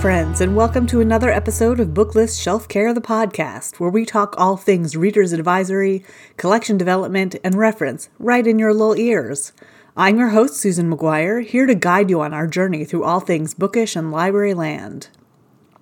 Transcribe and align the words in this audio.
friends, 0.00 0.40
and 0.40 0.54
welcome 0.54 0.86
to 0.86 1.00
another 1.00 1.28
episode 1.28 1.80
of 1.80 1.88
Booklist 1.88 2.40
Shelf 2.40 2.68
Care, 2.68 2.94
the 2.94 3.00
podcast, 3.00 3.80
where 3.80 3.90
we 3.90 4.06
talk 4.06 4.32
all 4.38 4.56
things 4.56 4.96
reader's 4.96 5.32
advisory, 5.32 6.04
collection 6.36 6.78
development, 6.78 7.34
and 7.42 7.56
reference 7.56 8.08
right 8.20 8.46
in 8.46 8.60
your 8.60 8.72
little 8.72 8.96
ears. 8.96 9.52
I'm 9.96 10.16
your 10.16 10.28
host, 10.28 10.54
Susan 10.54 10.88
Maguire, 10.88 11.40
here 11.40 11.66
to 11.66 11.74
guide 11.74 12.10
you 12.10 12.20
on 12.20 12.32
our 12.32 12.46
journey 12.46 12.84
through 12.84 13.02
all 13.02 13.18
things 13.18 13.54
bookish 13.54 13.96
and 13.96 14.12
library 14.12 14.54
land. 14.54 15.08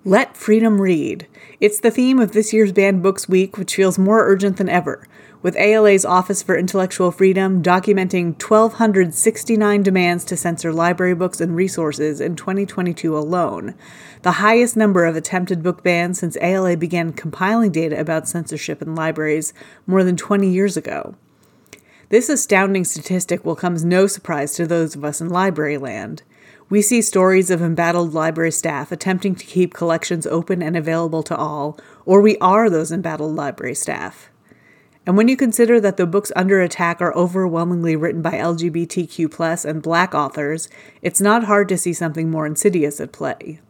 Let 0.03 0.35
Freedom 0.35 0.81
Read. 0.81 1.27
It's 1.61 1.79
the 1.79 1.91
theme 1.91 2.17
of 2.17 2.31
this 2.31 2.51
year's 2.51 2.71
Banned 2.71 3.03
Books 3.03 3.29
Week, 3.29 3.55
which 3.55 3.75
feels 3.75 3.99
more 3.99 4.27
urgent 4.27 4.57
than 4.57 4.67
ever 4.67 5.07
with 5.41 5.55
ALA's 5.55 6.03
Office 6.03 6.41
for 6.41 6.57
Intellectual 6.57 7.11
Freedom 7.11 7.61
documenting 7.61 8.41
1,269 8.41 9.83
demands 9.83 10.25
to 10.25 10.35
censor 10.35 10.73
library 10.73 11.13
books 11.13 11.39
and 11.39 11.55
resources 11.55 12.19
in 12.19 12.35
2022 12.35 13.15
alone, 13.15 13.75
the 14.23 14.33
highest 14.33 14.75
number 14.75 15.05
of 15.05 15.15
attempted 15.15 15.61
book 15.61 15.83
bans 15.83 16.19
since 16.19 16.37
ALA 16.41 16.75
began 16.75 17.13
compiling 17.13 17.71
data 17.71 17.99
about 17.99 18.27
censorship 18.27 18.81
in 18.81 18.95
libraries 18.95 19.53
more 19.85 20.03
than 20.03 20.17
20 20.17 20.49
years 20.49 20.75
ago. 20.75 21.15
This 22.09 22.29
astounding 22.29 22.85
statistic 22.85 23.45
will 23.45 23.55
come 23.55 23.75
as 23.75 23.85
no 23.85 24.07
surprise 24.07 24.53
to 24.53 24.65
those 24.65 24.95
of 24.95 25.03
us 25.03 25.21
in 25.21 25.29
library 25.29 25.77
land. 25.77 26.23
We 26.69 26.81
see 26.81 27.01
stories 27.01 27.49
of 27.49 27.61
embattled 27.61 28.13
library 28.13 28.51
staff 28.51 28.91
attempting 28.91 29.35
to 29.35 29.45
keep 29.45 29.73
collections 29.73 30.25
open 30.25 30.63
and 30.63 30.75
available 30.75 31.23
to 31.23 31.35
all, 31.35 31.77
or 32.05 32.21
we 32.21 32.37
are 32.37 32.69
those 32.69 32.91
embattled 32.91 33.35
library 33.35 33.75
staff. 33.75 34.29
And 35.07 35.15
when 35.15 35.29
you 35.29 35.37
consider 35.37 35.79
that 35.79 35.95
the 35.95 36.05
books 36.05 36.33
under 36.35 36.59
attack 36.59 37.01
are 37.01 37.15
overwhelmingly 37.15 37.95
written 37.95 38.21
by 38.21 38.33
LGBTQ 38.33 39.63
and 39.63 39.81
black 39.81 40.13
authors, 40.13 40.67
it's 41.01 41.21
not 41.21 41.45
hard 41.45 41.69
to 41.69 41.77
see 41.77 41.93
something 41.93 42.29
more 42.29 42.45
insidious 42.45 42.99
at 42.99 43.13
play. 43.13 43.61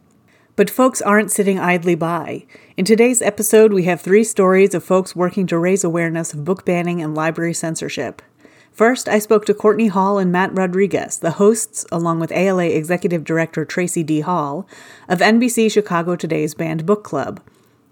But 0.56 0.72
folks 0.72 1.00
aren't 1.00 1.30
sitting 1.30 1.60
idly 1.60 1.94
by. 1.94 2.48
In 2.76 2.86
today's 2.86 3.22
episode, 3.22 3.72
we 3.72 3.84
have 3.84 4.02
three 4.02 4.24
stories 4.24 4.74
of 4.74 4.84
folks 4.84 5.16
working 5.16 5.46
to 5.46 5.60
raise 5.60 5.84
awareness 5.84 6.34
of 6.34 6.44
book 6.44 6.66
banning 6.66 7.04
and 7.04 7.14
library 7.14 7.54
censorship. 7.54 8.24
First, 8.72 9.08
I 9.08 9.20
spoke 9.20 9.46
to 9.46 9.54
Cortney 9.54 9.92
Hall 9.92 10.18
and 10.18 10.32
Matt 10.32 10.58
Rodrigues, 10.58 11.20
the 11.20 11.32
hosts, 11.32 11.86
along 11.92 12.20
with 12.20 12.32
ALA 12.32 12.66
Executive 12.66 13.24
Director 13.24 13.64
Tracie 13.64 14.02
D. 14.02 14.22
Hall, 14.22 14.68
of 15.08 15.20
NBC 15.20 15.72
Chicago 15.72 16.16
Today's 16.16 16.56
Banned 16.56 16.88
Book 16.88 17.04
Club. 17.04 17.42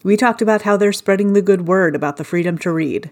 We 0.03 0.17
talked 0.17 0.41
about 0.41 0.63
how 0.63 0.77
they're 0.77 0.91
spreading 0.91 1.33
the 1.33 1.43
good 1.43 1.67
word 1.67 1.95
about 1.95 2.17
the 2.17 2.23
freedom 2.23 2.57
to 2.59 2.71
read. 2.71 3.11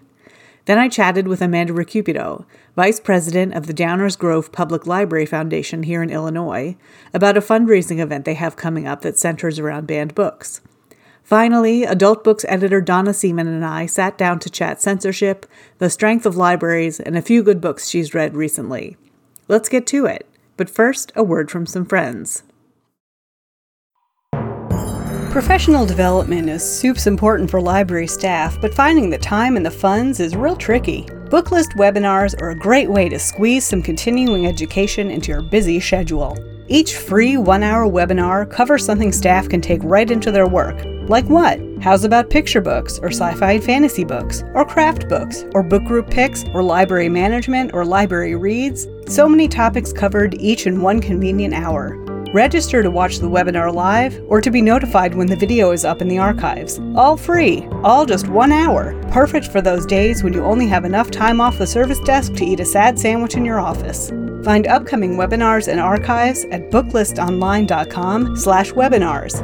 Then 0.66 0.78
I 0.78 0.88
chatted 0.88 1.28
with 1.28 1.42
Amanda 1.42 1.74
ReCupido, 1.74 2.46
Vice 2.74 2.98
President 2.98 3.54
of 3.54 3.66
the 3.66 3.74
Downers 3.74 4.18
Grove 4.18 4.50
Public 4.50 4.86
Library 4.86 5.26
Foundation 5.26 5.82
here 5.82 6.02
in 6.02 6.08
Illinois, 6.08 6.76
about 7.12 7.36
a 7.36 7.42
fundraising 7.42 7.98
event 7.98 8.24
they 8.24 8.34
have 8.34 8.56
coming 8.56 8.86
up 8.86 9.02
that 9.02 9.18
centers 9.18 9.58
around 9.58 9.86
banned 9.86 10.14
books. 10.14 10.62
Finally, 11.22 11.84
adult 11.84 12.24
books 12.24 12.46
editor 12.48 12.80
Donna 12.80 13.12
Seaman 13.12 13.46
and 13.46 13.64
I 13.64 13.84
sat 13.86 14.16
down 14.16 14.38
to 14.40 14.50
chat 14.50 14.80
censorship, 14.80 15.46
the 15.78 15.90
strength 15.90 16.24
of 16.24 16.36
libraries, 16.36 16.98
and 16.98 17.16
a 17.16 17.22
few 17.22 17.42
good 17.42 17.60
books 17.60 17.88
she's 17.88 18.14
read 18.14 18.34
recently. 18.34 18.96
Let's 19.48 19.68
get 19.68 19.86
to 19.88 20.06
it. 20.06 20.26
But 20.56 20.70
first, 20.70 21.12
a 21.14 21.22
word 21.22 21.50
from 21.50 21.66
some 21.66 21.84
friends. 21.84 22.42
Professional 25.34 25.84
development 25.84 26.48
is 26.48 26.62
soups 26.62 27.08
important 27.08 27.50
for 27.50 27.60
library 27.60 28.06
staff, 28.06 28.56
but 28.60 28.72
finding 28.72 29.10
the 29.10 29.18
time 29.18 29.56
and 29.56 29.66
the 29.66 29.70
funds 29.70 30.20
is 30.20 30.36
real 30.36 30.54
tricky. 30.54 31.02
Booklist 31.28 31.74
webinars 31.74 32.40
are 32.40 32.50
a 32.50 32.56
great 32.56 32.88
way 32.88 33.08
to 33.08 33.18
squeeze 33.18 33.66
some 33.66 33.82
continuing 33.82 34.46
education 34.46 35.10
into 35.10 35.32
your 35.32 35.42
busy 35.42 35.80
schedule. 35.80 36.38
Each 36.68 36.94
free 36.96 37.36
one 37.36 37.64
hour 37.64 37.88
webinar 37.88 38.48
covers 38.48 38.84
something 38.84 39.10
staff 39.10 39.48
can 39.48 39.60
take 39.60 39.80
right 39.82 40.08
into 40.08 40.30
their 40.30 40.46
work. 40.46 40.80
Like 41.08 41.26
what? 41.26 41.58
How's 41.80 42.04
about 42.04 42.30
picture 42.30 42.60
books, 42.60 43.00
or 43.00 43.08
sci 43.08 43.34
fi 43.34 43.52
and 43.54 43.64
fantasy 43.64 44.04
books, 44.04 44.44
or 44.54 44.64
craft 44.64 45.08
books, 45.08 45.44
or 45.52 45.64
book 45.64 45.82
group 45.82 46.08
picks, 46.10 46.44
or 46.54 46.62
library 46.62 47.08
management, 47.08 47.74
or 47.74 47.84
library 47.84 48.36
reads? 48.36 48.86
So 49.06 49.28
many 49.28 49.48
topics 49.48 49.92
covered 49.92 50.34
each 50.40 50.66
in 50.66 50.80
one 50.80 51.00
convenient 51.00 51.54
hour. 51.54 51.96
Register 52.32 52.82
to 52.82 52.90
watch 52.90 53.18
the 53.18 53.28
webinar 53.28 53.72
live 53.72 54.20
or 54.28 54.40
to 54.40 54.50
be 54.50 54.60
notified 54.60 55.14
when 55.14 55.28
the 55.28 55.36
video 55.36 55.70
is 55.70 55.84
up 55.84 56.02
in 56.02 56.08
the 56.08 56.18
archives. 56.18 56.80
All 56.96 57.16
free, 57.16 57.68
all 57.84 58.06
just 58.06 58.26
one 58.28 58.50
hour. 58.50 59.00
Perfect 59.12 59.46
for 59.46 59.60
those 59.60 59.86
days 59.86 60.24
when 60.24 60.32
you 60.32 60.42
only 60.42 60.66
have 60.66 60.84
enough 60.84 61.10
time 61.12 61.40
off 61.40 61.58
the 61.58 61.66
service 61.66 62.00
desk 62.00 62.34
to 62.34 62.44
eat 62.44 62.58
a 62.58 62.64
sad 62.64 62.98
sandwich 62.98 63.36
in 63.36 63.44
your 63.44 63.60
office. 63.60 64.10
Find 64.42 64.66
upcoming 64.66 65.16
webinars 65.16 65.68
and 65.68 65.78
archives 65.78 66.44
at 66.46 66.70
booklistonline.com 66.70 68.36
slash 68.36 68.72
webinars. 68.72 69.40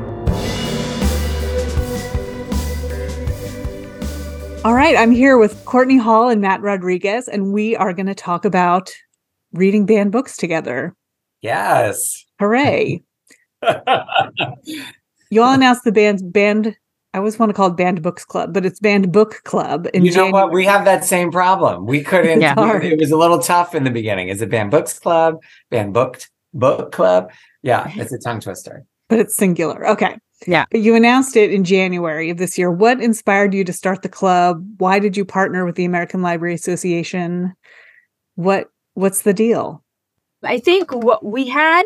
All 4.65 4.75
right, 4.75 4.97
I'm 4.97 5.13
here 5.13 5.39
with 5.39 5.65
Cortney 5.65 6.01
Hall 6.01 6.29
and 6.29 6.41
Matt 6.41 6.61
Rodrigues, 6.61 7.29
and 7.29 7.53
we 7.53 7.77
are 7.77 7.93
going 7.93 8.07
to 8.07 8.15
talk 8.15 8.45
about 8.45 8.93
reading 9.53 9.87
banned 9.87 10.13
books 10.13 10.37
together. 10.37 10.95
Yes. 11.43 12.25
Hooray. 12.39 13.03
you 15.31 15.43
all 15.43 15.55
announced 15.55 15.85
the 15.85 15.93
band's 15.93 16.23
band. 16.23 16.77
I 17.13 17.19
always 17.19 17.39
want 17.39 17.51
to 17.51 17.55
call 17.55 17.69
it 17.69 17.77
Banned 17.77 18.03
Books 18.03 18.25
Club, 18.25 18.55
but 18.55 18.65
it's 18.65 18.79
Banned 18.79 19.11
Book 19.11 19.41
Club. 19.43 19.89
In 19.93 20.05
you 20.05 20.13
know 20.13 20.27
January. 20.27 20.45
what? 20.45 20.53
We 20.53 20.65
have 20.65 20.85
that 20.85 21.05
same 21.05 21.33
problem. 21.33 21.87
We 21.87 22.05
couldn't. 22.05 22.41
yeah. 22.41 22.55
it 22.83 23.01
was 23.01 23.11
a 23.11 23.17
little 23.17 23.41
tough 23.41 23.75
in 23.75 23.83
the 23.83 23.91
beginning. 23.91 24.29
Is 24.29 24.41
it 24.41 24.49
Banned 24.49 24.71
Books 24.71 24.99
Club? 24.99 25.39
Banned 25.71 25.93
Booked 25.93 26.31
Book 26.55 26.93
Club? 26.93 27.33
Yeah, 27.63 27.91
it's 27.97 28.13
a 28.13 28.19
tongue 28.19 28.41
twister. 28.41 28.85
But 29.09 29.19
it's 29.19 29.35
singular. 29.35 29.89
Okay. 29.89 30.17
Yeah. 30.47 30.67
But 30.71 30.81
you 30.81 30.95
announced 30.95 31.37
it 31.37 31.53
in 31.53 31.65
January 31.65 32.31
of 32.31 32.39
this 32.39 32.57
year. 32.57 32.71
What 32.71 33.01
inspired 33.01 33.53
you 33.55 33.65
to 33.65 33.73
start 33.73 34.03
the 34.03 34.09
club? 34.09 34.65
Why 34.79 35.01
did 35.01 35.17
you 35.17 35.25
partner 35.25 35.67
with 35.67 35.75
the 35.75 35.85
American 35.85 36.23
Library 36.23 36.55
Association? 36.55 37.53
What 38.37 38.69
What's 39.01 39.23
the 39.23 39.33
deal? 39.33 39.83
I 40.43 40.59
think 40.59 40.93
what 40.93 41.25
we 41.25 41.49
had 41.49 41.85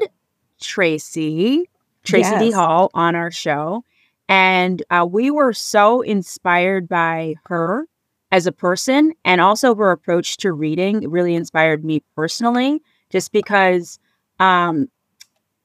Tracie, 0.60 1.70
Tracie 2.02 2.28
yes. 2.28 2.40
D. 2.40 2.50
Hall 2.50 2.90
on 2.92 3.14
our 3.14 3.30
show. 3.30 3.84
And 4.28 4.82
uh, 4.90 5.06
we 5.08 5.30
were 5.30 5.52
so 5.52 6.00
inspired 6.00 6.88
by 6.88 7.36
her 7.44 7.86
as 8.32 8.48
a 8.48 8.52
person 8.52 9.12
and 9.24 9.40
also 9.40 9.76
her 9.76 9.92
approach 9.92 10.38
to 10.38 10.52
reading. 10.52 11.04
It 11.04 11.10
really 11.10 11.36
inspired 11.36 11.84
me 11.84 12.02
personally, 12.16 12.82
just 13.10 13.30
because 13.30 14.00
um, 14.40 14.88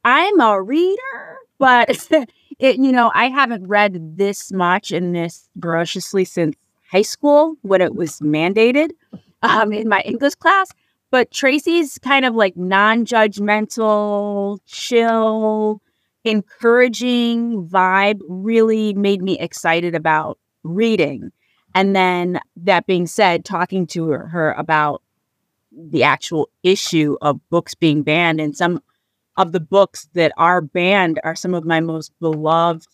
I'm 0.05 0.39
a 0.39 0.61
reader, 0.61 1.37
but 1.57 2.07
it, 2.59 2.75
you 2.75 2.91
know, 2.91 3.11
I 3.15 3.29
haven't 3.29 3.65
read 3.65 4.17
this 4.17 4.51
much 4.51 4.91
and 4.91 5.15
this 5.15 5.49
voraciously 5.55 6.25
since 6.25 6.55
high 6.91 7.01
school 7.01 7.55
when 7.63 7.81
it 7.81 7.95
was 7.95 8.19
mandated 8.19 8.91
um, 9.41 9.73
in 9.73 9.89
my 9.89 10.01
English 10.01 10.35
class. 10.35 10.69
But 11.11 11.31
Tracie's 11.31 11.97
kind 11.97 12.25
of 12.25 12.35
like 12.35 12.55
non 12.55 13.05
judgmental, 13.05 14.59
chill, 14.65 15.81
encouraging 16.23 17.67
vibe 17.67 18.19
really 18.27 18.93
made 18.93 19.21
me 19.21 19.39
excited 19.39 19.95
about 19.95 20.37
reading. 20.63 21.31
And 21.75 21.95
then 21.95 22.39
that 22.57 22.87
being 22.87 23.07
said, 23.07 23.45
talking 23.45 23.87
to 23.87 24.09
her, 24.09 24.27
her 24.27 24.51
about 24.53 25.01
the 25.71 26.03
actual 26.03 26.49
issue 26.63 27.15
of 27.21 27.39
books 27.49 27.75
being 27.75 28.03
banned 28.03 28.41
and 28.41 28.55
some 28.55 28.81
of 29.37 29.51
the 29.51 29.59
books 29.59 30.09
that 30.13 30.33
are 30.35 30.61
banned 30.61 31.19
are 31.23 31.35
some 31.35 31.53
of 31.53 31.63
my 31.63 31.79
most 31.79 32.11
beloved 32.19 32.87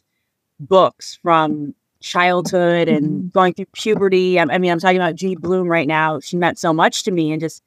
books 0.60 1.18
from 1.22 1.74
childhood 2.02 2.88
and 2.88 3.06
mm-hmm. 3.06 3.28
going 3.30 3.54
through 3.54 3.66
puberty. 3.74 4.40
I, 4.40 4.44
I 4.44 4.58
mean, 4.60 4.72
I'm 4.72 4.80
talking 4.80 4.98
about 4.98 5.16
G. 5.16 5.36
Blume 5.36 5.68
right 5.68 5.88
now. 5.88 6.20
She 6.20 6.38
meant 6.38 6.60
so 6.60 6.72
much 6.72 7.04
to 7.04 7.12
me 7.12 7.32
and 7.32 7.42
just 7.42 7.64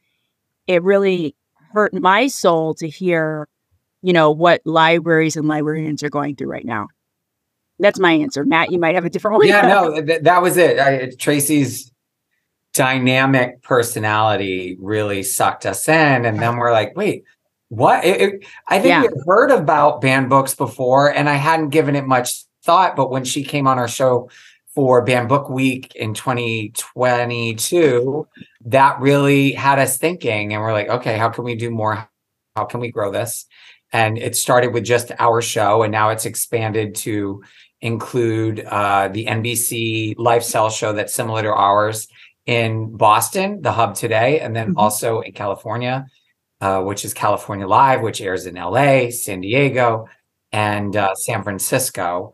it 0.69 0.83
really 0.85 1.35
hurt 1.73 1.93
my 1.93 2.29
soul 2.29 2.75
to 2.75 2.89
hear, 2.89 3.49
you 4.03 4.13
know, 4.13 4.31
what 4.31 4.61
libraries 4.65 5.37
and 5.37 5.49
librarians 5.49 6.03
are 6.05 6.11
going 6.11 6.37
through 6.37 6.49
right 6.51 6.65
now. 6.65 6.87
That's 7.81 7.99
my 7.99 8.13
answer. 8.13 8.45
Matt, 8.45 8.71
you 8.71 8.79
might 8.79 8.95
have 8.95 9.05
a 9.05 9.11
different 9.11 9.39
one. 9.39 9.49
Yeah, 9.49 9.63
no, 9.69 10.01
th- 10.01 10.23
that 10.23 10.43
was 10.43 10.57
it. 10.57 10.79
I, 10.79 11.11
Tracie's 11.19 11.91
dynamic 12.75 13.63
personality 13.63 14.77
really 14.81 15.23
sucked 15.23 15.67
us 15.67 15.89
in. 15.89 16.25
And 16.25 16.39
then 16.39 16.57
we're 16.57 16.73
like, 16.73 16.97
wait, 16.97 17.25
what? 17.69 18.05
It, 18.05 18.21
it, 18.21 18.47
I 18.69 18.79
think 18.79 18.89
yeah. 18.89 19.03
we 19.03 19.09
heard 19.27 19.51
about 19.51 20.01
banned 20.01 20.29
books 20.29 20.55
before 20.55 21.13
and 21.13 21.29
I 21.29 21.35
hadn't 21.35 21.71
given 21.71 21.97
it 21.97 22.07
much 22.07 22.45
thought. 22.63 22.95
But 22.95 23.11
when 23.11 23.25
she 23.25 23.43
came 23.43 23.67
on 23.67 23.79
our 23.79 23.89
show 23.89 24.31
for 24.79 25.03
Banned 25.03 25.29
Book 25.29 25.51
Week 25.51 25.93
in 25.97 26.15
2022, 26.15 28.29
that 28.67 29.01
really 29.01 29.51
had 29.51 29.81
us 29.81 29.99
thinking. 29.99 30.53
And 30.53 30.63
we're 30.63 30.73
like, 30.73 30.89
okay, 30.89 31.19
how 31.19 31.31
can 31.31 31.43
we 31.43 31.57
do 31.57 31.69
more? 31.69 32.09
How 32.55 32.65
can 32.65 32.79
we 32.79 32.93
grow 32.93 33.11
this? 33.11 33.47
And 33.93 34.19
it 34.19 34.37
started 34.37 34.73
with 34.73 34.85
just 34.85 35.11
our 35.19 35.43
show, 35.43 35.83
and 35.83 35.91
now 35.91 36.11
it's 36.11 36.27
expanded 36.27 36.95
to 36.95 37.43
include 37.81 38.61
uh, 38.61 39.09
the 39.09 39.27
NBC 39.27 40.15
lifestyle 40.17 40.71
show 40.71 40.93
that's 40.93 41.13
similar 41.13 41.43
to 41.43 41.53
ours 41.53 42.07
in 42.47 42.97
Boston, 42.97 43.63
the 43.63 43.73
hub 43.73 43.97
today, 43.97 44.39
and 44.39 44.55
then 44.55 44.69
mm-hmm. 44.69 44.79
also 44.79 45.23
in 45.23 45.33
California, 45.33 46.07
uh, 46.61 46.83
which 46.83 47.05
is 47.05 47.13
California 47.13 47.67
Live, 47.67 48.01
which 48.01 48.21
airs 48.21 48.47
in 48.47 48.55
LA, 48.55 49.11
San 49.11 49.41
Diego, 49.41 50.07
and 50.53 50.95
uh, 50.95 51.17
San 51.17 51.43
Francisco. 51.43 52.33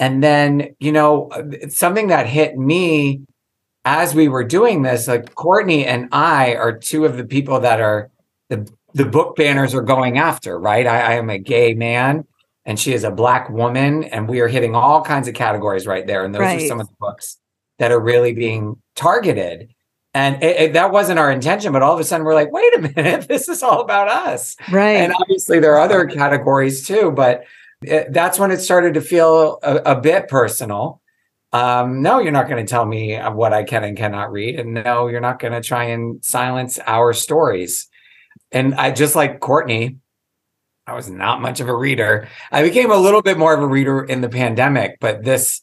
And 0.00 0.24
then, 0.24 0.74
you 0.80 0.90
know, 0.90 1.30
something 1.68 2.08
that 2.08 2.26
hit 2.26 2.58
me 2.58 3.20
as 3.84 4.14
we 4.14 4.28
were 4.28 4.42
doing 4.42 4.82
this, 4.82 5.06
like 5.06 5.34
Cortney 5.34 5.86
and 5.86 6.08
I 6.10 6.54
are 6.54 6.76
two 6.76 7.04
of 7.04 7.16
the 7.16 7.24
people 7.24 7.60
that 7.60 7.80
are 7.80 8.10
the 8.48 8.68
the 8.94 9.04
book 9.04 9.36
banners 9.36 9.72
are 9.72 9.82
going 9.82 10.18
after, 10.18 10.58
right? 10.58 10.84
I, 10.84 11.00
I 11.00 11.12
am 11.12 11.30
a 11.30 11.38
gay 11.38 11.74
man 11.74 12.24
and 12.64 12.78
she 12.78 12.92
is 12.92 13.04
a 13.04 13.10
black 13.10 13.48
woman, 13.50 14.04
and 14.04 14.28
we 14.28 14.40
are 14.40 14.48
hitting 14.48 14.74
all 14.74 15.02
kinds 15.02 15.28
of 15.28 15.34
categories 15.34 15.86
right 15.86 16.06
there. 16.06 16.24
And 16.24 16.34
those 16.34 16.40
right. 16.40 16.62
are 16.62 16.66
some 16.66 16.80
of 16.80 16.88
the 16.88 16.94
books 17.00 17.38
that 17.78 17.90
are 17.90 18.00
really 18.00 18.32
being 18.32 18.76
targeted. 18.94 19.70
And 20.12 20.42
it, 20.42 20.56
it, 20.56 20.72
that 20.74 20.92
wasn't 20.92 21.18
our 21.18 21.30
intention, 21.32 21.72
but 21.72 21.82
all 21.82 21.94
of 21.94 22.00
a 22.00 22.04
sudden 22.04 22.26
we're 22.26 22.34
like, 22.34 22.52
wait 22.52 22.74
a 22.74 22.80
minute, 22.80 23.26
this 23.28 23.48
is 23.48 23.62
all 23.62 23.80
about 23.80 24.08
us. 24.08 24.56
Right. 24.70 24.96
And 24.96 25.14
obviously 25.14 25.58
there 25.58 25.74
are 25.74 25.80
other 25.80 26.04
categories 26.06 26.86
too, 26.86 27.12
but 27.12 27.44
it, 27.82 28.12
that's 28.12 28.38
when 28.38 28.50
it 28.50 28.60
started 28.60 28.94
to 28.94 29.00
feel 29.00 29.58
a, 29.62 29.76
a 29.92 30.00
bit 30.00 30.28
personal. 30.28 31.00
Um, 31.52 32.02
no, 32.02 32.20
you're 32.20 32.32
not 32.32 32.48
going 32.48 32.64
to 32.64 32.70
tell 32.70 32.86
me 32.86 33.18
what 33.18 33.52
I 33.52 33.64
can 33.64 33.82
and 33.82 33.96
cannot 33.96 34.30
read. 34.30 34.60
And 34.60 34.74
no, 34.74 35.08
you're 35.08 35.20
not 35.20 35.40
going 35.40 35.52
to 35.52 35.60
try 35.60 35.84
and 35.84 36.24
silence 36.24 36.78
our 36.86 37.12
stories. 37.12 37.88
And 38.52 38.74
I 38.74 38.92
just 38.92 39.16
like 39.16 39.40
Cortney, 39.40 39.98
I 40.86 40.94
was 40.94 41.10
not 41.10 41.40
much 41.40 41.60
of 41.60 41.68
a 41.68 41.74
reader. 41.74 42.28
I 42.52 42.62
became 42.62 42.90
a 42.90 42.96
little 42.96 43.22
bit 43.22 43.38
more 43.38 43.54
of 43.54 43.62
a 43.62 43.66
reader 43.66 44.02
in 44.02 44.20
the 44.20 44.28
pandemic, 44.28 44.98
but 45.00 45.24
this 45.24 45.62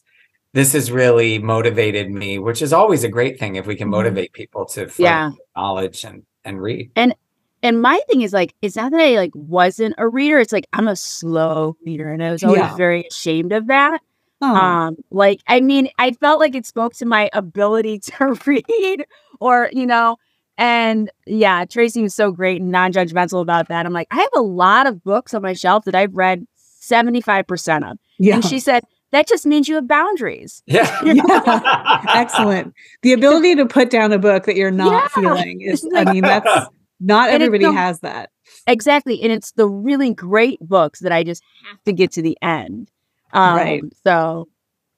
this 0.54 0.72
has 0.72 0.90
really 0.90 1.38
motivated 1.38 2.10
me, 2.10 2.38
which 2.38 2.62
is 2.62 2.72
always 2.72 3.04
a 3.04 3.08
great 3.08 3.38
thing 3.38 3.56
if 3.56 3.66
we 3.66 3.76
can 3.76 3.86
mm-hmm. 3.86 3.92
motivate 3.92 4.32
people 4.32 4.64
to 4.66 4.90
yeah. 4.98 5.30
knowledge 5.56 6.04
and 6.04 6.22
and 6.44 6.60
read. 6.60 6.90
And 6.96 7.14
and 7.62 7.82
my 7.82 8.00
thing 8.08 8.22
is 8.22 8.32
like, 8.32 8.54
it's 8.62 8.76
not 8.76 8.92
that 8.92 9.00
I 9.00 9.16
like 9.16 9.32
wasn't 9.34 9.94
a 9.98 10.08
reader. 10.08 10.38
It's 10.38 10.52
like 10.52 10.66
I'm 10.72 10.88
a 10.88 10.96
slow 10.96 11.76
reader, 11.84 12.12
and 12.12 12.22
I 12.22 12.30
was 12.30 12.44
always 12.44 12.60
yeah. 12.60 12.76
very 12.76 13.06
ashamed 13.06 13.52
of 13.52 13.66
that. 13.68 14.00
Oh. 14.40 14.54
Um, 14.54 14.96
like 15.10 15.40
I 15.46 15.60
mean, 15.60 15.88
I 15.98 16.12
felt 16.12 16.40
like 16.40 16.54
it 16.54 16.66
spoke 16.66 16.94
to 16.94 17.06
my 17.06 17.30
ability 17.32 17.98
to 18.00 18.38
read, 18.46 19.06
or 19.40 19.70
you 19.72 19.86
know, 19.86 20.16
and 20.56 21.10
yeah, 21.26 21.64
Tracie 21.64 22.02
was 22.02 22.14
so 22.14 22.30
great 22.30 22.60
and 22.60 22.70
non-judgmental 22.70 23.40
about 23.40 23.68
that. 23.68 23.86
I'm 23.86 23.92
like, 23.92 24.08
I 24.10 24.16
have 24.16 24.30
a 24.34 24.42
lot 24.42 24.86
of 24.86 25.02
books 25.02 25.34
on 25.34 25.42
my 25.42 25.52
shelf 25.52 25.84
that 25.84 25.94
I've 25.94 26.14
read 26.14 26.46
75% 26.80 27.90
of. 27.90 27.98
Yeah. 28.18 28.34
And 28.34 28.44
she 28.44 28.58
said, 28.58 28.82
that 29.10 29.26
just 29.26 29.46
means 29.46 29.68
you 29.68 29.76
have 29.76 29.88
boundaries. 29.88 30.62
Yeah. 30.68 31.00
yeah. 31.04 32.02
Excellent. 32.14 32.74
The 33.02 33.12
ability 33.12 33.56
to 33.56 33.66
put 33.66 33.90
down 33.90 34.12
a 34.12 34.18
book 34.18 34.44
that 34.44 34.56
you're 34.56 34.70
not 34.70 34.92
yeah. 34.92 35.08
feeling 35.08 35.60
is, 35.60 35.86
I 35.94 36.12
mean, 36.12 36.22
that's 36.22 36.68
not 37.00 37.30
everybody 37.30 37.64
the, 37.64 37.72
has 37.72 38.00
that. 38.00 38.30
Exactly. 38.66 39.22
And 39.22 39.32
it's 39.32 39.52
the 39.52 39.68
really 39.68 40.12
great 40.12 40.60
books 40.60 41.00
that 41.00 41.12
I 41.12 41.22
just 41.22 41.42
have 41.68 41.82
to 41.84 41.92
get 41.92 42.12
to 42.12 42.22
the 42.22 42.36
end. 42.42 42.90
Um, 43.32 43.56
right. 43.56 43.82
So, 44.04 44.48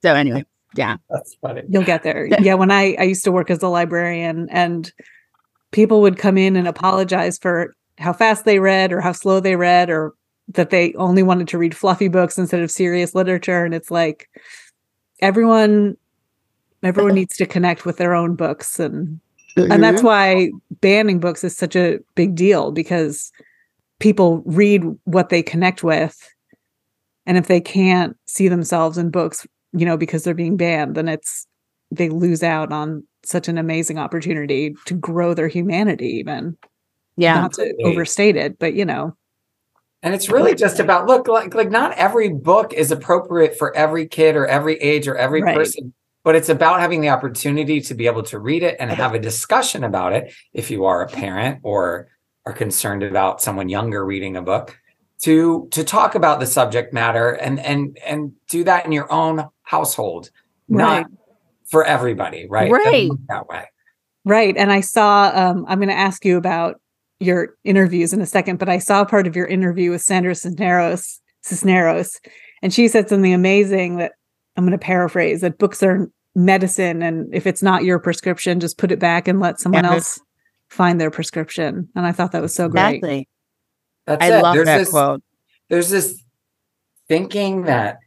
so 0.02 0.14
anyway, 0.14 0.44
yeah. 0.76 0.96
That's 1.10 1.34
funny. 1.40 1.62
You'll 1.68 1.84
get 1.84 2.02
there. 2.02 2.26
yeah. 2.40 2.54
When 2.54 2.70
I, 2.70 2.96
I 2.98 3.02
used 3.02 3.24
to 3.24 3.32
work 3.32 3.50
as 3.50 3.62
a 3.62 3.68
librarian 3.68 4.48
and 4.50 4.90
people 5.72 6.00
would 6.00 6.18
come 6.18 6.38
in 6.38 6.56
and 6.56 6.66
apologize 6.66 7.38
for 7.38 7.74
how 7.98 8.12
fast 8.12 8.44
they 8.44 8.58
read 8.58 8.92
or 8.92 9.00
how 9.00 9.12
slow 9.12 9.40
they 9.40 9.56
read 9.56 9.90
or 9.90 10.14
that 10.48 10.70
they 10.70 10.92
only 10.94 11.22
wanted 11.22 11.48
to 11.48 11.58
read 11.58 11.76
fluffy 11.76 12.08
books 12.08 12.38
instead 12.38 12.60
of 12.60 12.70
serious 12.70 13.14
literature 13.14 13.64
and 13.64 13.72
it's 13.72 13.90
like 13.90 14.28
everyone 15.20 15.96
everyone 16.82 17.14
needs 17.20 17.36
to 17.36 17.46
connect 17.46 17.84
with 17.84 17.98
their 17.98 18.14
own 18.14 18.34
books 18.34 18.80
and 18.80 19.20
mm-hmm. 19.56 19.72
and 19.72 19.82
that's 19.82 20.02
why 20.02 20.50
banning 20.80 21.20
books 21.20 21.44
is 21.44 21.56
such 21.56 21.76
a 21.76 21.98
big 22.14 22.34
deal 22.34 22.72
because 22.72 23.32
people 23.98 24.42
read 24.46 24.82
what 25.04 25.28
they 25.28 25.42
connect 25.42 25.82
with 25.82 26.18
and 27.26 27.36
if 27.36 27.48
they 27.48 27.60
can't 27.60 28.16
see 28.26 28.48
themselves 28.48 28.98
in 28.98 29.10
books 29.10 29.46
you 29.72 29.84
know 29.84 29.96
because 29.96 30.24
they're 30.24 30.34
being 30.34 30.56
banned 30.56 30.94
then 30.94 31.08
it's 31.08 31.46
they 31.90 32.08
lose 32.08 32.42
out 32.42 32.72
on 32.72 33.04
such 33.24 33.48
an 33.48 33.58
amazing 33.58 33.98
opportunity 33.98 34.74
to 34.86 34.94
grow 34.94 35.34
their 35.34 35.48
humanity 35.48 36.06
even. 36.06 36.56
Yeah. 37.16 37.40
Not 37.40 37.52
to 37.54 37.74
overstate 37.84 38.36
it 38.36 38.58
but 38.58 38.74
you 38.74 38.84
know. 38.84 39.16
And 40.02 40.14
it's 40.14 40.30
really 40.30 40.54
just 40.54 40.80
about 40.80 41.06
look 41.06 41.28
like 41.28 41.54
like 41.54 41.70
not 41.70 41.92
every 41.92 42.30
book 42.30 42.72
is 42.72 42.90
appropriate 42.90 43.58
for 43.58 43.76
every 43.76 44.06
kid 44.06 44.34
or 44.34 44.46
every 44.46 44.76
age 44.76 45.06
or 45.06 45.16
every 45.16 45.42
right. 45.42 45.54
person, 45.54 45.92
but 46.24 46.36
it's 46.36 46.48
about 46.48 46.80
having 46.80 47.00
the 47.00 47.08
opportunity 47.08 47.80
to 47.80 47.94
be 47.94 48.06
able 48.06 48.22
to 48.24 48.38
read 48.38 48.62
it 48.62 48.76
and 48.78 48.90
have 48.90 49.14
a 49.14 49.18
discussion 49.18 49.84
about 49.84 50.12
it 50.12 50.32
if 50.52 50.70
you 50.70 50.84
are 50.84 51.02
a 51.02 51.08
parent 51.08 51.60
or 51.62 52.08
are 52.46 52.52
concerned 52.52 53.02
about 53.02 53.40
someone 53.40 53.68
younger 53.68 54.04
reading 54.04 54.36
a 54.36 54.42
book 54.42 54.78
to 55.22 55.68
to 55.70 55.84
talk 55.84 56.14
about 56.14 56.40
the 56.40 56.46
subject 56.46 56.92
matter 56.92 57.32
and 57.32 57.60
and 57.60 57.98
and 58.04 58.32
do 58.48 58.64
that 58.64 58.86
in 58.86 58.92
your 58.92 59.10
own 59.12 59.46
household, 59.62 60.30
right. 60.68 61.00
not 61.00 61.10
for 61.68 61.84
everybody, 61.84 62.46
right? 62.48 62.70
Right. 62.70 63.10
That 63.28 63.48
way. 63.48 63.64
Right. 64.24 64.56
And 64.56 64.72
I 64.72 64.80
saw 64.80 65.30
um 65.34 65.64
I'm 65.68 65.78
going 65.78 65.88
to 65.88 65.94
ask 65.94 66.24
you 66.24 66.36
about 66.36 66.80
your 67.18 67.54
interviews 67.64 68.14
in 68.14 68.20
a 68.22 68.26
second, 68.26 68.58
but 68.58 68.70
I 68.70 68.78
saw 68.78 69.04
part 69.04 69.26
of 69.26 69.36
your 69.36 69.46
interview 69.46 69.90
with 69.90 70.00
Sandra 70.00 70.34
Cisneros, 70.34 71.20
Cisneros, 71.42 72.18
and 72.62 72.72
she 72.72 72.88
said 72.88 73.10
something 73.10 73.34
amazing 73.34 73.98
that 73.98 74.12
I'm 74.60 74.66
going 74.66 74.78
to 74.78 74.84
paraphrase 74.84 75.40
that 75.40 75.56
books 75.56 75.82
are 75.82 76.10
medicine, 76.34 77.00
and 77.00 77.34
if 77.34 77.46
it's 77.46 77.62
not 77.62 77.82
your 77.82 77.98
prescription, 77.98 78.60
just 78.60 78.76
put 78.76 78.92
it 78.92 78.98
back 78.98 79.26
and 79.26 79.40
let 79.40 79.58
someone 79.58 79.86
else 79.86 80.20
find 80.68 81.00
their 81.00 81.10
prescription. 81.10 81.88
And 81.96 82.04
I 82.04 82.12
thought 82.12 82.32
that 82.32 82.42
was 82.42 82.54
so 82.54 82.68
great. 82.68 82.96
Exactly. 82.96 83.28
That's 84.06 84.22
I 84.22 84.36
it. 84.36 84.42
love 84.42 84.54
there's 84.54 84.66
that 84.66 84.78
this, 84.78 84.90
quote. 84.90 85.22
There's 85.70 85.88
this 85.88 86.22
thinking 87.08 87.62
that 87.62 88.00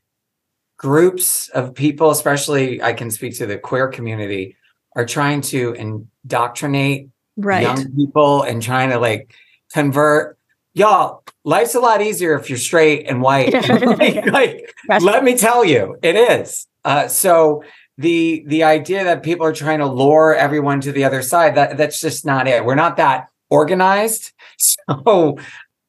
groups 0.78 1.50
of 1.50 1.74
people, 1.74 2.12
especially 2.12 2.84
I 2.84 2.94
can 2.94 3.10
speak 3.10 3.36
to 3.38 3.48
the 3.48 3.58
queer 3.58 3.88
community, 3.88 4.56
are 4.96 5.06
trying 5.06 5.42
to 5.42 5.74
indoctrinate 5.74 7.10
right. 7.36 7.64
young 7.64 7.92
people 7.96 8.44
and 8.44 8.62
trying 8.62 8.92
to 8.92 9.00
like 9.00 9.34
convert 9.74 10.38
y'all 10.76 11.23
life's 11.44 11.76
a 11.76 11.80
lot 11.80 12.02
easier 12.02 12.36
if 12.36 12.50
you're 12.50 12.58
straight 12.58 13.08
and 13.08 13.22
white. 13.22 13.54
Like, 14.34 14.74
let 15.02 15.24
me 15.24 15.38
tell 15.38 15.64
you 15.64 15.98
it 16.02 16.16
is. 16.16 16.68
Uh, 16.84 17.08
so 17.08 17.64
the 17.98 18.44
the 18.48 18.64
idea 18.64 19.04
that 19.04 19.24
people 19.24 19.46
are 19.46 19.54
trying 19.54 19.80
to 19.80 19.86
lure 19.86 20.36
everyone 20.36 20.82
to 20.82 20.92
the 20.92 21.04
other 21.04 21.22
side 21.22 21.56
that 21.56 21.78
that's 21.78 22.00
just 22.00 22.26
not 22.26 22.48
it. 22.48 22.66
We're 22.66 22.76
not 22.76 22.98
that 22.98 23.28
organized. 23.50 24.32
So 24.58 25.38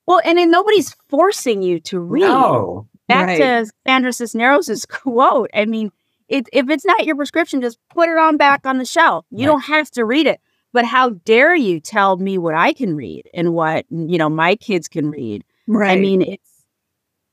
well 0.06 0.20
and 0.24 0.38
then 0.38 0.50
nobody's 0.50 0.96
forcing 1.08 1.62
you 1.62 1.78
to 1.80 2.00
read. 2.00 2.22
No. 2.22 2.88
back 3.06 3.26
right. 3.26 3.38
to 3.38 3.70
sandra 3.86 4.12
cisneros' 4.12 4.84
quote. 4.86 5.50
I 5.54 5.64
mean 5.66 5.92
it, 6.28 6.48
if 6.52 6.68
it's 6.70 6.84
not 6.84 7.04
your 7.04 7.14
prescription 7.14 7.60
just 7.60 7.78
put 7.90 8.08
it 8.08 8.18
on 8.18 8.36
back 8.36 8.66
on 8.66 8.78
the 8.78 8.84
shelf. 8.84 9.26
You 9.30 9.46
right. 9.46 9.52
don't 9.52 9.64
have 9.64 9.90
to 9.92 10.04
read 10.04 10.26
it 10.26 10.40
but 10.74 10.84
how 10.84 11.10
dare 11.10 11.54
you 11.54 11.78
tell 11.78 12.16
me 12.16 12.36
what 12.36 12.56
I 12.56 12.72
can 12.72 12.96
read 12.96 13.30
and 13.32 13.54
what, 13.54 13.86
you 13.90 14.18
know, 14.18 14.28
my 14.28 14.56
kids 14.56 14.88
can 14.88 15.08
read? 15.08 15.44
Right. 15.68 15.96
I 15.96 16.00
mean, 16.00 16.20
it's, 16.22 16.64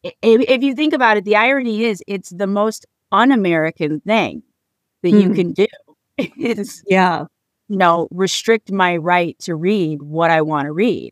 if, 0.04 0.42
if 0.48 0.62
you 0.62 0.76
think 0.76 0.94
about 0.94 1.18
it, 1.18 1.26
the 1.26 1.36
irony 1.36 1.84
is 1.84 2.04
it's 2.08 2.30
the 2.30 2.46
most 2.46 2.86
un 3.12 3.32
American 3.32 4.00
thing 4.02 4.44
that 5.02 5.10
you 5.10 5.30
hmm. 5.30 5.34
can 5.34 5.54
do. 5.54 5.68
is, 6.38 6.84
yeah. 6.88 7.26
You 7.68 7.78
know, 7.78 8.08
restrict 8.12 8.72
my 8.72 8.98
right 8.98 9.38
to 9.40 9.56
read 9.56 10.04
what 10.04 10.30
I 10.30 10.44
want 10.44 10.68
to 10.68 10.72
read 10.72 11.12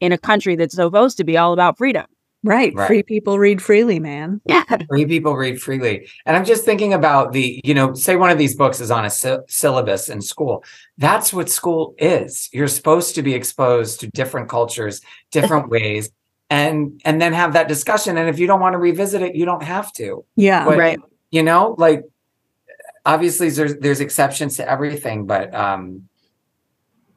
in 0.00 0.12
a 0.12 0.18
country 0.18 0.56
that's 0.56 0.74
supposed 0.74 1.16
to 1.16 1.24
be 1.24 1.38
all 1.38 1.54
about 1.54 1.78
freedom. 1.78 2.04
Right. 2.44 2.74
right. 2.74 2.86
Free 2.86 3.02
people 3.02 3.38
read 3.38 3.62
freely, 3.62 3.98
man. 3.98 4.40
Yeah. 4.44 4.64
Free 4.88 5.06
people 5.06 5.34
read 5.34 5.60
freely. 5.62 6.08
And 6.26 6.36
I'm 6.36 6.44
just 6.44 6.64
thinking 6.64 6.92
about 6.92 7.32
the, 7.32 7.60
you 7.64 7.72
know, 7.72 7.94
say 7.94 8.16
one 8.16 8.30
of 8.30 8.36
these 8.36 8.54
books 8.54 8.80
is 8.80 8.90
on 8.90 9.06
a 9.06 9.10
sy- 9.10 9.38
syllabus 9.48 10.10
in 10.10 10.20
school. 10.20 10.62
That's 10.98 11.32
what 11.32 11.48
school 11.48 11.94
is. 11.98 12.50
You're 12.52 12.68
supposed 12.68 13.14
to 13.14 13.22
be 13.22 13.32
exposed 13.34 14.00
to 14.00 14.08
different 14.08 14.50
cultures, 14.50 15.00
different 15.30 15.68
ways, 15.76 16.10
and 16.50 17.00
and 17.06 17.20
then 17.20 17.32
have 17.32 17.54
that 17.54 17.66
discussion. 17.66 18.18
And 18.18 18.28
if 18.28 18.38
you 18.38 18.46
don't 18.46 18.60
want 18.60 18.74
to 18.74 18.78
revisit 18.78 19.22
it, 19.22 19.34
you 19.34 19.46
don't 19.46 19.62
have 19.62 19.90
to. 19.94 20.24
Yeah. 20.36 20.66
But, 20.66 20.78
right. 20.78 21.00
You 21.30 21.42
know, 21.42 21.74
like 21.78 22.02
obviously 23.06 23.48
there's 23.50 23.76
there's 23.78 24.00
exceptions 24.00 24.58
to 24.58 24.70
everything, 24.70 25.26
but 25.26 25.54
um 25.54 26.08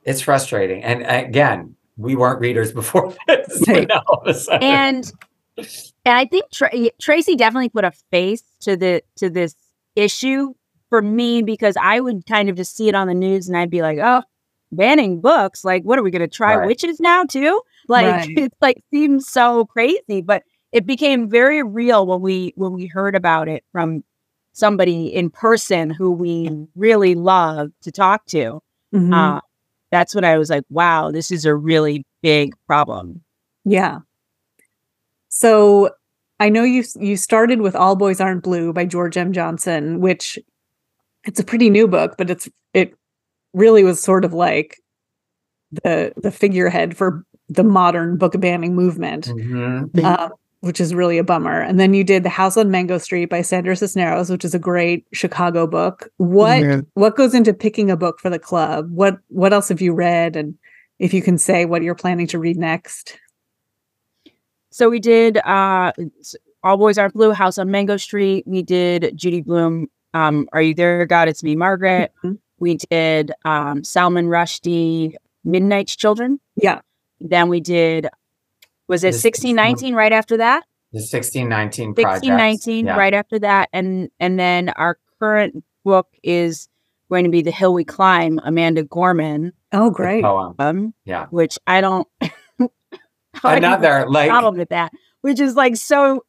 it's 0.04 0.22
frustrating. 0.22 0.84
And 0.84 1.04
again, 1.06 1.76
we 1.98 2.16
weren't 2.16 2.40
readers 2.40 2.72
before 2.72 3.16
this. 3.28 3.68
and 3.68 5.12
and 5.58 5.92
I 6.06 6.26
think 6.26 6.46
Tra- 6.52 6.92
Tracie 7.02 7.36
definitely 7.36 7.70
put 7.70 7.84
a 7.84 7.92
face 8.12 8.44
to 8.62 8.78
the 8.78 9.02
to 9.18 9.30
this 9.30 9.56
issue 9.96 10.54
for 10.90 11.02
me 11.02 11.42
because 11.42 11.76
I 11.80 12.00
would 12.00 12.26
kind 12.26 12.50
of 12.50 12.56
just 12.56 12.76
see 12.76 12.88
it 12.88 12.96
on 12.96 13.08
the 13.08 13.14
news 13.14 13.48
and 13.48 13.58
I'd 13.58 13.70
be 13.70 13.82
like, 13.82 13.98
oh, 13.98 14.24
banning 14.72 15.20
books. 15.20 15.66
Like, 15.66 15.84
what 15.84 16.00
are 16.00 16.04
we 16.04 16.12
going 16.12 16.22
to 16.22 16.28
try 16.28 16.56
right. 16.56 16.68
witches 16.68 17.00
now 17.00 17.24
too? 17.24 17.62
Like, 17.88 18.06
right. 18.06 18.30
it 18.38 18.54
like 18.62 18.84
seems 18.92 19.28
so 19.28 19.66
crazy, 19.66 20.22
but 20.22 20.44
it 20.72 20.86
became 20.86 21.30
very 21.30 21.64
real 21.64 22.06
when 22.06 22.22
we 22.22 22.54
when 22.56 22.74
we 22.74 22.88
heard 22.88 23.16
about 23.16 23.48
it 23.48 23.64
from 23.72 24.04
somebody 24.54 25.08
in 25.08 25.30
person 25.30 25.90
who 25.90 26.12
we 26.12 26.50
really 26.76 27.16
love 27.16 27.72
to 27.82 27.92
talk 27.92 28.26
to. 28.28 28.62
Mm-hmm. 28.94 29.14
Uh, 29.14 29.40
that's 29.92 30.14
when 30.14 30.24
I 30.24 30.38
was 30.38 30.50
like, 30.50 30.64
wow, 30.70 31.12
this 31.12 31.32
is 31.32 31.46
a 31.46 31.56
really 31.56 32.06
big 32.22 32.54
problem. 32.68 33.22
Yeah. 33.66 34.00
So 35.30 35.92
I 36.40 36.50
know 36.50 36.64
you 36.64 36.84
you 37.00 37.18
started 37.18 37.62
with 37.62 37.76
All 37.76 37.96
Boys 37.96 38.22
Aren't 38.22 38.44
Blue 38.44 38.74
by 38.74 38.86
George 38.86 39.18
M. 39.18 39.34
Johnson, 39.34 40.00
which 40.00 40.38
it's 41.26 41.40
a 41.40 41.44
pretty 41.44 41.70
new 41.70 41.88
book, 41.88 42.16
but 42.18 42.30
it's 42.30 42.50
it 42.74 42.94
really 43.54 43.84
was 43.84 44.02
sort 44.02 44.24
of 44.24 44.34
like 44.34 44.78
the 45.84 46.14
the 46.18 46.32
figurehead 46.32 46.96
for 46.96 47.24
the 47.50 47.64
modern 47.64 48.18
book 48.18 48.40
banning 48.40 48.76
movement, 48.76 49.28
mm-hmm. 49.28 50.06
um, 50.06 50.32
which 50.62 50.82
is 50.82 50.96
really 50.96 51.18
a 51.18 51.24
bummer. 51.24 51.62
And 51.62 51.80
then 51.80 51.94
you 51.94 52.04
did 52.04 52.24
The 52.24 52.30
House 52.30 52.58
on 52.58 52.72
Mango 52.72 52.98
Street 52.98 53.26
by 53.26 53.42
Sandra 53.42 53.76
Cisneros, 53.76 54.30
which 54.30 54.46
is 54.46 54.56
a 54.56 54.60
great 54.60 55.06
Chicago 55.14 55.68
book. 55.68 56.10
What 56.18 56.86
what 56.94 57.16
goes 57.16 57.34
into 57.34 57.54
picking 57.54 57.92
a 57.92 57.98
book 57.98 58.20
for 58.20 58.30
the 58.30 58.40
club? 58.40 58.90
What 58.92 59.20
what 59.28 59.54
else 59.54 59.70
have 59.70 59.82
you 59.82 59.94
read? 59.94 60.36
And 60.36 60.56
if 61.00 61.14
you 61.14 61.22
can 61.22 61.38
say 61.38 61.66
what 61.66 61.84
you're 61.84 61.96
planning 61.96 62.28
to 62.28 62.40
read 62.40 62.58
next. 62.58 63.20
So 64.72 64.90
we 64.90 65.00
did 65.00 65.38
uh, 65.38 65.92
All 66.64 66.78
Boys 66.78 66.98
Aren't 66.98 67.14
Blue, 67.14 67.32
House 67.32 67.58
on 67.58 67.72
Mango 67.72 67.98
Street. 67.98 68.44
We 68.46 68.62
did 68.62 69.12
Judy 69.16 69.42
Blume, 69.42 69.88
um, 70.14 70.48
Are 70.54 70.62
You 70.62 70.74
There, 70.74 71.06
God? 71.06 71.28
It's 71.28 71.44
Me, 71.44 71.56
Margaret. 71.56 72.12
Mm-hmm. 72.24 72.36
We 72.60 72.78
did 72.90 73.32
um, 73.46 73.84
Salman 73.84 74.28
Rushdie, 74.28 75.16
Midnight's 75.44 75.96
Children. 75.96 76.40
Yeah. 76.56 76.82
Then 77.20 77.50
we 77.50 77.60
did, 77.60 78.08
was 78.88 79.04
it 79.04 79.08
1619 79.08 79.94
right 79.94 80.12
after 80.12 80.38
that? 80.38 80.66
The 80.94 81.00
1619 81.00 81.90
1619 81.90 82.86
yeah. 82.86 82.96
right 82.96 83.14
after 83.14 83.40
that. 83.40 83.70
And 83.74 84.10
and 84.20 84.40
then 84.40 84.70
our 84.70 84.98
current 85.20 85.64
book 85.84 86.08
is 86.24 86.70
going 87.10 87.24
to 87.24 87.30
be 87.30 87.42
The 87.42 87.52
Hill 87.52 87.74
We 87.74 87.84
Climb, 87.84 88.40
Amanda 88.44 88.84
Gorman. 88.84 89.54
Oh, 89.72 89.90
great. 89.90 90.24
Um, 90.24 90.94
yeah. 91.06 91.28
Which 91.30 91.58
I 91.68 91.82
don't 91.82 92.08
another 93.44 94.06
like 94.10 94.30
problem 94.30 94.58
with 94.58 94.70
that, 94.70 94.92
which 95.22 95.40
is 95.40 95.56
like 95.56 95.76
so 95.76 96.24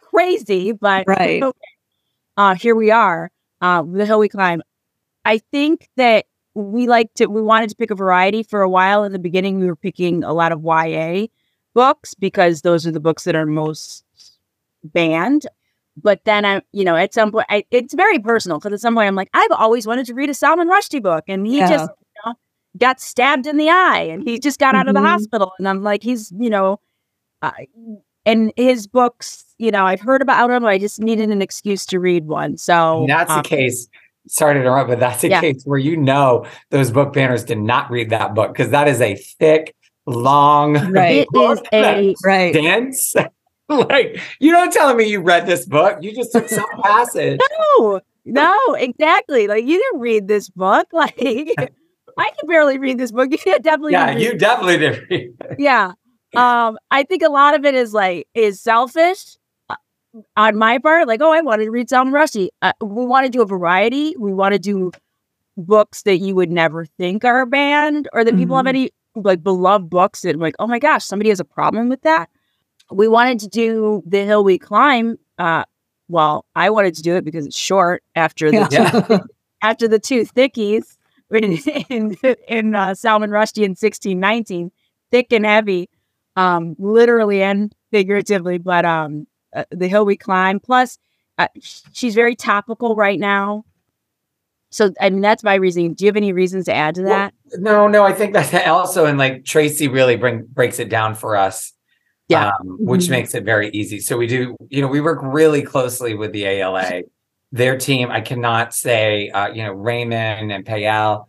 crazy, 0.00 0.72
but 0.72 1.04
right. 1.06 1.42
Okay. 1.42 1.58
Uh, 2.36 2.54
here 2.54 2.74
we 2.74 2.90
are, 2.90 3.30
uh, 3.60 3.82
the 3.82 4.06
hill 4.06 4.20
we 4.20 4.28
climb. 4.28 4.62
I 5.24 5.38
think 5.50 5.88
that 5.96 6.26
we 6.54 6.86
like 6.86 7.12
to 7.14 7.26
we 7.26 7.42
wanted 7.42 7.70
to 7.70 7.76
pick 7.76 7.90
a 7.90 7.94
variety 7.94 8.42
for 8.42 8.62
a 8.62 8.68
while. 8.68 9.04
In 9.04 9.12
the 9.12 9.18
beginning, 9.18 9.60
we 9.60 9.66
were 9.66 9.76
picking 9.76 10.24
a 10.24 10.32
lot 10.32 10.52
of 10.52 10.62
YA 10.62 11.26
books 11.78 12.14
because 12.14 12.62
those 12.62 12.84
are 12.88 12.90
the 12.90 12.98
books 12.98 13.22
that 13.22 13.36
are 13.36 13.46
most 13.46 14.04
banned. 14.82 15.46
But 15.96 16.24
then 16.24 16.44
I, 16.44 16.62
you 16.72 16.84
know, 16.84 16.96
at 16.96 17.14
some 17.14 17.30
point, 17.30 17.46
I, 17.48 17.64
it's 17.70 17.94
very 17.94 18.18
personal 18.18 18.58
because 18.58 18.72
at 18.72 18.80
some 18.80 18.94
point 18.96 19.06
I'm 19.06 19.14
like, 19.14 19.30
I've 19.32 19.52
always 19.52 19.86
wanted 19.86 20.06
to 20.06 20.14
read 20.14 20.28
a 20.28 20.34
Salman 20.34 20.68
Rushdie 20.68 21.02
book, 21.02 21.24
and 21.28 21.46
he 21.46 21.58
yeah. 21.58 21.68
just 21.68 21.90
got 22.78 23.00
stabbed 23.00 23.46
in 23.46 23.56
the 23.56 23.70
eye 23.70 24.00
and 24.00 24.22
he 24.22 24.38
just 24.38 24.58
got 24.58 24.70
mm-hmm. 24.70 24.80
out 24.80 24.88
of 24.88 24.94
the 24.94 25.00
mm-hmm. 25.00 25.08
hospital. 25.08 25.52
And 25.58 25.68
I'm 25.68 25.82
like, 25.82 26.02
he's, 26.02 26.32
you 26.38 26.50
know, 26.50 26.80
uh, 27.42 27.52
and 28.26 28.52
his 28.56 28.86
books, 28.86 29.44
you 29.58 29.70
know, 29.70 29.84
I've 29.84 30.00
heard 30.00 30.22
about 30.22 30.50
him. 30.50 30.64
I 30.64 30.78
just 30.78 31.00
needed 31.00 31.30
an 31.30 31.42
excuse 31.42 31.86
to 31.86 32.00
read 32.00 32.26
one. 32.26 32.56
So 32.56 33.00
and 33.00 33.08
that's 33.08 33.30
um, 33.30 33.42
the 33.42 33.48
case. 33.48 33.88
Sorry 34.26 34.54
to 34.54 34.60
interrupt, 34.60 34.90
but 34.90 35.00
that's 35.00 35.24
a 35.24 35.28
yeah. 35.28 35.40
case 35.40 35.62
where 35.64 35.78
you 35.78 35.96
know 35.96 36.44
those 36.70 36.90
book 36.90 37.14
banners 37.14 37.44
did 37.44 37.58
not 37.58 37.90
read 37.90 38.10
that 38.10 38.34
book 38.34 38.52
because 38.52 38.70
that 38.70 38.86
is 38.86 39.00
a 39.00 39.14
thick, 39.14 39.74
long, 40.08 40.74
right? 40.92 41.26
It 41.32 41.38
is 41.38 41.62
a 41.72 42.14
right 42.24 42.52
dense. 42.52 43.14
like 43.68 44.20
you 44.40 44.50
don't 44.50 44.72
telling 44.72 44.96
me 44.96 45.04
you 45.04 45.20
read 45.20 45.46
this 45.46 45.66
book. 45.66 45.98
You 46.00 46.14
just 46.14 46.32
took 46.32 46.48
some 46.48 46.68
passage. 46.82 47.40
No, 47.78 48.00
no, 48.24 48.74
exactly. 48.74 49.46
Like 49.46 49.64
you 49.64 49.78
didn't 49.78 50.00
read 50.00 50.28
this 50.28 50.48
book. 50.48 50.88
Like 50.92 51.54
I 52.18 52.30
can 52.30 52.48
barely 52.48 52.78
read 52.78 52.98
this 52.98 53.12
book. 53.12 53.30
You 53.30 53.58
definitely. 53.60 53.92
Yeah, 53.92 54.10
you 54.10 54.36
definitely 54.36 54.78
did 54.78 55.06
read. 55.08 55.34
yeah. 55.58 55.92
Um, 56.34 56.78
I 56.90 57.04
think 57.04 57.22
a 57.22 57.28
lot 57.28 57.54
of 57.54 57.64
it 57.64 57.74
is 57.74 57.94
like 57.94 58.26
is 58.34 58.60
selfish 58.60 59.36
uh, 59.70 59.76
on 60.36 60.56
my 60.56 60.78
part. 60.78 61.06
Like, 61.06 61.20
oh, 61.20 61.32
I 61.32 61.40
wanted 61.42 61.66
to 61.66 61.70
read 61.70 61.88
Salman 61.88 62.12
Rushdie. 62.12 62.48
Uh, 62.60 62.72
we 62.80 63.06
want 63.06 63.26
to 63.26 63.30
do 63.30 63.40
a 63.40 63.46
variety. 63.46 64.16
We 64.18 64.34
want 64.34 64.52
to 64.52 64.58
do 64.58 64.90
books 65.56 66.02
that 66.02 66.18
you 66.18 66.34
would 66.34 66.50
never 66.50 66.86
think 66.86 67.24
are 67.24 67.46
banned, 67.46 68.08
or 68.12 68.24
that 68.24 68.30
mm-hmm. 68.32 68.40
people 68.40 68.56
have 68.56 68.66
mm-hmm. 68.66 68.76
any 68.76 68.90
like 69.24 69.42
beloved 69.42 69.88
books 69.90 70.22
that 70.22 70.38
like, 70.38 70.54
oh 70.58 70.66
my 70.66 70.78
gosh, 70.78 71.04
somebody 71.04 71.30
has 71.30 71.40
a 71.40 71.44
problem 71.44 71.88
with 71.88 72.02
that. 72.02 72.28
We 72.90 73.08
wanted 73.08 73.40
to 73.40 73.48
do 73.48 74.02
The 74.06 74.24
Hill 74.24 74.44
We 74.44 74.58
Climb. 74.58 75.18
Uh, 75.38 75.64
well, 76.08 76.46
I 76.54 76.70
wanted 76.70 76.94
to 76.94 77.02
do 77.02 77.16
it 77.16 77.24
because 77.24 77.46
it's 77.46 77.58
short 77.58 78.02
after 78.14 78.50
the 78.50 78.68
yeah. 78.70 79.00
two, 79.00 79.20
after 79.62 79.88
the 79.88 79.98
two 79.98 80.24
thickies 80.24 80.96
in 81.30 81.56
in, 81.88 82.16
in 82.48 82.74
uh, 82.74 82.94
Salman 82.94 83.30
Rushdie 83.30 83.64
in 83.64 83.72
1619, 83.72 84.70
thick 85.10 85.32
and 85.32 85.44
heavy, 85.44 85.90
um, 86.36 86.76
literally 86.78 87.42
and 87.42 87.74
figuratively. 87.90 88.58
But 88.58 88.84
um, 88.84 89.26
uh, 89.54 89.64
the 89.70 89.88
hill 89.88 90.04
we 90.04 90.16
climb. 90.16 90.60
Plus, 90.60 90.98
uh, 91.38 91.48
she's 91.60 92.14
very 92.14 92.36
topical 92.36 92.94
right 92.94 93.18
now. 93.18 93.64
So 94.70 94.92
I 95.00 95.10
mean 95.10 95.20
that's 95.20 95.42
my 95.42 95.54
reasoning. 95.54 95.94
Do 95.94 96.04
you 96.04 96.08
have 96.08 96.16
any 96.16 96.32
reasons 96.32 96.66
to 96.66 96.74
add 96.74 96.94
to 96.96 97.02
that? 97.02 97.34
Well, 97.52 97.60
no, 97.60 97.88
no. 97.88 98.04
I 98.04 98.12
think 98.12 98.34
that 98.34 98.66
also 98.68 99.06
and 99.06 99.18
like 99.18 99.44
Tracie 99.44 99.88
really 99.88 100.16
bring 100.16 100.44
breaks 100.46 100.78
it 100.78 100.88
down 100.88 101.14
for 101.14 101.36
us. 101.36 101.72
Yeah, 102.28 102.48
um, 102.60 102.76
which 102.78 103.04
mm-hmm. 103.04 103.12
makes 103.12 103.34
it 103.34 103.44
very 103.44 103.70
easy. 103.70 104.00
So 104.00 104.18
we 104.18 104.26
do, 104.26 104.54
you 104.68 104.82
know, 104.82 104.88
we 104.88 105.00
work 105.00 105.20
really 105.22 105.62
closely 105.62 106.12
with 106.12 106.32
the 106.32 106.44
ALA 106.44 107.04
their 107.52 107.76
team. 107.76 108.10
I 108.10 108.20
cannot 108.20 108.74
say, 108.74 109.30
uh, 109.30 109.48
you 109.48 109.62
know, 109.62 109.72
Raymond 109.72 110.52
and 110.52 110.64
Payal, 110.64 111.24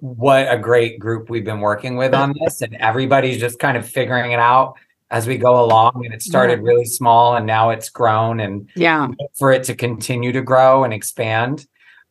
what 0.00 0.52
a 0.52 0.58
great 0.58 0.98
group 0.98 1.30
we've 1.30 1.44
been 1.44 1.60
working 1.60 1.96
with 1.96 2.14
on 2.14 2.34
this, 2.40 2.60
and 2.60 2.74
everybody's 2.76 3.40
just 3.40 3.58
kind 3.58 3.76
of 3.76 3.88
figuring 3.88 4.32
it 4.32 4.38
out 4.38 4.74
as 5.10 5.26
we 5.26 5.38
go 5.38 5.62
along. 5.62 6.02
And 6.04 6.12
it 6.12 6.22
started 6.22 6.60
really 6.60 6.84
small, 6.84 7.34
and 7.34 7.46
now 7.46 7.70
it's 7.70 7.88
grown, 7.88 8.40
and 8.40 8.68
yeah, 8.74 9.08
for 9.38 9.52
it 9.52 9.64
to 9.64 9.74
continue 9.74 10.32
to 10.32 10.42
grow 10.42 10.84
and 10.84 10.92
expand. 10.92 11.66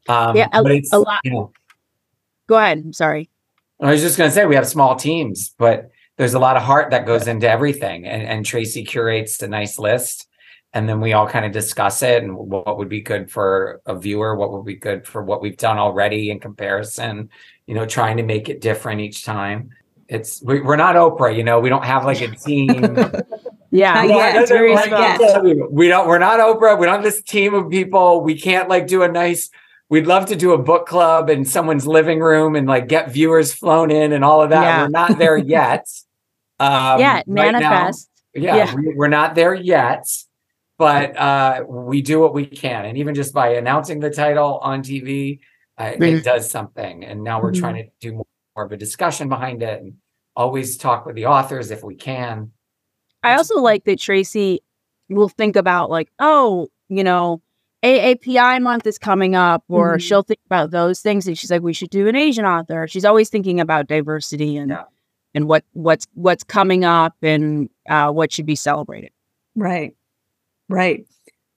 Um, 0.08 0.36
yeah, 0.36 0.48
a, 0.54 0.82
a 0.92 1.00
lot. 1.00 1.22
You 1.24 1.32
know, 1.32 1.52
Go 2.48 2.58
ahead. 2.58 2.80
I'm 2.80 2.94
sorry. 2.94 3.30
I 3.82 3.92
was 3.92 4.02
just 4.02 4.18
going 4.18 4.30
to 4.30 4.34
say 4.34 4.46
we 4.46 4.56
have 4.56 4.68
small 4.68 4.96
teams, 4.96 5.54
but 5.58 5.92
there's 6.18 6.34
a 6.34 6.40
lot 6.40 6.58
of 6.58 6.64
heart 6.64 6.92
that 6.92 7.06
goes 7.06 7.28
into 7.28 7.50
everything, 7.50 8.06
and, 8.06 8.24
and 8.24 8.46
Tracie 8.46 8.84
curates 8.84 9.42
a 9.42 9.48
nice 9.48 9.80
list 9.80 10.30
and 10.74 10.88
then 10.88 11.02
we 11.02 11.14
all 11.14 11.28
kind 11.28 11.46
of 11.46 11.52
discuss 11.52 12.04
it 12.04 12.24
and 12.24 12.36
what 12.36 12.78
would 12.78 12.90
be 12.90 13.02
good 13.02 13.30
for 13.32 13.82
a 13.86 13.98
viewer 13.98 14.36
what 14.36 14.52
would 14.52 14.66
be 14.66 14.76
good 14.76 15.06
for 15.08 15.24
what 15.24 15.42
we've 15.42 15.58
done 15.58 15.78
already 15.78 16.30
in 16.30 16.40
comparison 16.40 17.30
you 17.68 17.76
know 17.76 17.86
trying 17.86 18.18
to 18.18 18.24
make 18.24 18.50
it 18.50 18.62
different 18.62 19.02
each 19.02 19.24
time 19.24 19.70
it's 20.08 20.42
we, 20.44 20.60
are 20.60 20.78
not 20.78 20.96
oprah 20.96 21.36
you 21.36 21.44
know 21.44 21.60
we 21.60 21.70
don't 21.70 21.86
have 21.86 22.06
like 22.06 22.22
a 22.22 22.28
team 22.36 22.70
yeah 23.72 24.04
yeah 24.04 24.40
it's 24.40 24.52
very 24.52 24.74
like, 24.74 24.92
we 25.72 25.88
don't 25.88 26.08
we're 26.08 26.20
not 26.20 26.40
oprah 26.40 26.78
we 26.78 26.86
don't 26.86 26.96
have 26.96 27.04
this 27.04 27.22
team 27.24 27.54
of 27.54 27.70
people 27.70 28.22
we 28.22 28.40
can't 28.40 28.70
like 28.70 28.88
do 28.88 29.04
a 29.04 29.08
nice 29.08 29.50
we'd 29.90 30.08
love 30.08 30.26
to 30.28 30.36
do 30.36 30.54
a 30.54 30.58
book 30.58 30.88
club 30.88 31.30
in 31.30 31.44
someone's 31.46 31.88
living 31.88 32.20
room 32.20 32.56
and 32.56 32.68
like 32.68 32.88
get 32.88 33.12
viewers 33.12 33.54
flown 33.54 33.92
in 33.92 34.14
and 34.14 34.24
all 34.24 34.42
of 34.42 34.50
that 34.50 34.64
yeah. 34.64 34.82
we're 34.84 34.90
not 34.90 35.18
there 35.18 35.38
yet 35.58 35.88
um 36.60 37.00
yeah 37.00 37.22
manifest 37.28 38.10
right 38.36 38.44
now, 38.44 38.56
yeah, 38.56 38.66
yeah. 38.66 38.76
We, 38.76 38.94
we're 38.96 39.08
not 39.08 39.36
there 39.36 39.54
yet 39.54 40.06
but 40.80 41.16
uh, 41.18 41.66
we 41.68 42.02
do 42.02 42.22
what 42.22 42.34
we 42.34 42.46
can. 42.46 42.86
And 42.86 42.98
even 42.98 43.14
just 43.14 43.34
by 43.34 43.50
announcing 43.50 44.00
the 44.00 44.10
title 44.10 44.60
on 44.60 44.82
TV, 44.82 45.42
uh, 45.78 45.84
mm-hmm. 45.84 46.04
it 46.04 46.24
does 46.24 46.50
something. 46.50 47.04
And 47.04 47.22
now 47.22 47.42
we're 47.42 47.52
mm-hmm. 47.52 47.60
trying 47.60 47.76
to 47.76 47.90
do 48.00 48.14
more, 48.14 48.26
more 48.56 48.66
of 48.66 48.72
a 48.72 48.78
discussion 48.78 49.28
behind 49.28 49.62
it 49.62 49.82
and 49.82 49.96
always 50.38 50.78
talk 50.78 51.06
with 51.06 51.16
the 51.18 51.26
authors 51.26 51.70
if 51.70 51.84
we 51.84 51.96
can. 51.96 52.52
I 53.24 53.36
also 53.36 53.60
like 53.60 53.84
that 53.84 54.00
Tracie 54.00 54.62
will 55.10 55.28
think 55.28 55.58
about, 55.58 55.90
like, 55.90 56.10
oh, 56.20 56.70
you 56.88 57.04
know, 57.04 57.42
AAPI 57.84 58.62
month 58.62 58.86
is 58.86 58.98
coming 58.98 59.36
up, 59.36 59.64
or 59.70 59.92
mm-hmm. 59.92 60.00
she'll 60.00 60.24
think 60.24 60.42
about 60.46 60.72
those 60.72 61.02
things. 61.02 61.28
And 61.28 61.38
she's 61.38 61.52
like, 61.52 61.62
we 61.62 61.74
should 61.74 61.90
do 61.90 62.08
an 62.08 62.16
Asian 62.16 62.46
author. 62.46 62.88
She's 62.88 63.06
always 63.06 63.30
thinking 63.30 63.60
about 63.60 63.88
diversity 63.88 64.58
and. 64.58 64.72
Yeah. 64.72 64.84
And 65.36 65.48
what 65.48 65.64
what's 65.74 66.08
what's 66.16 66.44
coming 66.44 66.84
up 66.84 67.16
and 67.22 67.70
uh, 67.88 68.12
what 68.12 68.34
should 68.34 68.48
be 68.48 68.56
celebrated. 68.56 69.12
Right. 69.56 69.96
Right. 70.70 71.06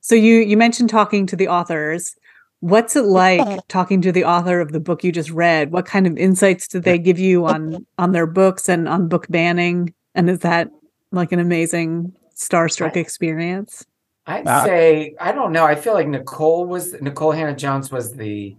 So 0.02 0.14
you 0.14 0.40
you 0.40 0.56
mentioned 0.56 0.90
talking 0.90 1.26
to 1.28 1.36
the 1.36 1.48
authors. 1.48 2.16
What's 2.60 2.96
it 2.96 3.04
like 3.04 3.60
talking 3.68 4.02
to 4.02 4.12
the 4.12 4.24
author 4.24 4.60
of 4.60 4.72
the 4.72 4.80
book 4.80 5.04
you 5.04 5.10
just 5.10 5.30
read? 5.30 5.72
What 5.72 5.86
kind 5.86 6.06
of 6.06 6.18
insights 6.18 6.68
did 6.68 6.82
they 6.82 6.98
give 6.98 7.18
you 7.18 7.46
on 7.46 7.86
on 7.98 8.12
their 8.12 8.26
books 8.26 8.68
and 8.68 8.88
on 8.88 9.08
book 9.08 9.26
banning? 9.30 9.94
And 10.14 10.28
is 10.28 10.40
that 10.40 10.70
like 11.12 11.32
an 11.32 11.38
amazing 11.38 12.14
starstruck 12.34 12.96
experience? 12.96 13.86
I'd 14.26 14.46
uh, 14.46 14.64
say 14.64 15.14
I 15.20 15.32
don't 15.32 15.52
know. 15.52 15.64
I 15.64 15.74
feel 15.74 15.94
like 15.94 16.06
Nikole 16.06 16.66
was 16.66 16.92
Nikole 16.94 17.34
Hannah-Jones 17.34 17.90
was 17.90 18.14
the 18.14 18.56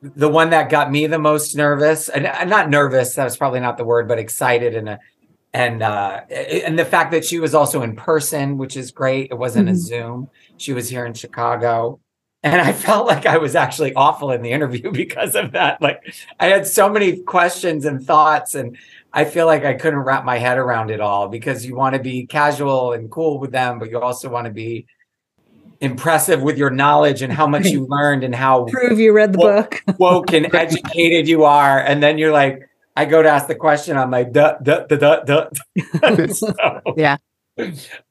the 0.00 0.28
one 0.28 0.50
that 0.50 0.70
got 0.70 0.90
me 0.90 1.06
the 1.06 1.18
most 1.18 1.56
nervous 1.56 2.08
and 2.08 2.24
not 2.48 2.70
nervous 2.70 3.14
that 3.14 3.24
was 3.24 3.36
probably 3.36 3.60
not 3.60 3.76
the 3.76 3.84
word 3.84 4.06
but 4.06 4.18
excited 4.18 4.76
and 4.76 4.88
a 4.88 5.00
and 5.52 5.82
uh 5.82 6.20
and 6.30 6.78
the 6.78 6.84
fact 6.84 7.10
that 7.10 7.24
she 7.24 7.40
was 7.40 7.52
also 7.52 7.82
in 7.82 7.96
person 7.96 8.58
which 8.58 8.76
is 8.76 8.92
great 8.92 9.30
it 9.32 9.34
wasn't 9.34 9.66
mm-hmm. 9.66 9.74
a 9.74 9.76
zoom 9.76 10.30
she 10.56 10.72
was 10.72 10.88
here 10.88 11.04
in 11.04 11.14
chicago 11.14 11.98
And 12.42 12.60
I 12.60 12.72
felt 12.86 13.06
like 13.06 13.26
I 13.26 13.38
was 13.38 13.54
actually 13.54 13.94
awful 13.94 14.30
in 14.30 14.42
the 14.42 14.52
interview 14.52 14.92
because 15.04 15.34
of 15.34 15.52
that. 15.52 15.82
Like 15.82 16.14
I 16.38 16.46
had 16.46 16.66
so 16.66 16.88
many 16.88 17.20
questions 17.22 17.84
and 17.84 18.04
thoughts, 18.04 18.54
and 18.54 18.76
I 19.12 19.24
feel 19.24 19.46
like 19.46 19.64
I 19.64 19.74
couldn't 19.74 20.00
wrap 20.00 20.24
my 20.24 20.38
head 20.38 20.58
around 20.58 20.90
it 20.90 21.00
all 21.00 21.28
because 21.28 21.64
you 21.64 21.74
want 21.74 21.94
to 21.94 22.00
be 22.00 22.26
casual 22.26 22.92
and 22.92 23.10
cool 23.10 23.38
with 23.38 23.52
them, 23.52 23.78
but 23.78 23.90
you 23.90 23.98
also 24.00 24.28
want 24.28 24.46
to 24.46 24.52
be 24.52 24.86
impressive 25.80 26.42
with 26.42 26.58
your 26.58 26.70
knowledge 26.70 27.22
and 27.22 27.32
how 27.32 27.46
much 27.46 27.66
you 27.66 27.86
learned 27.90 28.24
and 28.24 28.34
how 28.34 28.64
prove 28.64 28.98
you 28.98 29.12
read 29.12 29.32
the 29.32 29.38
woke, 29.38 29.82
book, 29.86 29.98
woke 29.98 30.32
and 30.32 30.54
educated 30.54 31.28
you 31.28 31.44
are. 31.44 31.80
And 31.80 32.02
then 32.02 32.18
you're 32.18 32.32
like, 32.32 32.68
I 32.96 33.04
go 33.04 33.22
to 33.22 33.28
ask 33.28 33.46
the 33.46 33.54
question, 33.54 33.96
I'm 33.96 34.10
like, 34.10 34.32
duh, 34.32 34.58
duh, 34.62 34.86
duh, 34.86 34.96
duh, 34.96 35.20
duh. 35.24 36.26
so, 36.32 36.54
yeah. 36.96 37.16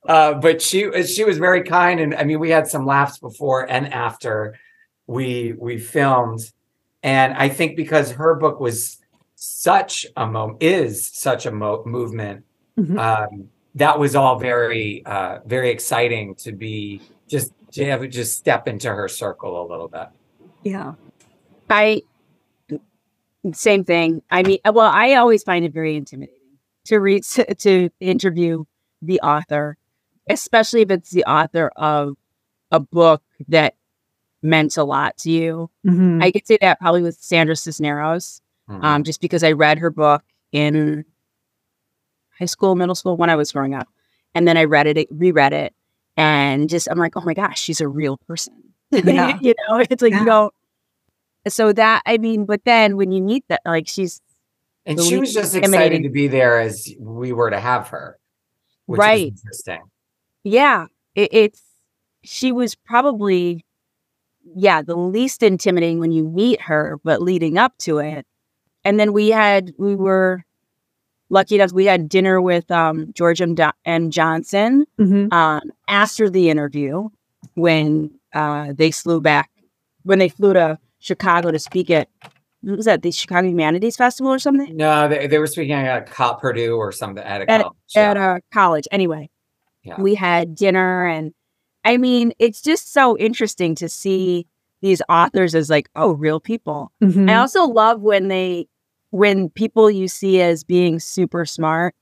Uh, 0.05 0.33
but 0.33 0.61
she 0.61 0.91
she 1.03 1.23
was 1.23 1.37
very 1.37 1.63
kind, 1.63 2.01
and 2.01 2.13
I 2.13 2.25
mean, 2.25 2.39
we 2.39 2.49
had 2.49 2.67
some 2.67 2.85
laughs 2.85 3.17
before 3.17 3.69
and 3.69 3.93
after 3.93 4.59
we 5.07 5.53
we 5.57 5.77
filmed, 5.77 6.41
and 7.01 7.33
I 7.33 7.47
think 7.47 7.77
because 7.77 8.11
her 8.11 8.35
book 8.35 8.59
was 8.59 8.96
such 9.47 10.05
a 10.15 10.27
moment 10.27 10.61
is 10.61 11.05
such 11.05 11.45
a 11.45 11.51
mo- 11.51 11.83
movement. 11.85 12.43
Mm-hmm. 12.77 12.99
Um, 12.99 13.49
that 13.75 13.99
was 13.99 14.15
all 14.15 14.39
very 14.39 15.05
uh, 15.05 15.39
very 15.45 15.69
exciting 15.69 16.35
to 16.35 16.51
be 16.51 17.01
just 17.27 17.53
to 17.71 17.85
have 17.85 18.07
just 18.09 18.37
step 18.37 18.67
into 18.67 18.89
her 18.89 19.07
circle 19.07 19.61
a 19.61 19.65
little 19.69 19.87
bit. 19.87 20.07
Yeah, 20.63 20.93
I 21.69 22.01
same 23.53 23.83
thing. 23.83 24.21
I 24.29 24.43
mean, 24.43 24.59
well, 24.65 24.91
I 24.91 25.13
always 25.13 25.43
find 25.43 25.63
it 25.63 25.73
very 25.73 25.95
intimidating 25.95 26.57
to 26.85 26.99
read 26.99 27.23
to, 27.23 27.53
to 27.55 27.89
interview 27.99 28.65
the 29.01 29.19
author, 29.21 29.77
especially 30.29 30.81
if 30.81 30.91
it's 30.91 31.11
the 31.11 31.25
author 31.25 31.71
of 31.75 32.17
a 32.71 32.79
book 32.79 33.23
that 33.47 33.75
meant 34.41 34.77
a 34.77 34.83
lot 34.83 35.17
to 35.17 35.31
you. 35.31 35.69
Mm-hmm. 35.85 36.21
I 36.21 36.31
could 36.31 36.47
say 36.47 36.57
that 36.61 36.79
probably 36.79 37.01
with 37.01 37.17
Sandra 37.19 37.55
Cisneros, 37.55 38.41
mm-hmm. 38.69 38.83
um, 38.83 39.03
just 39.03 39.21
because 39.21 39.43
I 39.43 39.51
read 39.51 39.79
her 39.79 39.89
book 39.89 40.23
in 40.51 41.05
high 42.37 42.45
school, 42.45 42.75
middle 42.75 42.95
school 42.95 43.17
when 43.17 43.29
I 43.29 43.35
was 43.35 43.51
growing 43.51 43.73
up, 43.73 43.87
and 44.33 44.47
then 44.47 44.57
I 44.57 44.65
read 44.65 44.87
it, 44.87 45.07
reread 45.11 45.53
it, 45.53 45.73
and 46.15 46.69
just 46.69 46.87
I'm 46.89 46.97
like, 46.97 47.15
oh 47.15 47.21
my 47.21 47.33
gosh, 47.33 47.59
she's 47.59 47.81
a 47.81 47.87
real 47.87 48.17
person. 48.17 48.53
Yeah. 48.89 49.37
you 49.41 49.53
know, 49.67 49.83
it's 49.89 50.01
like 50.01 50.13
yeah. 50.13 50.19
you 50.19 50.25
know. 50.25 50.51
So 51.49 51.73
that 51.73 52.03
I 52.05 52.17
mean, 52.17 52.45
but 52.45 52.63
then 52.63 52.95
when 52.95 53.11
you 53.11 53.21
meet 53.21 53.43
that, 53.49 53.61
like 53.65 53.87
she's 53.87 54.21
and 54.85 55.01
she 55.01 55.17
was 55.17 55.33
just 55.33 55.55
excited 55.55 56.03
to 56.03 56.09
be 56.09 56.27
there 56.27 56.59
as 56.59 56.89
we 56.97 57.33
were 57.33 57.49
to 57.49 57.59
have 57.59 57.89
her 57.89 58.17
right. 58.87 59.27
interesting. 59.27 59.81
Yeah, 60.43 60.87
it, 61.15 61.29
it's 61.33 61.61
she 62.23 62.51
was 62.51 62.75
probably 62.75 63.65
yeah 64.55 64.81
the 64.81 64.95
least 64.95 65.43
intimidating 65.43 65.99
when 65.99 66.11
you 66.11 66.23
meet 66.23 66.61
her, 66.61 66.99
but 67.03 67.21
leading 67.21 67.57
up 67.57 67.77
to 67.79 67.99
it, 67.99 68.25
and 68.87 68.97
then 68.97 69.11
we 69.11 69.29
had 69.29 69.73
we 69.77 69.95
were 69.95 70.43
lucky 71.29 71.55
enough 71.55 71.73
we 71.73 71.85
had 71.85 72.07
dinner 72.07 72.41
with 72.41 72.71
um, 72.71 73.11
George 73.13 73.41
M. 73.41 73.53
Do- 73.53 73.71
M. 73.85 74.09
Johnson 74.09 74.85
mm-hmm. 74.97 75.31
um, 75.33 75.61
after 75.89 76.29
the 76.29 76.49
interview 76.49 77.09
when 77.55 78.17
uh, 78.33 78.71
they 78.73 78.91
flew 78.91 79.19
back 79.19 79.51
when 80.03 80.19
they 80.19 80.29
flew 80.29 80.53
to 80.53 80.79
Chicago 80.99 81.51
to 81.51 81.59
speak 81.59 81.89
at 81.89 82.07
was 82.63 82.85
that 82.85 83.01
the 83.01 83.11
Chicago 83.11 83.47
Humanities 83.49 83.97
Festival 83.97 84.33
or 84.33 84.39
something? 84.39 84.75
No, 84.75 85.07
they, 85.07 85.27
they 85.27 85.37
were 85.37 85.47
speaking 85.47 85.73
at 85.73 86.09
Purdue 86.09 86.75
or 86.75 86.91
something 86.91 87.23
at 87.23 87.41
a 87.41 87.51
at, 87.51 87.61
college. 87.61 87.75
At 87.95 88.17
a 88.17 88.41
college. 88.51 88.87
Anyway, 88.91 89.29
yeah. 89.83 90.01
we 90.01 90.15
had 90.15 90.55
dinner, 90.55 91.05
and 91.05 91.33
I 91.85 91.97
mean, 91.97 92.33
it's 92.39 92.61
just 92.61 92.91
so 92.91 93.17
interesting 93.17 93.75
to 93.75 93.87
see 93.87 94.47
these 94.81 95.01
authors 95.09 95.55
as 95.55 95.69
like, 95.69 95.89
oh, 95.95 96.13
real 96.13 96.39
people. 96.39 96.91
Mm-hmm. 97.01 97.29
I 97.29 97.35
also 97.35 97.63
love 97.65 98.01
when 98.01 98.27
they, 98.27 98.67
when 99.11 99.49
people 99.49 99.89
you 99.89 100.07
see 100.07 100.41
as 100.41 100.63
being 100.63 100.99
super 100.99 101.45
smart, 101.45 101.95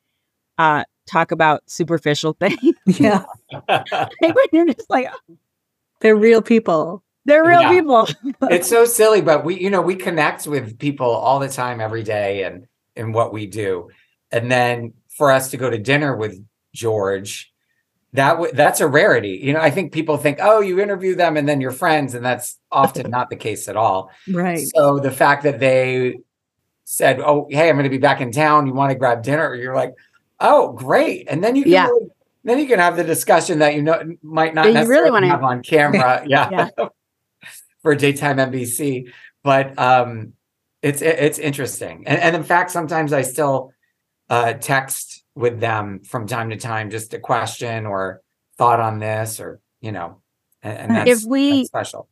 uh, 0.57 0.83
talk 1.05 1.31
about 1.31 1.61
superficial 1.67 2.33
things. 2.39 2.75
Yeah, 2.85 3.23
like 3.69 4.49
you're 4.51 4.65
just 4.67 4.89
like, 4.89 5.07
oh. 5.11 5.37
they're 6.01 6.15
real 6.15 6.41
people. 6.41 7.03
They're 7.25 7.43
real 7.43 7.61
yeah. 7.61 7.69
people. 7.69 8.07
it's 8.49 8.69
so 8.69 8.85
silly, 8.85 9.21
but 9.21 9.43
we, 9.43 9.59
you 9.59 9.71
know, 9.71 9.81
we 9.81 9.95
connect 9.95 10.45
with 10.45 10.77
people 10.77 11.09
all 11.09 11.39
the 11.39 11.49
time, 11.49 11.81
every 11.81 12.03
day, 12.03 12.43
and 12.43 12.67
in 12.95 13.13
what 13.13 13.33
we 13.33 13.47
do. 13.47 13.89
And 14.31 14.51
then 14.51 14.93
for 15.09 15.31
us 15.31 15.49
to 15.51 15.57
go 15.57 15.69
to 15.69 15.77
dinner 15.79 16.15
with 16.15 16.39
George, 16.73 17.51
that 18.13 18.33
w- 18.33 18.53
that's 18.53 18.79
a 18.79 18.87
rarity. 18.87 19.39
You 19.41 19.53
know, 19.53 19.59
I 19.59 19.71
think 19.71 19.91
people 19.91 20.17
think, 20.17 20.37
oh, 20.39 20.61
you 20.61 20.79
interview 20.79 21.15
them 21.15 21.35
and 21.35 21.49
then 21.49 21.61
you're 21.61 21.71
friends, 21.71 22.13
and 22.13 22.23
that's 22.23 22.59
often 22.71 23.09
not 23.09 23.31
the 23.31 23.35
case 23.35 23.67
at 23.67 23.75
all. 23.75 24.11
Right. 24.29 24.67
So 24.75 24.99
the 24.99 25.11
fact 25.11 25.43
that 25.43 25.59
they 25.59 26.19
said, 26.85 27.19
"Oh, 27.19 27.47
hey, 27.49 27.69
I'm 27.69 27.75
going 27.75 27.83
to 27.83 27.89
be 27.89 27.97
back 27.97 28.21
in 28.21 28.31
town. 28.31 28.65
You 28.65 28.73
want 28.73 28.91
to 28.91 28.97
grab 28.97 29.21
dinner?" 29.21 29.53
You're 29.53 29.75
like, 29.75 29.93
"Oh, 30.39 30.71
great!" 30.71 31.27
And 31.29 31.43
then 31.43 31.55
you 31.55 31.63
can 31.63 31.71
yeah. 31.71 31.87
really, 31.87 32.07
then 32.45 32.59
you 32.59 32.67
can 32.67 32.79
have 32.79 32.95
the 32.95 33.03
discussion 33.03 33.59
that 33.59 33.75
you 33.75 33.81
know 33.81 34.15
might 34.23 34.53
not 34.53 34.65
necessarily 34.65 34.89
really 34.89 35.11
want 35.11 35.25
to 35.25 35.29
have 35.29 35.43
on 35.43 35.61
camera. 35.61 36.23
yeah. 36.27 36.69
yeah. 36.79 36.87
for 37.85 37.93
daytime 37.93 38.37
NBC. 38.37 39.11
But 39.43 39.77
um, 39.77 40.33
it's 40.81 41.03
it's 41.03 41.37
interesting, 41.37 42.03
and, 42.07 42.19
and 42.19 42.35
in 42.35 42.43
fact, 42.43 42.71
sometimes 42.71 43.13
I 43.13 43.21
still 43.21 43.73
uh, 44.27 44.53
text 44.53 45.23
with 45.35 45.59
them 45.59 46.01
from 46.03 46.25
time 46.25 46.49
to 46.49 46.57
time, 46.57 46.89
just 46.89 47.13
a 47.13 47.19
question 47.19 47.85
or 47.85 48.21
thought 48.57 48.79
on 48.79 48.97
this, 48.97 49.39
or 49.39 49.59
you 49.81 49.91
know, 49.91 50.19
and, 50.63 50.77
and 50.77 50.95
that's, 50.95 51.09
if 51.23 51.29
we 51.29 51.57
that's 51.57 51.67
special. 51.67 52.09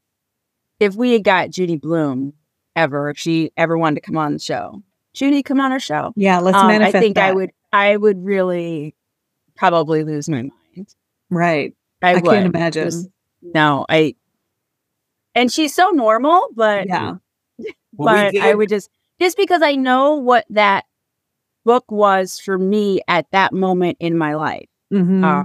If 0.79 0.95
we 0.95 1.13
had 1.13 1.23
got 1.23 1.49
Judy 1.49 1.77
Blume 1.77 2.33
ever, 2.75 3.09
if 3.09 3.17
she 3.17 3.51
ever 3.57 3.77
wanted 3.77 3.95
to 3.95 4.01
come 4.01 4.17
on 4.17 4.33
the 4.33 4.39
show, 4.39 4.81
Judy, 5.13 5.43
come 5.43 5.59
on 5.59 5.71
our 5.71 5.79
show. 5.79 6.13
Yeah, 6.15 6.39
let's 6.39 6.57
um, 6.57 6.67
manifest. 6.67 6.95
I 6.95 6.99
think 6.99 7.15
that. 7.15 7.29
I 7.29 7.31
would. 7.33 7.51
I 7.71 7.97
would 7.97 8.23
really 8.23 8.95
probably 9.55 10.03
lose 10.03 10.29
my 10.29 10.43
mind. 10.43 10.95
Right. 11.29 11.73
I, 12.01 12.15
I 12.15 12.21
can't 12.21 12.45
imagine. 12.45 12.85
Just, 12.85 13.09
no, 13.41 13.85
I 13.89 14.15
and 15.35 15.51
she's 15.51 15.73
so 15.73 15.89
normal, 15.89 16.47
but 16.55 16.87
yeah. 16.87 17.15
but 17.93 18.37
I 18.37 18.53
would 18.53 18.69
just 18.69 18.89
just 19.19 19.37
because 19.37 19.61
I 19.61 19.75
know 19.75 20.15
what 20.15 20.45
that 20.49 20.85
book 21.63 21.85
was 21.89 22.39
for 22.39 22.57
me 22.57 23.01
at 23.07 23.25
that 23.31 23.53
moment 23.53 23.97
in 23.99 24.17
my 24.17 24.35
life. 24.35 24.67
Mm-hmm. 24.91 25.23
Uh, 25.23 25.43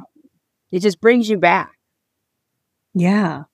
it 0.73 0.81
just 0.81 1.01
brings 1.01 1.29
you 1.29 1.39
back. 1.39 1.73
Yeah. 2.95 3.45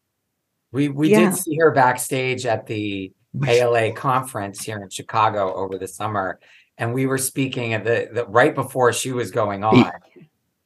We 0.73 0.89
we 0.89 1.11
yeah. 1.11 1.31
did 1.31 1.37
see 1.37 1.57
her 1.57 1.71
backstage 1.71 2.47
at 2.47 2.67
the 2.67 3.13
ALA 3.47 3.93
conference 3.93 4.63
here 4.63 4.81
in 4.83 4.91
Chicago 4.91 5.53
over 5.55 5.79
the 5.79 5.89
summer, 5.89 6.39
and 6.79 6.95
we 6.95 7.07
were 7.07 7.19
speaking 7.19 7.73
at 7.73 7.85
the, 7.85 8.09
the 8.13 8.27
right 8.27 8.55
before 8.55 8.93
she 8.93 9.13
was 9.13 9.31
going 9.31 9.65
on, 9.65 9.91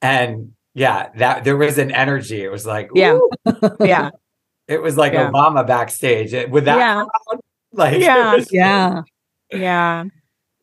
and 0.03 0.53
yeah, 0.75 1.11
that 1.17 1.45
there 1.45 1.57
was 1.57 1.79
an 1.79 1.91
energy. 1.91 2.43
It 2.43 2.51
was 2.51 2.67
like, 2.67 2.91
yeah, 2.95 3.19
yeah. 3.81 4.11
It 4.69 4.83
was 4.83 4.99
like 4.99 5.15
yeah. 5.15 5.31
Obama 5.31 5.67
backstage 5.67 6.35
eh, 6.35 6.45
with 6.45 6.67
that. 6.67 6.77
Yeah. 6.77 7.05
Crowd. 7.27 7.41
Like, 7.73 8.01
yeah. 8.01 8.37
yeah. 8.51 9.03
Yeah. 9.51 10.05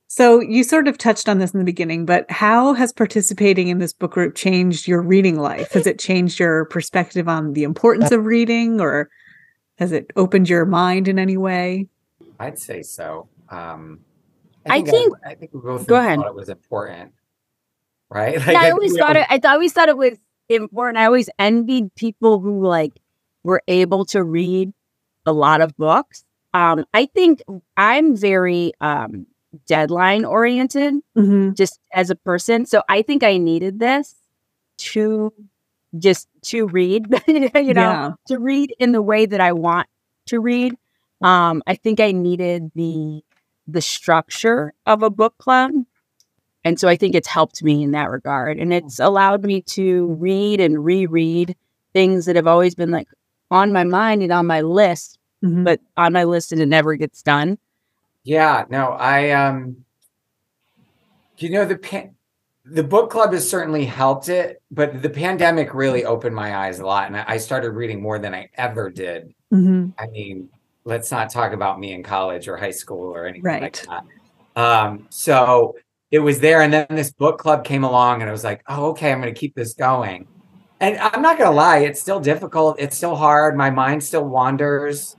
So 0.07 0.39
you 0.39 0.63
sort 0.63 0.87
of 0.87 0.97
touched 0.97 1.27
on 1.27 1.39
this 1.39 1.51
in 1.51 1.59
the 1.59 1.65
beginning, 1.65 2.05
but 2.05 2.29
how 2.29 2.73
has 2.73 2.93
participating 2.93 3.67
in 3.67 3.79
this 3.79 3.93
book 3.93 4.11
group 4.11 4.35
changed 4.35 4.87
your 4.87 5.01
reading 5.01 5.39
life? 5.39 5.71
Has 5.71 5.87
it 5.87 5.99
changed 5.99 6.39
your 6.39 6.65
perspective 6.65 7.27
on 7.27 7.53
the 7.53 7.63
importance 7.63 8.11
of 8.11 8.25
reading 8.25 8.79
or 8.79 9.09
has 9.77 9.91
it 9.91 10.11
opened 10.15 10.47
your 10.47 10.65
mind 10.65 11.07
in 11.07 11.19
any 11.19 11.35
way? 11.35 11.87
I'd 12.39 12.59
say 12.59 12.81
so. 12.81 13.29
Um, 13.49 13.99
I 14.65 14.81
think 14.81 14.87
I, 14.87 14.91
think, 14.91 15.13
I, 15.25 15.29
I 15.29 15.35
think 15.35 15.53
we 15.53 15.61
both 15.61 15.87
go 15.87 15.95
ahead. 15.95 16.17
thought 16.17 16.27
it 16.27 16.35
was 16.35 16.49
important, 16.49 17.13
right? 18.09 18.37
Like, 18.39 18.47
yeah, 18.47 18.61
I 18.61 18.71
always 18.71 18.97
thought 18.97 19.15
it. 19.15 19.25
I 19.29 19.39
always 19.43 19.73
thought 19.73 19.89
it 19.89 19.97
was 19.97 20.17
important. 20.49 20.97
I 20.97 21.05
always 21.05 21.29
envied 21.39 21.93
people 21.95 22.39
who 22.39 22.65
like 22.65 22.93
were 23.43 23.61
able 23.67 24.05
to 24.05 24.23
read 24.23 24.73
a 25.25 25.33
lot 25.33 25.61
of 25.61 25.75
books. 25.77 26.23
Um, 26.53 26.85
I 26.93 27.05
think 27.07 27.43
I'm 27.77 28.15
very 28.15 28.73
um, 28.79 29.27
deadline 29.67 30.25
oriented 30.25 30.95
mm-hmm. 31.17 31.53
just 31.53 31.79
as 31.93 32.09
a 32.09 32.15
person. 32.15 32.65
So 32.65 32.81
I 32.89 33.01
think 33.01 33.23
I 33.23 33.37
needed 33.37 33.79
this 33.79 34.15
to 34.77 35.33
just 35.97 36.27
to 36.43 36.67
read, 36.67 37.07
you 37.27 37.39
know, 37.41 37.49
yeah. 37.73 38.11
to 38.27 38.39
read 38.39 38.73
in 38.79 38.91
the 38.91 39.01
way 39.01 39.25
that 39.25 39.41
I 39.41 39.53
want 39.53 39.87
to 40.27 40.39
read. 40.39 40.75
Um, 41.25 41.63
I 41.65 41.73
think 41.73 41.99
I 41.99 42.11
needed 42.11 42.71
the 42.75 43.23
the 43.67 43.81
structure 43.81 44.73
of 44.85 45.01
a 45.01 45.09
book 45.09 45.35
club. 45.39 45.71
And 46.63 46.79
so 46.79 46.87
I 46.87 46.95
think 46.95 47.15
it's 47.15 47.27
helped 47.27 47.63
me 47.63 47.81
in 47.81 47.91
that 47.91 48.11
regard. 48.11 48.59
And 48.59 48.71
it's 48.71 48.99
allowed 48.99 49.43
me 49.43 49.61
to 49.61 50.07
read 50.19 50.59
and 50.59 50.85
reread 50.85 51.55
things 51.93 52.25
that 52.25 52.35
have 52.35 52.45
always 52.45 52.75
been 52.75 52.91
like, 52.91 53.07
on 53.49 53.73
my 53.73 53.83
mind 53.83 54.21
and 54.21 54.31
on 54.31 54.45
my 54.45 54.61
list, 54.61 55.17
mm-hmm. 55.43 55.63
but 55.63 55.79
on 55.97 56.13
my 56.13 56.25
list 56.25 56.51
and 56.51 56.61
it 56.61 56.67
never 56.67 56.95
gets 56.95 57.23
done. 57.23 57.57
Yeah, 58.23 58.65
no, 58.69 58.89
I 58.91 59.31
um 59.31 59.77
you 61.37 61.49
know 61.49 61.65
the 61.65 61.77
pan- 61.77 62.15
the 62.65 62.83
book 62.83 63.09
club 63.09 63.33
has 63.33 63.49
certainly 63.49 63.85
helped 63.85 64.29
it, 64.29 64.61
but 64.69 65.01
the 65.01 65.09
pandemic 65.09 65.73
really 65.73 66.05
opened 66.05 66.35
my 66.35 66.55
eyes 66.55 66.79
a 66.79 66.85
lot 66.85 67.07
and 67.07 67.17
I 67.17 67.37
started 67.37 67.71
reading 67.71 68.01
more 68.01 68.19
than 68.19 68.33
I 68.33 68.49
ever 68.57 68.89
did 68.89 69.35
Mm-hmm. 69.55 69.89
I 69.97 70.07
mean, 70.07 70.49
let's 70.85 71.11
not 71.11 71.29
talk 71.29 71.51
about 71.51 71.79
me 71.79 71.93
in 71.93 72.03
college 72.03 72.47
or 72.47 72.55
high 72.57 72.71
school 72.71 73.13
or 73.13 73.25
anything 73.25 73.43
right. 73.43 73.61
like 73.61 73.85
that. 73.87 74.03
Um, 74.55 75.07
so 75.09 75.75
it 76.11 76.19
was 76.19 76.39
there. 76.39 76.61
And 76.61 76.71
then 76.71 76.85
this 76.89 77.11
book 77.11 77.39
club 77.39 77.65
came 77.65 77.83
along 77.83 78.21
and 78.21 78.29
I 78.29 78.31
was 78.31 78.43
like, 78.43 78.63
oh, 78.67 78.91
okay, 78.91 79.11
I'm 79.11 79.19
going 79.19 79.33
to 79.33 79.37
keep 79.39 79.55
this 79.55 79.73
going. 79.73 80.27
And 80.79 80.97
I'm 80.97 81.21
not 81.21 81.37
going 81.37 81.49
to 81.49 81.55
lie, 81.55 81.79
it's 81.79 81.99
still 81.99 82.19
difficult. 82.19 82.79
It's 82.79 82.95
still 82.95 83.15
hard. 83.15 83.57
My 83.57 83.69
mind 83.69 84.03
still 84.03 84.25
wanders. 84.25 85.15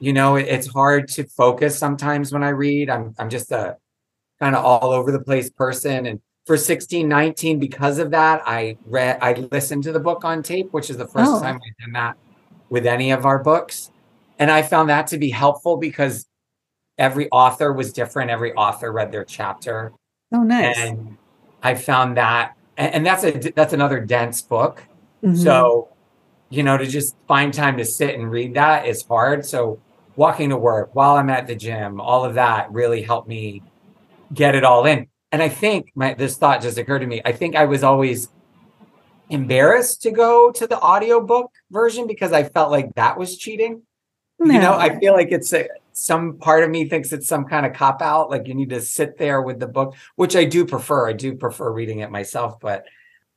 You 0.00 0.12
know, 0.12 0.36
it, 0.36 0.48
it's 0.48 0.66
hard 0.66 1.08
to 1.08 1.24
focus 1.24 1.78
sometimes 1.78 2.32
when 2.32 2.42
I 2.42 2.50
read. 2.50 2.90
I'm, 2.90 3.14
I'm 3.18 3.30
just 3.30 3.52
a 3.52 3.76
kind 4.40 4.56
of 4.56 4.64
all 4.64 4.90
over 4.90 5.12
the 5.12 5.20
place 5.20 5.50
person. 5.50 6.06
And 6.06 6.20
for 6.46 6.54
1619, 6.54 7.58
because 7.58 7.98
of 7.98 8.10
that, 8.12 8.42
I 8.46 8.78
read, 8.86 9.18
I 9.20 9.34
listened 9.52 9.84
to 9.84 9.92
the 9.92 10.00
book 10.00 10.24
on 10.24 10.42
tape, 10.42 10.72
which 10.72 10.90
is 10.90 10.96
the 10.96 11.06
first 11.06 11.30
oh. 11.30 11.40
time 11.40 11.56
I've 11.56 11.84
done 11.84 11.92
that 11.92 12.16
with 12.70 12.86
any 12.86 13.10
of 13.10 13.26
our 13.26 13.42
books. 13.42 13.90
And 14.38 14.50
I 14.50 14.62
found 14.62 14.90
that 14.90 15.08
to 15.08 15.18
be 15.18 15.30
helpful 15.30 15.76
because 15.76 16.26
every 16.96 17.28
author 17.30 17.72
was 17.72 17.92
different. 17.92 18.30
Every 18.30 18.52
author 18.54 18.92
read 18.92 19.12
their 19.12 19.24
chapter. 19.24 19.92
Oh, 20.32 20.42
nice. 20.42 20.76
And 20.78 21.16
I 21.62 21.74
found 21.74 22.16
that, 22.16 22.56
and, 22.76 23.04
that's 23.04 23.24
a 23.24 23.32
that's 23.54 23.72
another 23.72 24.00
dense 24.00 24.42
book. 24.42 24.84
Mm-hmm. 25.24 25.36
So, 25.36 25.88
you 26.50 26.62
know, 26.62 26.76
to 26.76 26.86
just 26.86 27.16
find 27.26 27.52
time 27.52 27.76
to 27.78 27.84
sit 27.84 28.14
and 28.14 28.30
read 28.30 28.54
that 28.54 28.86
is 28.86 29.02
hard. 29.02 29.44
So, 29.44 29.80
walking 30.14 30.50
to 30.50 30.56
work 30.56 30.94
while 30.94 31.16
I'm 31.16 31.30
at 31.30 31.46
the 31.46 31.54
gym, 31.54 32.00
all 32.00 32.24
of 32.24 32.34
that 32.34 32.70
really 32.72 33.02
helped 33.02 33.28
me 33.28 33.62
get 34.32 34.54
it 34.54 34.64
all 34.64 34.84
in. 34.86 35.08
And 35.32 35.42
I 35.42 35.48
think 35.48 35.92
my 35.94 36.14
this 36.14 36.36
thought 36.36 36.62
just 36.62 36.78
occurred 36.78 37.00
to 37.00 37.06
me. 37.06 37.20
I 37.24 37.32
think 37.32 37.56
I 37.56 37.64
was 37.64 37.82
always 37.82 38.28
embarrassed 39.30 40.02
to 40.02 40.10
go 40.10 40.50
to 40.52 40.66
the 40.66 40.80
audiobook 40.80 41.50
version 41.70 42.06
because 42.06 42.32
I 42.32 42.44
felt 42.44 42.70
like 42.70 42.94
that 42.94 43.18
was 43.18 43.36
cheating. 43.36 43.82
No. 44.38 44.54
You 44.54 44.60
know, 44.60 44.74
I 44.74 44.98
feel 44.98 45.14
like 45.14 45.32
it's 45.32 45.52
a, 45.52 45.68
some 45.92 46.38
part 46.38 46.62
of 46.62 46.70
me 46.70 46.88
thinks 46.88 47.12
it's 47.12 47.26
some 47.26 47.44
kind 47.44 47.66
of 47.66 47.72
cop 47.72 48.00
out, 48.00 48.30
like 48.30 48.46
you 48.46 48.54
need 48.54 48.70
to 48.70 48.80
sit 48.80 49.18
there 49.18 49.42
with 49.42 49.58
the 49.58 49.66
book, 49.66 49.96
which 50.16 50.36
I 50.36 50.44
do 50.44 50.64
prefer. 50.64 51.08
I 51.08 51.12
do 51.12 51.34
prefer 51.34 51.72
reading 51.72 52.00
it 52.00 52.10
myself, 52.10 52.60
but 52.60 52.84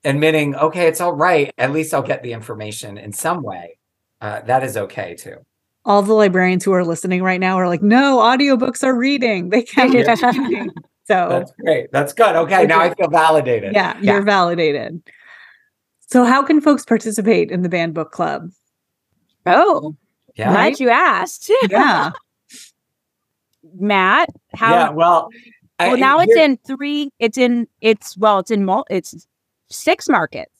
admitting, 0.03 0.55
okay, 0.55 0.87
it's 0.87 1.01
all 1.01 1.13
right. 1.13 1.51
At 1.57 1.71
least 1.71 1.93
I'll 1.93 2.03
get 2.03 2.21
the 2.21 2.33
information 2.33 2.97
in 2.97 3.11
some 3.13 3.41
way. 3.41 3.79
Uh, 4.19 4.41
that 4.41 4.63
is 4.63 4.77
okay 4.77 5.15
too. 5.15 5.37
All 5.83 6.03
the 6.03 6.13
librarians 6.13 6.63
who 6.63 6.73
are 6.73 6.85
listening 6.85 7.23
right 7.23 7.39
now 7.39 7.57
are 7.57 7.67
like, 7.67 7.81
no, 7.81 8.19
audiobooks 8.19 8.83
are 8.83 8.95
reading. 8.95 9.49
They 9.49 9.63
can't 9.63 9.91
get 9.91 10.21
reading. 10.21 10.69
So 11.05 11.27
that's 11.29 11.51
great. 11.59 11.91
That's 11.91 12.13
good. 12.13 12.35
Okay. 12.35 12.67
Now 12.67 12.79
I 12.79 12.93
feel 12.93 13.09
validated. 13.09 13.73
Yeah, 13.73 13.97
yeah, 13.99 14.13
you're 14.13 14.21
validated. 14.21 15.01
So, 16.11 16.25
how 16.25 16.43
can 16.43 16.59
folks 16.59 16.85
participate 16.85 17.51
in 17.51 17.61
the 17.61 17.69
banned 17.69 17.93
book 17.93 18.11
club? 18.11 18.51
Oh, 19.45 19.95
yeah. 20.35 20.51
Glad 20.51 20.79
you 20.79 20.89
asked. 20.89 21.51
Yeah. 21.69 22.11
Matt, 23.75 24.29
how? 24.53 24.73
Yeah, 24.73 24.89
well, 24.89 25.29
well, 25.79 25.95
I, 25.95 25.99
now 25.99 26.19
it's 26.19 26.35
in 26.35 26.57
three. 26.57 27.11
It's 27.19 27.37
in. 27.37 27.67
It's 27.79 28.17
well. 28.17 28.39
It's 28.39 28.51
in. 28.51 28.65
mul- 28.65 28.85
It's 28.89 29.27
six 29.69 30.09
markets. 30.09 30.51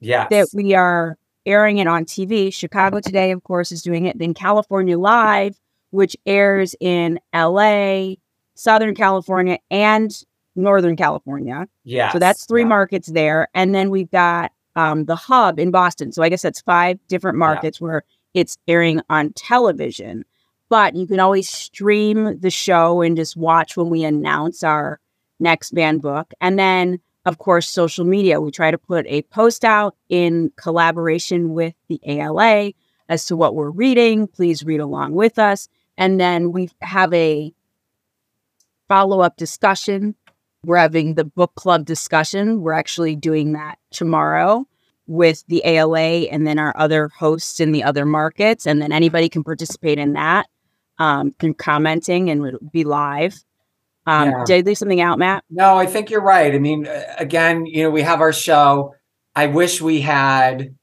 Yeah. 0.00 0.28
That 0.28 0.48
we 0.54 0.74
are 0.74 1.18
airing 1.46 1.78
it 1.78 1.86
on 1.86 2.04
TV. 2.04 2.52
Chicago 2.52 3.00
Today, 3.00 3.30
of 3.30 3.42
course, 3.42 3.72
is 3.72 3.82
doing 3.82 4.04
it. 4.06 4.18
Then 4.18 4.34
California 4.34 4.98
Live, 4.98 5.58
which 5.90 6.16
airs 6.26 6.74
in 6.80 7.18
L.A., 7.32 8.18
Southern 8.54 8.94
California, 8.94 9.58
and 9.70 10.12
Northern 10.54 10.96
California. 10.96 11.66
Yeah. 11.84 12.12
So 12.12 12.18
that's 12.18 12.46
three 12.46 12.62
yeah. 12.62 12.68
markets 12.68 13.08
there, 13.08 13.48
and 13.54 13.74
then 13.74 13.90
we've 13.90 14.10
got 14.10 14.52
um, 14.74 15.06
the 15.06 15.16
hub 15.16 15.58
in 15.58 15.70
Boston. 15.70 16.12
So 16.12 16.22
I 16.22 16.28
guess 16.28 16.42
that's 16.42 16.60
five 16.60 16.98
different 17.08 17.38
markets 17.38 17.80
yeah. 17.80 17.84
where 17.86 18.04
it's 18.36 18.56
airing 18.68 19.00
on 19.10 19.32
television 19.32 20.24
but 20.68 20.96
you 20.96 21.06
can 21.06 21.20
always 21.20 21.48
stream 21.48 22.38
the 22.40 22.50
show 22.50 23.00
and 23.02 23.16
just 23.16 23.36
watch 23.36 23.76
when 23.76 23.88
we 23.88 24.04
announce 24.04 24.62
our 24.62 25.00
next 25.38 25.72
banned 25.72 26.02
book. 26.02 26.32
And 26.40 26.58
then, 26.58 26.98
of 27.24 27.38
course, 27.38 27.68
social 27.68 28.04
media. 28.04 28.40
We 28.40 28.50
try 28.50 28.70
to 28.70 28.78
put 28.78 29.06
a 29.06 29.22
post 29.22 29.64
out 29.64 29.96
in 30.08 30.52
collaboration 30.56 31.54
with 31.54 31.74
the 31.88 32.00
ALA 32.04 32.72
as 33.08 33.26
to 33.26 33.36
what 33.36 33.54
we're 33.54 33.70
reading. 33.70 34.26
Please 34.26 34.64
read 34.64 34.80
along 34.80 35.12
with 35.14 35.38
us. 35.38 35.68
And 35.96 36.20
then 36.20 36.52
we 36.52 36.70
have 36.82 37.12
a 37.14 37.52
follow 38.88 39.20
up 39.20 39.36
discussion. 39.36 40.14
We're 40.64 40.76
having 40.78 41.14
the 41.14 41.24
book 41.24 41.54
club 41.54 41.84
discussion. 41.84 42.60
We're 42.60 42.72
actually 42.72 43.14
doing 43.14 43.52
that 43.52 43.78
tomorrow 43.90 44.66
with 45.06 45.44
the 45.48 45.62
ALA 45.64 46.26
and 46.28 46.46
then 46.46 46.58
our 46.58 46.76
other 46.76 47.08
hosts 47.08 47.60
in 47.60 47.72
the 47.72 47.82
other 47.82 48.04
markets. 48.04 48.66
And 48.66 48.82
then 48.82 48.92
anybody 48.92 49.28
can 49.28 49.44
participate 49.44 49.98
in 49.98 50.14
that 50.14 50.46
um, 50.98 51.34
through 51.38 51.54
commenting 51.54 52.30
and 52.30 52.40
would 52.42 52.58
be 52.72 52.84
live. 52.84 53.42
Um, 54.06 54.30
yeah. 54.30 54.44
Did 54.46 54.56
I 54.56 54.68
leave 54.68 54.78
something 54.78 55.00
out, 55.00 55.18
Matt? 55.18 55.44
No, 55.50 55.76
I 55.76 55.86
think 55.86 56.10
you're 56.10 56.22
right. 56.22 56.54
I 56.54 56.58
mean, 56.58 56.88
again, 57.18 57.66
you 57.66 57.82
know, 57.82 57.90
we 57.90 58.02
have 58.02 58.20
our 58.20 58.32
show. 58.32 58.94
I 59.34 59.46
wish 59.46 59.80
we 59.80 60.00
had, 60.00 60.76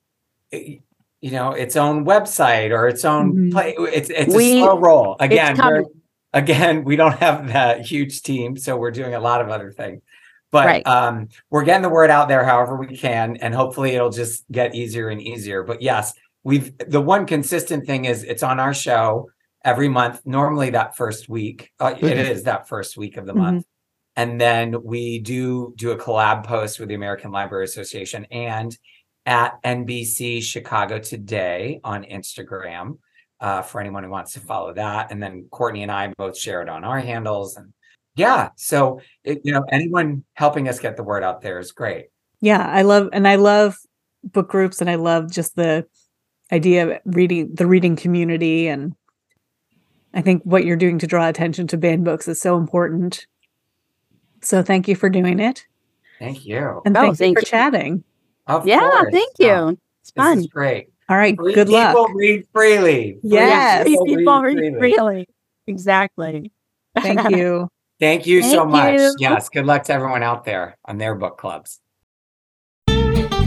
you 0.51 0.81
know, 1.21 1.51
its 1.51 1.75
own 1.75 2.05
website 2.05 2.71
or 2.71 2.87
its 2.87 3.05
own 3.05 3.33
mm-hmm. 3.33 3.49
play. 3.51 3.75
It's 3.77 4.09
it's 4.09 4.35
we, 4.35 4.59
a 4.59 4.63
slow 4.63 4.77
roll. 4.77 5.15
Again, 5.19 5.57
again, 6.33 6.83
we 6.83 6.95
don't 6.97 7.17
have 7.19 7.47
that 7.47 7.81
huge 7.81 8.23
team, 8.23 8.57
so 8.57 8.75
we're 8.75 8.91
doing 8.91 9.13
a 9.13 9.19
lot 9.19 9.39
of 9.39 9.49
other 9.49 9.71
things. 9.71 10.01
But 10.53 10.67
right. 10.67 10.87
um, 10.87 11.29
we're 11.49 11.63
getting 11.63 11.81
the 11.81 11.89
word 11.89 12.11
out 12.11 12.27
there 12.27 12.45
however 12.45 12.75
we 12.75 12.95
can, 12.95 13.37
and 13.37 13.55
hopefully 13.55 13.95
it'll 13.95 14.11
just 14.11 14.45
get 14.51 14.75
easier 14.75 15.09
and 15.09 15.19
easier. 15.19 15.63
But 15.63 15.81
yes, 15.81 16.13
we've 16.43 16.77
the 16.77 17.01
one 17.01 17.25
consistent 17.25 17.87
thing 17.87 18.05
is 18.05 18.23
it's 18.23 18.43
on 18.43 18.59
our 18.59 18.71
show 18.71 19.31
every 19.65 19.89
month, 19.89 20.21
normally 20.25 20.69
that 20.69 20.95
first 20.95 21.27
week. 21.27 21.71
Uh, 21.79 21.95
it 21.99 22.19
is 22.19 22.43
that 22.43 22.67
first 22.67 22.97
week 22.97 23.17
of 23.17 23.25
the 23.25 23.33
month. 23.33 23.61
Mm-hmm. 23.63 23.69
And 24.15 24.39
then 24.39 24.83
we 24.83 25.17
do 25.17 25.73
do 25.75 25.89
a 25.89 25.97
collab 25.97 26.45
post 26.45 26.79
with 26.79 26.87
the 26.87 26.93
American 26.93 27.31
Library 27.31 27.65
Association 27.65 28.25
and 28.25 28.77
at 29.25 29.59
NBC 29.63 30.43
Chicago 30.43 30.99
Today 30.99 31.79
on 31.83 32.03
Instagram 32.03 32.99
uh, 33.39 33.63
for 33.63 33.81
anyone 33.81 34.03
who 34.03 34.11
wants 34.11 34.33
to 34.33 34.39
follow 34.39 34.71
that. 34.75 35.11
And 35.11 35.23
then 35.23 35.47
Cortney 35.51 35.81
and 35.81 35.91
I 35.91 36.13
both 36.15 36.37
share 36.37 36.61
it 36.61 36.69
on 36.69 36.83
our 36.83 36.99
handles. 36.99 37.57
And 37.57 37.73
yeah, 38.15 38.49
so 38.55 38.99
it, 39.23 39.41
you 39.43 39.51
know, 39.51 39.63
anyone 39.71 40.23
helping 40.33 40.67
us 40.67 40.79
get 40.79 40.97
the 40.97 41.03
word 41.03 41.23
out 41.23 41.41
there 41.41 41.59
is 41.59 41.71
great. 41.71 42.07
Yeah, 42.41 42.67
I 42.67 42.81
love 42.83 43.09
and 43.13 43.27
I 43.27 43.35
love 43.35 43.77
book 44.23 44.49
groups 44.49 44.81
and 44.81 44.89
I 44.89 44.95
love 44.95 45.31
just 45.31 45.55
the 45.55 45.85
idea 46.51 46.87
of 46.87 46.99
reading 47.05 47.53
the 47.55 47.65
reading 47.65 47.95
community 47.95 48.67
and 48.67 48.95
I 50.13 50.21
think 50.21 50.43
what 50.43 50.65
you're 50.65 50.77
doing 50.77 50.99
to 50.99 51.07
draw 51.07 51.27
attention 51.27 51.67
to 51.67 51.77
banned 51.77 52.05
books 52.05 52.27
is 52.27 52.39
so 52.39 52.57
important. 52.57 53.25
So 54.41 54.61
thank 54.61 54.87
you 54.87 54.95
for 54.95 55.09
doing 55.09 55.39
it. 55.39 55.65
Thank 56.19 56.45
you. 56.45 56.81
And 56.85 56.95
oh, 56.95 57.01
thank, 57.01 57.17
thank 57.17 57.37
you 57.37 57.41
for 57.41 57.47
you. 57.47 57.49
chatting. 57.49 58.03
Of 58.45 58.67
yeah, 58.67 58.79
course. 58.79 59.11
thank 59.11 59.31
oh, 59.39 59.43
you. 59.43 59.51
Oh, 59.51 59.77
it's 60.01 60.11
fun. 60.11 60.43
great. 60.45 60.89
All 61.09 61.17
right. 61.17 61.35
Free 61.35 61.53
good 61.53 61.69
luck. 61.69 61.95
People 61.95 62.13
read 62.13 62.45
freely. 62.53 63.17
Yes. 63.23 63.85
People, 63.85 64.05
people 64.05 64.41
read, 64.41 64.57
read 64.57 64.73
freely. 64.77 64.97
freely. 64.97 65.27
Exactly. 65.65 66.51
Thank 66.95 67.29
you. 67.35 67.69
Thank 68.03 68.27
you 68.27 68.41
thank 68.41 68.53
so 68.53 68.65
much. 68.65 68.99
You. 68.99 69.15
Yes. 69.19 69.49
Good 69.49 69.65
luck 69.65 69.83
to 69.83 69.93
everyone 69.93 70.23
out 70.23 70.45
there 70.45 70.77
on 70.85 70.97
their 70.97 71.15
book 71.15 71.37
clubs. 71.37 71.79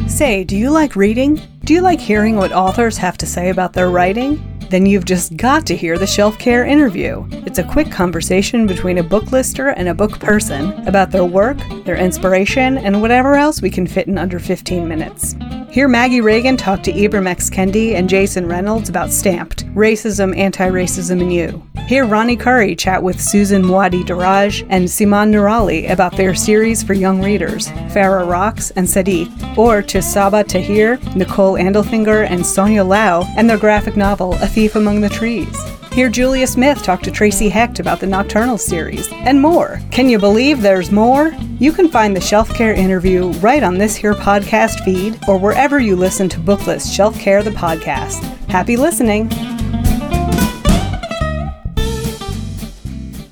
Say, 0.08 0.44
do 0.44 0.56
you 0.56 0.70
like 0.70 0.96
reading? 0.96 1.40
Do 1.64 1.74
you 1.74 1.80
like 1.80 2.00
hearing 2.00 2.36
what 2.36 2.52
authors 2.52 2.96
have 2.96 3.18
to 3.18 3.26
say 3.26 3.50
about 3.50 3.72
their 3.72 3.90
writing? 3.90 4.56
then 4.70 4.86
you've 4.86 5.04
just 5.04 5.36
got 5.36 5.66
to 5.66 5.76
hear 5.76 5.98
the 5.98 6.06
Shelf 6.06 6.38
Care 6.38 6.64
interview. 6.64 7.26
It's 7.30 7.58
a 7.58 7.64
quick 7.64 7.90
conversation 7.90 8.66
between 8.66 8.98
a 8.98 9.02
book 9.02 9.32
lister 9.32 9.68
and 9.68 9.88
a 9.88 9.94
book 9.94 10.18
person 10.18 10.72
about 10.86 11.10
their 11.10 11.24
work, 11.24 11.58
their 11.84 11.96
inspiration, 11.96 12.78
and 12.78 13.00
whatever 13.00 13.34
else 13.34 13.62
we 13.62 13.70
can 13.70 13.86
fit 13.86 14.08
in 14.08 14.18
under 14.18 14.38
15 14.38 14.86
minutes. 14.88 15.36
Hear 15.70 15.88
Maggie 15.88 16.20
Reagan 16.20 16.56
talk 16.56 16.82
to 16.84 16.92
Ibram 16.92 17.26
X. 17.26 17.50
Kendi 17.50 17.94
and 17.94 18.08
Jason 18.08 18.46
Reynolds 18.46 18.88
about 18.88 19.12
Stamped, 19.12 19.66
Racism, 19.74 20.36
Anti-Racism, 20.36 21.20
and 21.20 21.32
You. 21.32 21.62
Hear 21.86 22.04
Ronny 22.04 22.34
Khuri 22.34 22.74
chat 22.74 23.00
with 23.00 23.20
Susan 23.20 23.62
Muaddi 23.62 24.02
Darraj 24.02 24.66
and 24.70 24.86
Siman 24.86 25.30
Nuurali 25.30 25.88
about 25.88 26.16
their 26.16 26.34
series 26.34 26.82
for 26.82 26.94
young 26.94 27.22
readers, 27.22 27.68
Farah 27.94 28.28
Rocks 28.28 28.72
and 28.72 28.88
Sadiq, 28.88 29.56
or 29.56 29.82
to 29.82 29.98
Sabaa 29.98 30.44
Tahir, 30.44 30.98
Nicole 31.14 31.54
Andelfinger, 31.54 32.28
and 32.28 32.44
Sonia 32.44 32.82
Liao 32.82 33.22
and 33.36 33.48
their 33.48 33.56
graphic 33.56 33.96
novel, 33.96 34.34
A 34.42 34.48
Thief 34.48 34.74
Among 34.74 35.00
the 35.00 35.08
Trees. 35.08 35.56
Hear 35.92 36.08
Julia 36.08 36.48
Smith 36.48 36.82
talk 36.82 37.02
to 37.02 37.12
Tracey 37.12 37.48
Hecht 37.48 37.78
about 37.78 38.00
the 38.00 38.06
Nocturnal 38.08 38.58
series, 38.58 39.08
and 39.12 39.40
more. 39.40 39.80
Can 39.92 40.08
you 40.08 40.18
believe 40.18 40.62
there's 40.62 40.90
more? 40.90 41.32
You 41.60 41.72
can 41.72 41.88
find 41.88 42.16
the 42.16 42.20
Shelf 42.20 42.52
Care 42.52 42.74
interview 42.74 43.28
right 43.34 43.62
on 43.62 43.78
this 43.78 43.94
here 43.94 44.14
podcast 44.14 44.84
feed 44.84 45.20
or 45.28 45.38
wherever 45.38 45.78
you 45.78 45.94
listen 45.94 46.28
to 46.30 46.40
Booklist 46.40 46.92
Shelf 46.92 47.16
Care 47.20 47.44
the 47.44 47.50
podcast. 47.50 48.24
Happy 48.48 48.76
listening! 48.76 49.55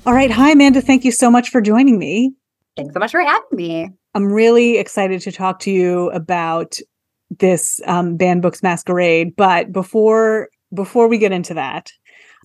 All 0.05 0.13
right. 0.13 0.29
Hi, 0.29 0.51
Amanda. 0.51 0.81
Thank 0.81 1.03
you 1.03 1.11
so 1.11 1.31
much 1.31 1.49
for 1.49 1.61
joining 1.61 1.97
me. 1.97 2.31
Thanks 2.77 2.93
so 2.93 2.99
much 2.99 3.09
for 3.09 3.21
having 3.21 3.47
me. 3.51 3.89
I'm 4.13 4.31
really 4.31 4.77
excited 4.77 5.19
to 5.21 5.31
talk 5.31 5.59
to 5.61 5.71
you 5.71 6.11
about 6.11 6.77
this 7.31 7.81
um, 7.87 8.15
banned 8.15 8.43
books 8.43 8.61
masquerade. 8.61 9.35
But 9.35 9.71
before 9.71 10.49
before 10.73 11.07
we 11.07 11.17
get 11.17 11.31
into 11.31 11.55
that, 11.55 11.91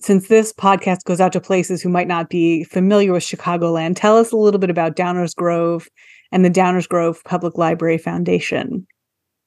since 0.01 0.27
this 0.27 0.51
podcast 0.51 1.03
goes 1.03 1.21
out 1.21 1.33
to 1.33 1.41
places 1.41 1.83
who 1.83 1.89
might 1.89 2.07
not 2.07 2.29
be 2.29 2.63
familiar 2.63 3.11
with 3.11 3.23
Chicagoland, 3.23 3.93
tell 3.95 4.17
us 4.17 4.31
a 4.31 4.37
little 4.37 4.59
bit 4.59 4.71
about 4.71 4.95
Downers 4.95 5.35
Grove 5.35 5.87
and 6.31 6.43
the 6.43 6.49
Downers 6.49 6.89
Grove 6.89 7.23
Public 7.25 7.59
Library 7.59 7.99
Foundation. 7.99 8.87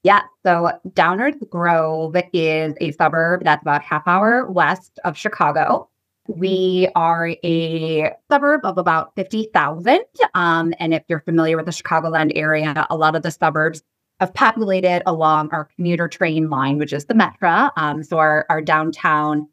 Yeah, 0.04 0.20
so 0.44 0.70
Downers 0.90 1.34
Grove 1.48 2.14
is 2.32 2.74
a 2.80 2.92
suburb 2.92 3.42
that's 3.42 3.62
about 3.62 3.82
half 3.82 4.06
hour 4.06 4.48
west 4.48 5.00
of 5.04 5.16
Chicago. 5.16 5.88
We 6.26 6.88
are 6.94 7.30
a 7.44 8.10
suburb 8.30 8.64
of 8.64 8.78
about 8.78 9.14
50,000. 9.14 10.00
Um, 10.32 10.72
and 10.78 10.94
if 10.94 11.02
you're 11.08 11.20
familiar 11.20 11.56
with 11.56 11.66
the 11.66 11.72
Chicagoland 11.72 12.32
area, 12.34 12.86
a 12.88 12.96
lot 12.96 13.14
of 13.14 13.22
the 13.22 13.30
suburbs 13.30 13.82
have 14.20 14.32
populated 14.32 15.02
along 15.06 15.50
our 15.52 15.68
commuter 15.76 16.08
train 16.08 16.48
line, 16.48 16.78
which 16.78 16.92
is 16.92 17.04
the 17.06 17.14
Metra. 17.14 17.70
Um, 17.76 18.02
so 18.02 18.18
our, 18.18 18.46
our 18.48 18.62
downtown, 18.62 19.48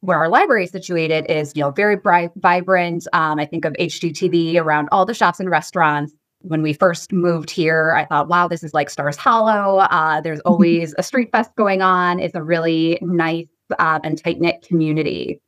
where 0.00 0.18
our 0.18 0.28
library 0.28 0.64
is 0.64 0.70
situated, 0.70 1.26
is 1.30 1.52
you 1.54 1.62
know 1.62 1.70
very 1.70 1.96
bright, 1.96 2.30
vibrant. 2.36 3.06
Um, 3.12 3.38
I 3.38 3.46
think 3.46 3.64
of 3.64 3.74
HGTV 3.74 4.60
around 4.60 4.88
all 4.90 5.06
the 5.06 5.14
shops 5.14 5.38
and 5.38 5.50
restaurants. 5.50 6.14
When 6.40 6.62
we 6.62 6.72
first 6.72 7.12
moved 7.12 7.50
here, 7.50 7.94
I 7.96 8.06
thought, 8.06 8.28
wow, 8.28 8.48
this 8.48 8.62
is 8.62 8.72
like 8.72 8.90
Stars 8.90 9.16
Hollow. 9.16 9.78
Uh, 9.78 10.20
there's 10.20 10.40
always 10.40 10.94
a 10.98 11.02
street 11.02 11.30
fest 11.32 11.50
going 11.56 11.82
on. 11.82 12.20
It's 12.20 12.34
a 12.34 12.42
really 12.42 12.98
nice 13.02 13.46
uh, 13.78 13.98
and 14.02 14.22
tight 14.22 14.40
knit 14.40 14.62
community. 14.66 15.40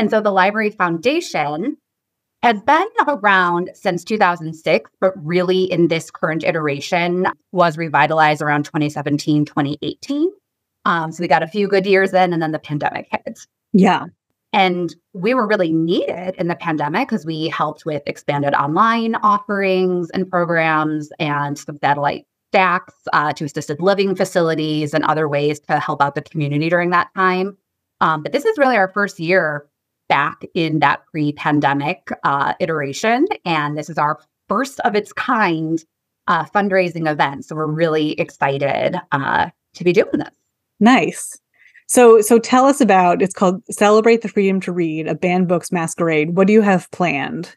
And 0.00 0.10
so 0.10 0.22
the 0.22 0.30
Library 0.30 0.70
Foundation 0.70 1.76
has 2.42 2.58
been 2.62 2.88
around 3.06 3.68
since 3.74 4.02
2006, 4.02 4.90
but 4.98 5.12
really 5.14 5.64
in 5.64 5.88
this 5.88 6.10
current 6.10 6.42
iteration 6.42 7.26
was 7.52 7.76
revitalized 7.76 8.40
around 8.40 8.64
2017, 8.64 9.44
2018. 9.44 10.30
Um, 10.86 11.12
so 11.12 11.20
we 11.20 11.28
got 11.28 11.42
a 11.42 11.46
few 11.46 11.68
good 11.68 11.84
years 11.84 12.14
in, 12.14 12.32
and 12.32 12.40
then 12.40 12.52
the 12.52 12.58
pandemic 12.58 13.08
hit. 13.10 13.40
Yeah. 13.74 14.06
And 14.54 14.96
we 15.12 15.34
were 15.34 15.46
really 15.46 15.70
needed 15.70 16.34
in 16.36 16.48
the 16.48 16.56
pandemic 16.56 17.10
because 17.10 17.26
we 17.26 17.48
helped 17.48 17.84
with 17.84 18.02
expanded 18.06 18.54
online 18.54 19.16
offerings 19.16 20.08
and 20.14 20.30
programs 20.30 21.10
and 21.18 21.58
some 21.58 21.76
satellite 21.84 22.24
stacks 22.52 22.94
uh, 23.12 23.34
to 23.34 23.44
assisted 23.44 23.82
living 23.82 24.14
facilities 24.16 24.94
and 24.94 25.04
other 25.04 25.28
ways 25.28 25.60
to 25.68 25.78
help 25.78 26.00
out 26.00 26.14
the 26.14 26.22
community 26.22 26.70
during 26.70 26.88
that 26.88 27.10
time. 27.14 27.58
Um, 28.00 28.22
but 28.22 28.32
this 28.32 28.46
is 28.46 28.56
really 28.56 28.78
our 28.78 28.88
first 28.88 29.20
year 29.20 29.66
back 30.10 30.42
in 30.54 30.80
that 30.80 31.06
pre 31.06 31.32
pandemic 31.32 32.10
uh, 32.24 32.52
iteration. 32.60 33.26
And 33.46 33.78
this 33.78 33.88
is 33.88 33.96
our 33.96 34.20
first 34.48 34.80
of 34.80 34.94
its 34.94 35.14
kind 35.14 35.82
uh, 36.26 36.44
fundraising 36.44 37.10
event. 37.10 37.46
So 37.46 37.56
we're 37.56 37.66
really 37.66 38.12
excited 38.20 39.00
uh, 39.12 39.48
to 39.74 39.84
be 39.84 39.94
doing 39.94 40.18
this. 40.18 40.34
Nice. 40.80 41.40
So, 41.86 42.20
so 42.20 42.38
tell 42.38 42.66
us 42.66 42.80
about 42.80 43.22
it's 43.22 43.34
called 43.34 43.62
Celebrate 43.70 44.22
the 44.22 44.28
Freedom 44.28 44.60
to 44.60 44.72
Read, 44.72 45.08
a 45.08 45.14
banned 45.14 45.48
books 45.48 45.72
masquerade. 45.72 46.36
What 46.36 46.46
do 46.46 46.52
you 46.52 46.62
have 46.62 46.90
planned? 46.90 47.56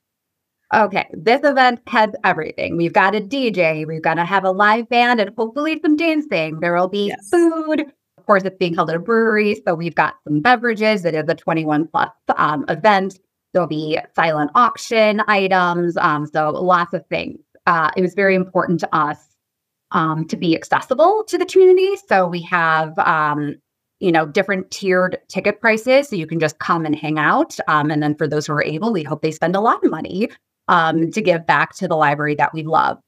Okay, 0.74 1.08
this 1.13 1.42
event 1.44 1.82
has 1.88 2.10
everything. 2.24 2.78
We've 2.78 2.94
got 2.94 3.13
a 3.13 3.22
DJ, 3.22 3.86
we've 3.86 4.02
got 4.02 4.16
to 4.16 4.26
have 4.26 4.44
a 4.44 4.50
live 4.50 4.89
band, 4.89 5.20
and 5.20 5.30
hopefully 5.38 5.80
some 5.84 5.96
dancing. 5.96 6.62
There 6.62 6.74
will 6.74 6.88
be 6.88 7.10
yes. 7.10 7.30
food, 7.30 7.86
of 8.24 8.28
course, 8.28 8.44
it's 8.44 8.58
being 8.58 8.74
held 8.74 8.90
at 8.90 8.96
a 8.96 9.00
brewery, 9.00 9.62
so 9.68 9.76
we've 9.76 9.96
got 9.96 10.16
some 10.24 10.40
beverages. 10.40 11.04
It 11.04 11.14
is 11.14 11.26
a 11.28 11.36
21 11.36 11.90
plus 11.90 12.10
um, 12.38 12.64
event. 12.70 13.20
There'll 13.52 13.68
be 13.68 14.00
silent 14.16 14.50
auction 14.56 15.22
items, 15.28 15.98
um, 15.98 16.26
so 16.26 16.52
lots 16.52 16.94
of 16.94 17.06
things. 17.08 17.42
Uh, 17.68 17.92
it 17.98 18.02
was 18.02 18.14
very 18.14 18.34
important 18.34 18.80
to 18.80 18.96
us 18.96 19.18
um, 19.92 20.26
to 20.30 20.38
be 20.38 20.56
accessible 20.56 21.26
to 21.28 21.38
the 21.38 21.46
community. 21.46 21.98
So 22.08 22.26
we 22.26 22.42
have, 22.44 22.98
um, 23.00 23.56
you 24.00 24.14
know, 24.14 24.26
different 24.26 24.72
tiered 24.72 25.20
ticket 25.28 25.60
prices, 25.60 26.08
so 26.08 26.16
you 26.16 26.26
can 26.26 26.40
just 26.40 26.60
come 26.60 26.86
and 26.86 26.96
hang 26.96 27.20
out. 27.20 27.58
Um, 27.68 27.92
and 27.92 28.02
then 28.02 28.16
for 28.16 28.26
those 28.26 28.48
who 28.48 28.54
are 28.54 28.64
able, 28.64 28.94
we 28.94 29.04
hope 29.04 29.22
they 29.22 29.32
spend 29.32 29.58
a 29.58 29.60
lot 29.60 29.84
of 29.84 29.92
money 29.92 30.30
um, 30.70 31.12
to 31.12 31.22
give 31.22 31.46
back 31.46 31.76
to 31.76 31.90
the 31.90 31.98
library 31.98 32.36
that 32.36 32.54
we 32.54 32.64
love. 32.64 33.00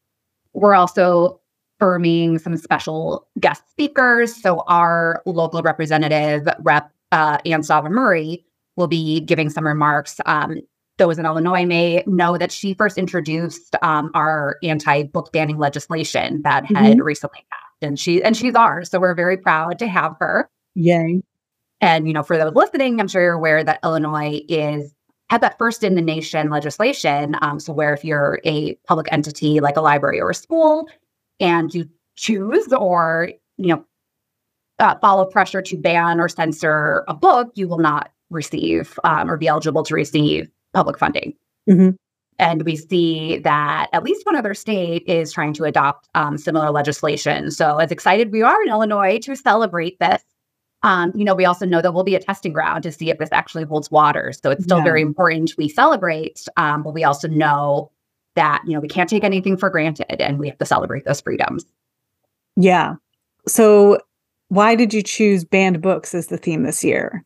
We're 0.52 0.76
also 0.76 1.40
confirming 1.80 2.40
some 2.40 2.58
special 2.58 3.28
guest 3.40 3.64
speakers. 3.72 4.36
So 4.36 4.64
our 4.68 5.22
local 5.26 5.62
representative, 5.62 6.48
Rep. 6.60 6.92
Uh, 7.12 7.38
Anne 7.46 7.62
Stava-Murray, 7.62 8.44
will 8.76 8.88
be 8.88 9.22
giving 9.22 9.50
some 9.50 9.66
remarks. 9.66 10.20
Um, 10.26 10.58
those 10.98 11.18
in 11.18 11.26
Illinois 11.26 11.66
may 11.66 12.04
know 12.08 12.38
that 12.38 12.52
she 12.52 12.74
first 12.74 12.98
introduced 12.98 13.76
um, 13.82 14.12
our 14.14 14.58
anti-book 14.64 15.32
banning 15.32 15.58
legislation 15.58 16.42
that 16.42 16.66
had 16.66 16.98
mm-hmm. 16.98 17.02
recently 17.02 17.46
passed, 17.52 17.84
and 17.84 18.00
she 18.00 18.24
and 18.24 18.36
she's 18.36 18.56
ours. 18.56 18.90
So 18.90 19.00
we're 19.00 19.16
very 19.16 19.38
proud 19.38 19.80
to 19.80 19.88
have 19.88 20.16
her. 20.20 20.50
Yay! 20.74 21.22
And 21.80 22.08
you 22.08 22.14
know, 22.14 22.24
for 22.24 22.38
those 22.38 22.54
listening, 22.54 23.00
I'm 23.00 23.08
sure 23.08 23.22
you're 23.22 23.34
aware 23.34 23.64
that 23.64 23.80
Illinois 23.84 24.42
is 24.50 24.94
had 25.30 25.42
that 25.42 25.58
first 25.58 25.84
in 25.84 25.96
the 25.96 26.02
nation 26.02 26.50
legislation. 26.50 27.36
Um, 27.42 27.60
so 27.60 27.72
where 27.72 27.94
if 27.94 28.04
you're 28.04 28.40
a 28.46 28.76
public 28.88 29.08
entity 29.12 29.60
like 29.60 29.78
a 29.78 29.82
library 29.82 30.20
or 30.20 30.32
a 30.32 30.36
school, 30.36 30.90
and 31.40 31.74
you 31.74 31.90
choose 32.16 32.72
or 32.72 33.32
you 33.58 33.68
know 33.68 33.86
uh, 34.80 34.96
follow 35.00 35.26
pressure 35.26 35.62
to 35.62 35.78
ban 35.78 36.20
or 36.20 36.28
censor 36.28 37.04
a 37.08 37.14
book, 37.14 37.52
you 37.56 37.68
will 37.68 37.80
not 37.80 38.12
receive 38.30 39.00
um, 39.04 39.30
or 39.30 39.38
be 39.38 39.48
eligible 39.48 39.84
to 39.84 39.94
receive 39.94 40.50
public 40.74 40.98
funding. 40.98 41.34
Mm-hmm. 41.70 41.92
And 42.38 42.64
we 42.64 42.76
see 42.76 43.38
that 43.40 43.88
at 43.94 44.04
least 44.04 44.26
one 44.26 44.36
other 44.36 44.54
state 44.54 45.04
is 45.08 45.32
trying 45.32 45.54
to 45.54 45.64
adopt 45.64 46.10
um, 46.16 46.38
similar 46.38 46.70
legislation. 46.70 47.50
So, 47.52 47.78
as 47.78 47.92
excited 47.92 48.32
we 48.32 48.42
are 48.42 48.62
in 48.62 48.70
Illinois 48.70 49.20
to 49.20 49.36
celebrate 49.38 49.98
this, 50.00 50.22
um, 50.84 51.14
you 51.16 51.24
know, 51.24 51.34
we 51.34 51.46
also 51.46 51.66
know 51.66 51.82
that 51.82 51.94
we'll 51.94 52.04
be 52.04 52.16
a 52.16 52.20
testing 52.20 52.52
ground 52.52 52.84
to 52.84 52.92
see 52.92 53.10
if 53.10 53.20
this 53.20 53.30
actually 53.32 53.64
holds 53.64 53.90
water. 53.90 54.34
So, 54.34 54.52
it's 54.52 54.66
still 54.66 54.80
yeah. 54.80 54.84
very 54.84 55.02
important 55.02 55.54
we 55.58 55.70
celebrate, 55.70 56.46
um, 56.58 56.84
but 56.84 56.94
we 56.94 57.06
also 57.06 57.30
know 57.30 57.90
that, 58.36 58.62
you 58.66 58.74
know, 58.74 58.80
we 58.80 58.88
can't 58.88 59.10
take 59.10 59.24
anything 59.24 59.58
for 59.58 59.70
granted 59.70 60.22
and 60.22 60.40
we 60.40 60.48
have 60.48 60.58
to 60.58 60.66
celebrate 60.66 61.06
those 61.06 61.22
freedoms. 61.22 61.66
Yeah. 62.56 62.96
So, 63.48 64.00
why 64.50 64.76
did 64.76 64.94
you 64.94 65.02
choose 65.02 65.44
banned 65.44 65.82
books 65.82 66.14
as 66.14 66.28
the 66.28 66.38
theme 66.38 66.64
this 66.64 66.84
year? 66.84 67.26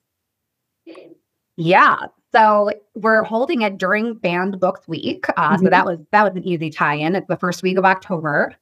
Yeah. 1.57 1.97
So 2.31 2.71
we're 2.95 3.23
holding 3.23 3.63
it 3.63 3.77
during 3.77 4.13
Banned 4.15 4.59
Books 4.59 4.87
Week. 4.87 5.25
Uh, 5.35 5.55
mm-hmm. 5.55 5.65
So 5.65 5.69
that 5.69 5.85
was 5.85 5.99
that 6.11 6.23
was 6.23 6.35
an 6.35 6.47
easy 6.47 6.69
tie-in. 6.69 7.15
It's 7.15 7.27
the 7.27 7.37
first 7.37 7.63
week 7.63 7.77
of 7.77 7.85
October, 7.85 8.55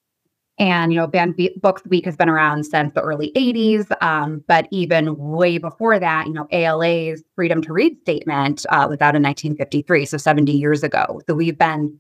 and 0.58 0.94
you 0.94 1.00
know, 1.00 1.08
Banned 1.08 1.36
B- 1.36 1.58
Books 1.62 1.84
Week 1.86 2.06
has 2.06 2.16
been 2.16 2.30
around 2.30 2.66
since 2.66 2.94
the 2.94 3.02
early 3.02 3.32
'80s. 3.36 3.92
Um, 4.02 4.44
but 4.48 4.68
even 4.72 5.18
way 5.18 5.58
before 5.58 6.00
that, 6.00 6.28
you 6.28 6.34
know, 6.34 6.48
ALA's 6.52 7.24
Freedom 7.36 7.62
to 7.62 7.74
Read 7.74 8.00
statement 8.02 8.66
uh, 8.70 8.88
was 8.90 9.02
out 9.02 9.16
in 9.16 9.24
1953, 9.24 10.06
so 10.06 10.18
70 10.18 10.52
years 10.54 10.82
ago. 10.82 11.22
So 11.28 11.36
we've 11.36 11.58
been 11.58 12.00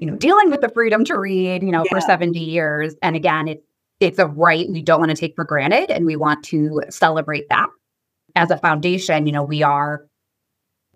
you 0.00 0.06
know, 0.06 0.16
dealing 0.16 0.50
with 0.50 0.62
the 0.62 0.70
freedom 0.70 1.04
to 1.04 1.18
read, 1.18 1.62
you 1.62 1.70
know, 1.70 1.84
yeah. 1.84 1.90
for 1.90 2.00
70 2.00 2.38
years. 2.38 2.94
And 3.02 3.14
again, 3.14 3.46
it's 3.46 3.66
it's 4.00 4.18
a 4.18 4.26
right 4.26 4.66
we 4.70 4.80
don't 4.80 4.98
want 4.98 5.10
to 5.10 5.16
take 5.16 5.34
for 5.36 5.44
granted 5.44 5.90
and 5.90 6.06
we 6.06 6.16
want 6.16 6.42
to 6.42 6.80
celebrate 6.88 7.50
that. 7.50 7.68
As 8.34 8.50
a 8.50 8.56
foundation, 8.56 9.26
you 9.26 9.32
know, 9.32 9.42
we 9.42 9.62
are 9.62 10.06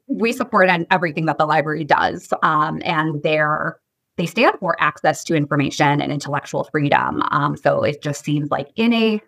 we 0.06 0.32
support 0.32 0.70
everything 0.90 1.26
that 1.26 1.36
the 1.36 1.44
library 1.44 1.84
does. 1.84 2.32
Um, 2.42 2.80
and 2.82 3.22
they're 3.22 3.78
they 4.16 4.26
stand 4.26 4.56
for 4.58 4.76
access 4.80 5.22
to 5.24 5.34
information 5.34 6.00
and 6.00 6.10
intellectual 6.10 6.64
freedom. 6.64 7.22
Um, 7.30 7.56
so 7.56 7.82
it 7.82 8.00
just 8.00 8.24
seems 8.24 8.50
like 8.50 8.68
in 8.76 8.94
a 8.94 9.20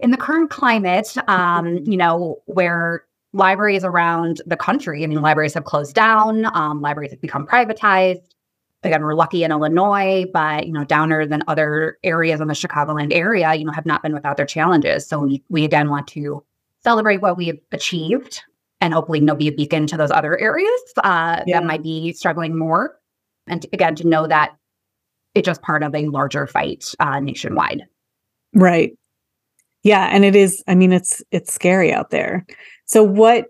in 0.00 0.10
the 0.10 0.18
current 0.18 0.50
climate, 0.50 1.16
um, 1.26 1.78
you 1.84 1.96
know, 1.96 2.42
where 2.44 3.06
libraries 3.32 3.82
around 3.82 4.42
the 4.44 4.56
country, 4.56 5.04
I 5.04 5.06
mean, 5.06 5.22
libraries 5.22 5.54
have 5.54 5.64
closed 5.64 5.94
down, 5.94 6.44
um, 6.54 6.82
libraries 6.82 7.12
have 7.12 7.20
become 7.22 7.46
privatized 7.46 8.34
again, 8.84 9.02
we're 9.02 9.14
lucky 9.14 9.44
in 9.44 9.50
Illinois, 9.50 10.26
but 10.32 10.66
you 10.66 10.72
know, 10.72 10.84
downer 10.84 11.26
than 11.26 11.42
other 11.48 11.98
areas 12.04 12.40
in 12.40 12.48
the 12.48 12.54
Chicagoland 12.54 13.12
area, 13.12 13.54
you 13.54 13.64
know, 13.64 13.72
have 13.72 13.86
not 13.86 14.02
been 14.02 14.14
without 14.14 14.36
their 14.36 14.46
challenges. 14.46 15.06
So 15.06 15.20
we, 15.20 15.42
we 15.48 15.64
again 15.64 15.90
want 15.90 16.06
to 16.08 16.44
celebrate 16.82 17.22
what 17.22 17.36
we've 17.36 17.60
achieved 17.72 18.42
and 18.80 18.92
hopefully 18.92 19.20
you 19.20 19.24
know, 19.24 19.34
be 19.34 19.48
a 19.48 19.52
beacon 19.52 19.86
to 19.86 19.96
those 19.96 20.10
other 20.10 20.38
areas 20.38 20.68
uh, 20.98 21.42
yeah. 21.46 21.60
that 21.60 21.66
might 21.66 21.82
be 21.82 22.12
struggling 22.12 22.56
more. 22.56 22.98
And 23.46 23.62
to, 23.62 23.68
again, 23.72 23.94
to 23.96 24.06
know 24.06 24.26
that 24.26 24.56
it's 25.34 25.46
just 25.46 25.62
part 25.62 25.82
of 25.82 25.94
a 25.94 26.06
larger 26.06 26.46
fight 26.46 26.94
uh, 27.00 27.20
nationwide. 27.20 27.82
Right. 28.54 28.96
Yeah, 29.82 30.08
and 30.10 30.24
it 30.24 30.34
is. 30.34 30.62
I 30.66 30.74
mean, 30.74 30.92
it's 30.92 31.22
it's 31.30 31.52
scary 31.52 31.92
out 31.92 32.10
there. 32.10 32.46
So 32.86 33.02
what 33.02 33.46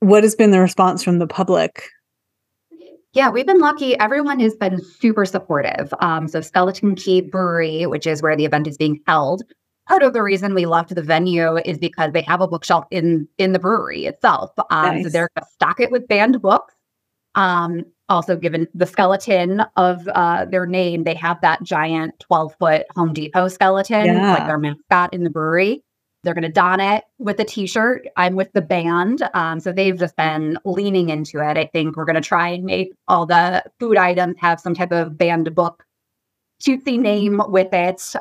what 0.00 0.22
has 0.22 0.34
been 0.34 0.50
the 0.50 0.60
response 0.60 1.02
from 1.02 1.18
the 1.18 1.26
public 1.26 1.88
yeah, 3.14 3.30
we've 3.30 3.46
been 3.46 3.60
lucky. 3.60 3.98
Everyone 3.98 4.40
has 4.40 4.54
been 4.56 4.82
super 4.84 5.24
supportive. 5.24 5.94
Um, 6.00 6.28
so 6.28 6.40
Skeleton 6.40 6.96
Key 6.96 7.20
Brewery, 7.20 7.86
which 7.86 8.06
is 8.06 8.20
where 8.20 8.36
the 8.36 8.44
event 8.44 8.66
is 8.66 8.76
being 8.76 9.00
held, 9.06 9.42
part 9.86 10.02
of 10.02 10.12
the 10.12 10.22
reason 10.22 10.54
we 10.54 10.66
loved 10.66 10.94
the 10.94 11.02
venue 11.02 11.56
is 11.58 11.78
because 11.78 12.12
they 12.12 12.22
have 12.22 12.40
a 12.40 12.48
bookshelf 12.48 12.84
in 12.90 13.28
in 13.38 13.52
the 13.52 13.58
brewery 13.58 14.06
itself. 14.06 14.50
Um, 14.70 14.96
nice. 14.96 15.04
So 15.04 15.10
they're 15.10 15.30
going 15.36 15.44
to 15.44 15.52
stock 15.52 15.80
it 15.80 15.90
with 15.90 16.08
banned 16.08 16.42
books. 16.42 16.74
Um, 17.36 17.84
also, 18.08 18.36
given 18.36 18.68
the 18.74 18.86
skeleton 18.86 19.62
of 19.76 20.06
uh, 20.08 20.44
their 20.44 20.66
name, 20.66 21.04
they 21.04 21.14
have 21.14 21.40
that 21.40 21.62
giant 21.62 22.14
12 22.20 22.54
foot 22.58 22.86
Home 22.96 23.12
Depot 23.12 23.48
skeleton, 23.48 24.06
yeah. 24.06 24.34
like 24.34 24.46
their 24.46 24.58
mascot 24.58 25.14
in 25.14 25.24
the 25.24 25.30
brewery. 25.30 25.82
They're 26.24 26.34
going 26.34 26.42
to 26.42 26.48
don 26.48 26.80
it 26.80 27.04
with 27.18 27.38
a 27.38 27.44
t-shirt. 27.44 28.08
I'm 28.16 28.34
with 28.34 28.52
the 28.52 28.62
banned. 28.62 29.22
Um, 29.34 29.60
so 29.60 29.72
they've 29.72 29.98
just 29.98 30.16
been 30.16 30.58
leaning 30.64 31.10
into 31.10 31.38
it. 31.38 31.56
I 31.56 31.66
think 31.66 31.96
we're 31.96 32.04
going 32.04 32.14
to 32.14 32.20
try 32.20 32.48
and 32.48 32.64
make 32.64 32.92
all 33.08 33.26
the 33.26 33.62
food 33.78 33.96
items 33.96 34.36
have 34.38 34.60
some 34.60 34.74
type 34.74 34.92
of 34.92 35.16
band 35.16 35.54
book 35.54 35.84
cutesy 36.62 36.98
name 36.98 37.42
with 37.48 37.72
it. 37.72 38.14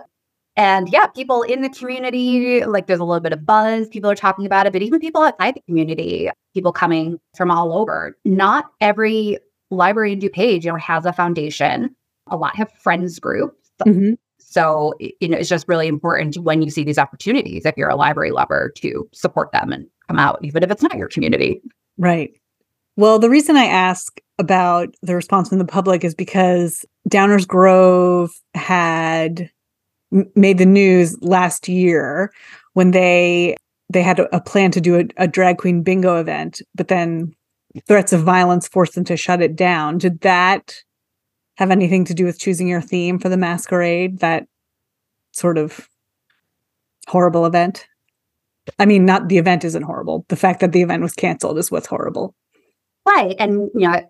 And 0.55 0.87
yeah, 0.89 1.07
people 1.07 1.41
in 1.41 1.61
the 1.61 1.69
community, 1.69 2.63
like 2.65 2.85
there's 2.85 2.99
a 2.99 3.03
little 3.05 3.21
bit 3.21 3.33
of 3.33 3.45
buzz. 3.45 3.87
People 3.87 4.11
are 4.11 4.15
talking 4.15 4.45
about 4.45 4.67
it, 4.67 4.73
but 4.73 4.83
even 4.83 4.99
people 4.99 5.23
outside 5.23 5.55
the 5.55 5.61
community, 5.61 6.29
people 6.53 6.71
coming 6.71 7.19
from 7.35 7.49
all 7.49 7.73
over. 7.73 8.15
Not 8.23 8.65
every 8.79 9.39
library 9.71 10.13
in 10.13 10.19
DuPage, 10.19 10.63
you 10.63 10.71
know, 10.71 10.77
has 10.77 11.05
a 11.05 11.13
foundation. 11.13 11.95
A 12.27 12.37
lot 12.37 12.55
have 12.55 12.71
friends 12.73 13.19
groups. 13.19 13.71
Mm-hmm. 13.85 14.13
So, 14.53 14.93
you 14.99 15.27
know, 15.27 15.37
it's 15.37 15.49
just 15.49 15.67
really 15.67 15.87
important 15.87 16.37
when 16.37 16.61
you 16.61 16.69
see 16.69 16.83
these 16.83 16.99
opportunities, 16.99 17.65
if 17.65 17.75
you're 17.75 17.89
a 17.89 17.95
library 17.95 18.29
lover, 18.29 18.71
to 18.77 19.09
support 19.11 19.51
them 19.51 19.71
and 19.71 19.87
come 20.07 20.19
out, 20.19 20.39
even 20.43 20.61
if 20.61 20.69
it's 20.69 20.83
not 20.83 20.95
your 20.95 21.07
community. 21.07 21.59
Right. 21.97 22.31
Well, 22.95 23.17
the 23.17 23.31
reason 23.31 23.57
I 23.57 23.65
ask 23.65 24.21
about 24.37 24.93
the 25.01 25.15
response 25.15 25.49
from 25.49 25.57
the 25.57 25.65
public 25.65 26.03
is 26.03 26.13
because 26.13 26.85
Downers 27.09 27.47
Grove 27.47 28.29
had 28.53 29.49
made 30.35 30.59
the 30.59 30.67
news 30.67 31.19
last 31.23 31.67
year 31.67 32.31
when 32.73 32.91
they 32.91 33.55
they 33.89 34.03
had 34.03 34.19
a, 34.19 34.35
a 34.35 34.39
plan 34.39 34.69
to 34.71 34.81
do 34.81 34.99
a, 34.99 35.05
a 35.17 35.27
drag 35.27 35.57
queen 35.57 35.81
bingo 35.81 36.17
event, 36.17 36.61
but 36.75 36.89
then 36.89 37.33
threats 37.87 38.13
of 38.13 38.21
violence 38.21 38.67
forced 38.67 38.93
them 38.93 39.03
to 39.05 39.17
shut 39.17 39.41
it 39.41 39.55
down. 39.55 39.97
Did 39.97 40.21
that 40.21 40.75
have 41.57 41.71
anything 41.71 42.05
to 42.05 42.13
do 42.13 42.25
with 42.25 42.39
choosing 42.39 42.67
your 42.67 42.81
theme 42.81 43.19
for 43.19 43.29
the 43.29 43.37
masquerade? 43.37 44.19
That 44.19 44.45
sort 45.31 45.57
of 45.57 45.87
horrible 47.07 47.45
event? 47.45 47.87
I 48.79 48.85
mean, 48.85 49.05
not 49.05 49.27
the 49.27 49.37
event 49.37 49.63
isn't 49.65 49.83
horrible. 49.83 50.25
The 50.29 50.35
fact 50.35 50.61
that 50.61 50.71
the 50.71 50.81
event 50.81 51.03
was 51.03 51.13
canceled 51.13 51.57
is 51.57 51.69
what's 51.69 51.87
horrible. 51.87 52.33
Right. 53.05 53.35
And, 53.37 53.69
you 53.75 53.87
know, 53.87 54.01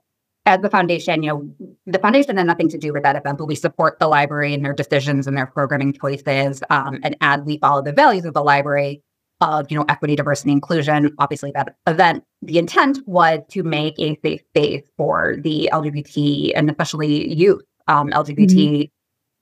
as 0.46 0.60
the 0.62 0.70
foundation, 0.70 1.24
you 1.24 1.30
know, 1.30 1.76
the 1.88 2.00
foundation 2.00 2.38
had 2.38 2.46
nothing 2.46 2.70
to 2.70 2.78
do 2.78 2.94
with 2.94 3.04
that 3.04 3.16
event, 3.16 3.38
but 3.38 3.46
we 3.46 3.56
support 3.56 3.98
the 4.00 4.08
library 4.08 4.54
and 4.54 4.64
their 4.64 4.74
decisions 4.74 5.26
and 5.26 5.36
their 5.38 5.48
programming 5.48 5.94
choices. 5.94 6.62
Um, 6.70 7.00
and 7.02 7.16
as 7.22 7.42
we 7.42 7.58
follow 7.58 7.82
the 7.82 7.94
values 7.94 8.26
of 8.26 8.34
the 8.34 8.44
library 8.44 9.02
of, 9.44 9.70
you 9.70 9.78
know, 9.78 9.86
equity, 9.90 10.16
diversity, 10.16 10.52
inclusion, 10.52 11.14
obviously 11.20 11.52
that 11.52 11.76
event, 11.88 12.24
the 12.42 12.58
intent 12.58 13.00
was 13.06 13.40
to 13.50 13.64
make 13.64 14.00
a 14.00 14.18
safe 14.24 14.42
space 14.50 14.84
for 14.98 15.36
the 15.42 15.70
LGBT 15.72 16.54
and 16.56 16.70
especially 16.70 17.34
youth 17.34 17.64
um, 17.88 18.10
LGBT 18.10 18.56
mm-hmm. 18.56 18.90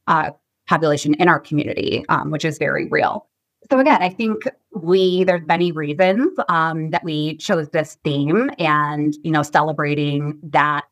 uh, 0.07 0.31
population 0.67 1.13
in 1.15 1.27
our 1.27 1.39
community, 1.39 2.03
um, 2.09 2.31
which 2.31 2.45
is 2.45 2.57
very 2.57 2.87
real. 2.87 3.27
So 3.69 3.79
again, 3.79 4.01
I 4.01 4.09
think 4.09 4.43
we 4.73 5.23
there's 5.23 5.45
many 5.45 5.71
reasons 5.71 6.31
um, 6.49 6.89
that 6.89 7.03
we 7.03 7.37
chose 7.37 7.69
this 7.69 7.97
theme, 8.03 8.49
and 8.57 9.13
you 9.23 9.31
know, 9.31 9.43
celebrating 9.43 10.39
that 10.43 10.85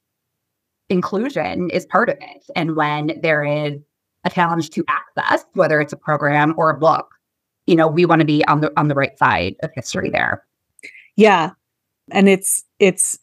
inclusion 0.90 1.70
is 1.72 1.86
part 1.86 2.10
of 2.10 2.18
it. 2.22 2.46
And 2.56 2.76
when 2.76 3.20
there 3.22 3.44
is 3.44 3.80
a 4.24 4.30
challenge 4.30 4.70
to 4.72 4.84
access, 4.88 5.46
whether 5.54 5.82
it's 5.82 5.94
a 5.94 5.98
program 5.98 6.54
or 6.58 6.70
a 6.70 6.78
book, 6.78 7.10
you 7.70 7.76
know, 7.76 7.88
we 7.88 8.04
want 8.06 8.20
to 8.20 8.26
be 8.26 8.44
on 8.46 8.62
the 8.62 8.72
on 8.80 8.88
the 8.88 8.96
right 8.96 9.16
side 9.20 9.56
of 9.62 9.70
history 9.76 10.10
there. 10.10 10.44
Yeah, 11.16 11.52
and 12.12 12.28
it's 12.28 12.64
it's. 12.80 13.20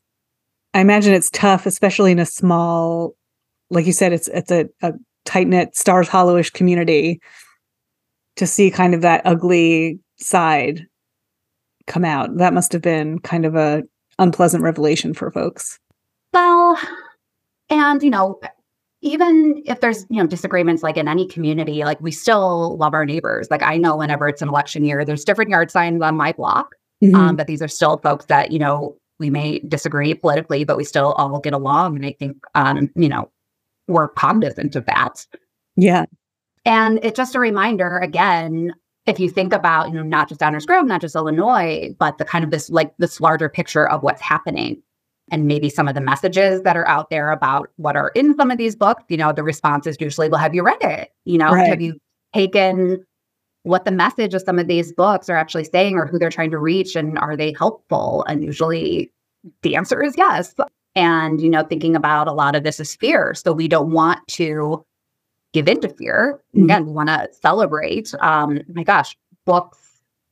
I 0.73 0.81
imagine 0.81 1.15
it's 1.15 1.31
tough, 1.31 1.67
especially 1.67 2.13
in 2.13 2.19
a 2.19 2.27
small, 2.27 3.17
like 3.71 3.87
you 3.87 3.93
said, 3.93 4.13
it's 4.13 4.29
it's 4.29 4.53
a, 4.53 4.69
a 4.83 4.93
tight 5.25 5.49
knit 5.49 5.77
Stars 5.77 6.09
Hollowish 6.09 6.53
community 6.53 7.21
to 8.37 8.47
see 8.47 8.71
kind 8.71 8.95
of 8.95 9.01
that 9.01 9.23
ugly 9.25 9.99
side 10.19 10.87
come 11.89 12.05
out. 12.05 12.37
That 12.37 12.55
must 12.55 12.73
have 12.73 12.83
been 12.83 13.19
kind 13.19 13.47
of 13.47 13.57
a 13.57 13.83
unpleasant 14.21 14.63
revelation 14.63 15.13
for 15.13 15.33
folks. 15.33 15.81
Well, 16.33 16.79
and 17.69 18.01
you 18.01 18.11
know, 18.11 18.39
even 19.03 19.63
if 19.67 19.81
there's 19.81 20.07
you 20.09 20.21
know 20.21 20.27
disagreements 20.27 20.83
like 20.83 20.97
in 20.97 21.09
any 21.09 21.27
community, 21.27 21.85
like 21.85 22.01
we 22.01 22.11
still 22.11 22.77
love 22.79 22.95
our 22.95 23.05
neighbors. 23.05 23.49
Like 23.51 23.63
I 23.63 23.77
know 23.77 23.97
whenever 23.97 24.29
it's 24.29 24.43
an 24.43 24.49
election 24.49 24.85
year, 24.85 25.05
there's 25.05 25.25
different 25.25 25.51
yard 25.51 25.71
signs 25.71 26.03
on 26.03 26.17
my 26.17 26.33
block, 26.33 26.75
mm-hmm. 27.03 27.15
um, 27.15 27.37
but 27.37 27.47
these 27.47 27.63
are 27.63 27.69
still 27.69 27.99
folks 27.99 28.27
that 28.27 28.53
you 28.53 28.59
know 28.59 28.97
we 29.19 29.31
may 29.31 29.61
disagree 29.61 30.15
politically, 30.15 30.65
but 30.65 30.77
we 30.77 30.85
still 30.85 31.13
all 31.13 31.41
get 31.41 31.53
along. 31.53 31.97
And 31.97 32.07
I 32.07 32.13
think 32.19 32.37
um, 32.55 32.91
you 32.97 33.09
know 33.09 33.31
we're 33.89 34.09
cognizant 34.09 34.77
of 34.77 34.87
that. 34.87 35.27
Yeah. 35.77 36.07
And 36.65 36.99
it's 37.05 37.17
just 37.17 37.37
a 37.37 37.41
reminder 37.41 37.99
again, 37.99 38.75
if 39.07 39.21
you 39.21 39.31
think 39.31 39.53
about, 39.53 39.89
you 39.89 39.95
know, 39.95 40.03
not 40.03 40.29
just 40.29 40.41
Downers 40.41 40.67
Grove, 40.67 40.85
not 40.85 41.01
just 41.01 41.15
Illinois, 41.15 41.95
but 41.99 42.19
the 42.19 42.25
kind 42.25 42.45
of 42.45 42.51
this 42.51 42.71
like 42.71 42.93
this 42.99 43.21
larger 43.21 43.49
picture 43.49 43.89
of 43.89 44.03
what's 44.03 44.21
happening 44.21 44.83
and 45.31 45.47
maybe 45.47 45.69
some 45.69 45.89
of 45.89 45.95
the 45.95 46.01
messages 46.01 46.63
that 46.63 46.77
are 46.77 46.87
out 46.87 47.11
there 47.11 47.33
about 47.33 47.71
what 47.77 47.97
are 47.97 48.11
in 48.15 48.37
some 48.37 48.51
of 48.51 48.59
these 48.59 48.77
books, 48.77 49.05
you 49.09 49.17
know, 49.17 49.33
the 49.33 49.43
response 49.43 49.87
is 49.87 49.97
usually, 50.01 50.29
well, 50.29 50.41
have 50.41 50.55
you 50.55 50.63
read 50.63 50.83
it? 50.83 51.13
You 51.25 51.39
know, 51.39 51.51
right. 51.51 51.69
have 51.69 51.81
you 51.81 51.99
taken 52.33 53.05
what 53.65 53.85
the 53.85 53.91
message 53.91 54.35
of 54.35 54.43
some 54.43 54.59
of 54.59 54.69
these 54.69 54.93
books 54.93 55.29
are 55.29 55.37
actually 55.37 55.65
saying 55.65 55.97
or 55.97 56.07
who 56.07 56.19
they're 56.19 56.31
trying 56.31 56.53
to 56.53 56.59
reach 56.59 56.95
and 56.95 57.19
are 57.19 57.37
they 57.37 57.53
helpful? 57.59 58.25
And 58.29 58.45
usually 58.45 59.13
the 59.63 59.75
answer 59.75 60.03
is 60.03 60.15
yes. 60.17 60.55
And, 60.95 61.41
you 61.41 61.51
know, 61.51 61.65
thinking 61.65 61.97
about 61.97 62.29
a 62.29 62.33
lot 62.33 62.55
of 62.55 62.63
this 62.63 62.79
is 62.79 62.95
fear. 62.95 63.35
So 63.35 63.53
we 63.53 63.67
don't 63.67 63.91
want 63.91 64.27
to 64.29 64.85
give 65.53 65.69
in 65.69 65.81
to 65.81 65.89
fear. 65.89 66.41
Mm-hmm. 66.55 66.65
Again, 66.65 66.87
we 66.87 66.93
want 66.93 67.09
to 67.09 67.29
celebrate. 67.43 68.15
Um, 68.21 68.61
my 68.73 68.85
gosh, 68.85 69.17
books 69.45 69.79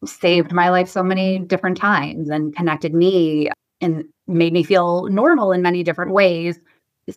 saved 0.04 0.52
my 0.52 0.68
life 0.68 0.88
so 0.88 1.02
many 1.02 1.40
different 1.40 1.76
times 1.76 2.30
and 2.30 2.54
connected 2.54 2.94
me 2.94 3.48
and 3.80 4.04
made 4.26 4.52
me 4.52 4.62
feel 4.62 5.08
normal 5.08 5.52
in 5.52 5.62
many 5.62 5.82
different 5.82 6.12
ways. 6.12 6.58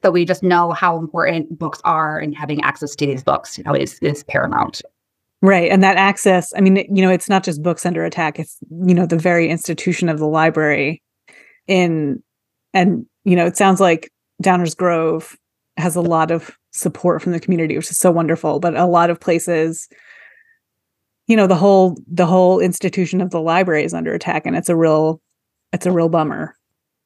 So 0.03 0.11
we 0.11 0.25
just 0.25 0.43
know 0.43 0.71
how 0.71 0.97
important 0.97 1.57
books 1.57 1.79
are 1.85 2.19
and 2.19 2.35
having 2.35 2.61
access 2.61 2.95
to 2.95 3.05
these 3.05 3.23
books, 3.23 3.57
you 3.57 3.63
know, 3.63 3.73
is 3.73 3.99
is 3.99 4.23
paramount. 4.23 4.81
Right. 5.41 5.71
And 5.71 5.83
that 5.83 5.97
access, 5.97 6.51
I 6.57 6.61
mean, 6.61 6.77
you 6.93 7.01
know, 7.01 7.11
it's 7.11 7.29
not 7.29 7.43
just 7.43 7.61
books 7.61 7.85
under 7.85 8.03
attack, 8.03 8.39
it's, 8.39 8.57
you 8.69 8.93
know, 8.95 9.05
the 9.05 9.17
very 9.17 9.49
institution 9.49 10.09
of 10.09 10.17
the 10.17 10.27
library 10.27 11.01
in 11.67 12.21
and 12.73 13.05
you 13.23 13.35
know, 13.35 13.45
it 13.45 13.57
sounds 13.57 13.79
like 13.79 14.11
Downers 14.43 14.75
Grove 14.75 15.37
has 15.77 15.95
a 15.95 16.01
lot 16.01 16.31
of 16.31 16.57
support 16.71 17.21
from 17.21 17.31
the 17.31 17.39
community, 17.39 17.75
which 17.75 17.91
is 17.91 17.97
so 17.97 18.11
wonderful. 18.11 18.59
But 18.59 18.75
a 18.75 18.85
lot 18.85 19.09
of 19.09 19.19
places, 19.19 19.87
you 21.27 21.35
know, 21.35 21.47
the 21.47 21.55
whole 21.55 21.97
the 22.11 22.25
whole 22.25 22.59
institution 22.59 23.21
of 23.21 23.29
the 23.29 23.41
library 23.41 23.83
is 23.83 23.93
under 23.93 24.13
attack, 24.13 24.45
and 24.45 24.55
it's 24.55 24.69
a 24.69 24.75
real 24.75 25.21
it's 25.71 25.85
a 25.85 25.91
real 25.91 26.09
bummer. 26.09 26.56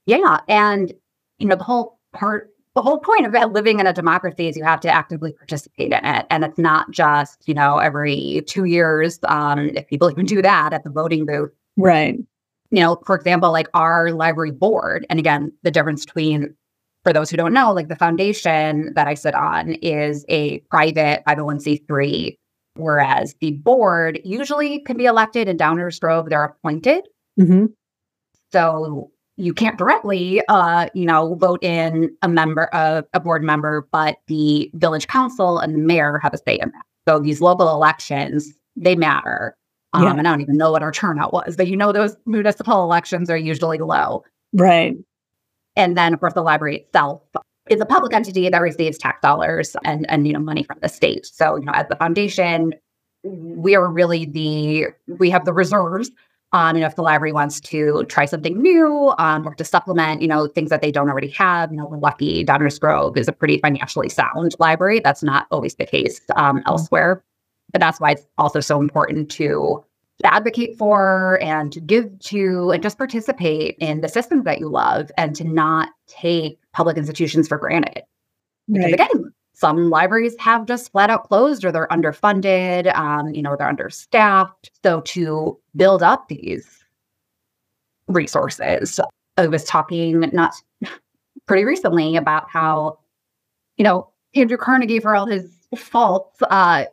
Yeah, 0.05 0.39
and 0.47 0.93
you 1.39 1.47
know, 1.47 1.55
the 1.55 1.63
whole 1.63 1.99
part 2.13 2.49
the 2.73 2.81
whole 2.81 2.99
point 2.99 3.25
of 3.25 3.51
living 3.51 3.81
in 3.81 3.87
a 3.87 3.91
democracy 3.91 4.47
is 4.47 4.55
you 4.55 4.63
have 4.63 4.79
to 4.79 4.89
actively 4.89 5.33
participate 5.33 5.91
in 5.91 6.05
it 6.05 6.25
and 6.29 6.45
it's 6.45 6.57
not 6.57 6.89
just 6.89 7.45
you 7.45 7.53
know 7.53 7.79
every 7.79 8.43
two 8.47 8.63
years 8.63 9.19
um, 9.27 9.71
if 9.75 9.87
people 9.87 10.09
even 10.09 10.25
do 10.25 10.41
that 10.41 10.71
at 10.71 10.83
the 10.85 10.89
voting 10.89 11.25
booth 11.25 11.51
right 11.75 12.15
you 12.71 12.79
know, 12.79 13.01
for 13.05 13.15
example, 13.15 13.51
like 13.51 13.67
our 13.73 14.11
library 14.11 14.51
board, 14.51 15.05
and 15.09 15.19
again, 15.19 15.51
the 15.63 15.71
difference 15.71 16.05
between, 16.05 16.55
for 17.03 17.11
those 17.11 17.29
who 17.29 17.37
don't 17.37 17.53
know, 17.53 17.73
like 17.73 17.89
the 17.89 17.95
foundation 17.97 18.93
that 18.95 19.07
I 19.07 19.13
sit 19.13 19.35
on 19.35 19.73
is 19.75 20.25
a 20.29 20.59
private 20.71 21.21
501c3, 21.27 22.37
whereas 22.75 23.35
the 23.41 23.51
board 23.51 24.21
usually 24.23 24.79
can 24.79 24.95
be 24.95 25.05
elected 25.05 25.49
in 25.49 25.57
Downers 25.57 25.99
Grove, 25.99 26.29
they're 26.29 26.45
appointed. 26.45 27.07
Mm-hmm. 27.39 27.65
So 28.53 29.11
you 29.41 29.55
can't 29.55 29.77
directly, 29.77 30.41
uh, 30.49 30.87
you 30.93 31.05
know, 31.05 31.33
vote 31.35 31.63
in 31.63 32.15
a 32.21 32.27
member, 32.27 32.65
of 32.65 33.05
a 33.13 33.19
board 33.19 33.41
member, 33.41 33.87
but 33.91 34.17
the 34.27 34.69
village 34.75 35.07
council 35.07 35.57
and 35.57 35.73
the 35.73 35.79
mayor 35.79 36.19
have 36.19 36.33
a 36.33 36.37
say 36.37 36.59
in 36.61 36.69
that. 36.69 36.85
So 37.07 37.19
these 37.19 37.41
local 37.41 37.69
elections, 37.69 38.53
they 38.75 38.95
matter. 38.95 39.57
Um, 39.93 40.03
yeah. 40.03 40.09
And 40.11 40.19
I 40.19 40.23
don't 40.23 40.41
even 40.41 40.57
know 40.57 40.71
what 40.71 40.83
our 40.83 40.91
turnout 40.91 41.33
was, 41.33 41.55
but 41.57 41.67
you 41.67 41.75
know, 41.75 41.91
those 41.91 42.15
municipal 42.27 42.83
elections 42.83 43.31
are 43.31 43.37
usually 43.37 43.79
low. 43.79 44.23
Right. 44.53 44.95
And 45.75 45.97
then, 45.97 46.13
of 46.13 46.19
course, 46.19 46.33
the 46.33 46.43
library 46.43 46.77
itself 46.77 47.23
is 47.67 47.81
a 47.81 47.85
public 47.85 48.13
entity 48.13 48.47
that 48.47 48.61
receives 48.61 48.99
tax 48.99 49.21
dollars 49.21 49.75
and, 49.83 50.05
and 50.09 50.27
you 50.27 50.33
know, 50.33 50.39
money 50.39 50.63
from 50.63 50.77
the 50.83 50.89
state. 50.89 51.25
So, 51.25 51.55
you 51.55 51.65
know, 51.65 51.73
as 51.73 51.87
the 51.89 51.95
foundation, 51.95 52.73
we 53.23 53.75
are 53.75 53.89
really 53.89 54.25
the, 54.25 54.87
we 55.07 55.31
have 55.31 55.45
the 55.45 55.53
reserves 55.53 56.11
um, 56.53 56.75
you 56.75 56.81
know, 56.81 56.87
if 56.87 56.95
the 56.95 57.01
library 57.01 57.31
wants 57.31 57.59
to 57.61 58.03
try 58.09 58.25
something 58.25 58.61
new 58.61 59.13
um, 59.17 59.47
or 59.47 59.55
to 59.55 59.63
supplement, 59.63 60.21
you 60.21 60.27
know, 60.27 60.47
things 60.47 60.69
that 60.69 60.81
they 60.81 60.91
don't 60.91 61.09
already 61.09 61.29
have, 61.29 61.71
you 61.71 61.77
know, 61.77 61.85
we're 61.85 61.97
lucky. 61.97 62.43
Downers 62.43 62.79
Grove 62.79 63.17
is 63.17 63.27
a 63.27 63.31
pretty 63.31 63.57
financially 63.59 64.09
sound 64.09 64.53
library. 64.59 64.99
That's 64.99 65.23
not 65.23 65.47
always 65.49 65.75
the 65.75 65.85
case 65.85 66.19
um, 66.35 66.57
mm-hmm. 66.57 66.67
elsewhere. 66.67 67.23
But 67.71 67.79
that's 67.79 68.01
why 68.01 68.11
it's 68.11 68.27
also 68.37 68.59
so 68.59 68.81
important 68.81 69.31
to 69.31 69.83
advocate 70.25 70.77
for 70.77 71.39
and 71.41 71.71
to 71.71 71.79
give 71.79 72.19
to 72.19 72.71
and 72.71 72.83
just 72.83 72.97
participate 72.97 73.77
in 73.79 74.01
the 74.01 74.09
systems 74.09 74.43
that 74.43 74.59
you 74.59 74.67
love 74.67 75.09
and 75.17 75.35
to 75.37 75.45
not 75.45 75.89
take 76.07 76.59
public 76.73 76.97
institutions 76.97 77.47
for 77.47 77.57
granted. 77.57 78.03
Because 78.67 78.91
right. 78.91 78.93
again, 78.93 79.33
some 79.61 79.91
libraries 79.91 80.35
have 80.39 80.65
just 80.65 80.91
flat 80.91 81.11
out 81.11 81.27
closed 81.27 81.63
or 81.63 81.71
they're 81.71 81.87
underfunded, 81.89 82.93
um, 82.97 83.29
you 83.29 83.43
know, 83.43 83.55
they're 83.55 83.69
understaffed. 83.69 84.71
So 84.83 85.01
to 85.01 85.57
build 85.75 86.01
up 86.01 86.27
these 86.27 86.83
resources, 88.07 88.99
I 89.37 89.45
was 89.45 89.63
talking 89.63 90.19
not 90.33 90.55
pretty 91.45 91.63
recently 91.63 92.15
about 92.15 92.49
how, 92.49 92.97
you 93.77 93.83
know, 93.83 94.09
Andrew 94.33 94.57
Carnegie, 94.57 94.99
for 94.99 95.15
all 95.15 95.27
his 95.27 95.55
faults, 95.75 96.41
uh, 96.49 96.85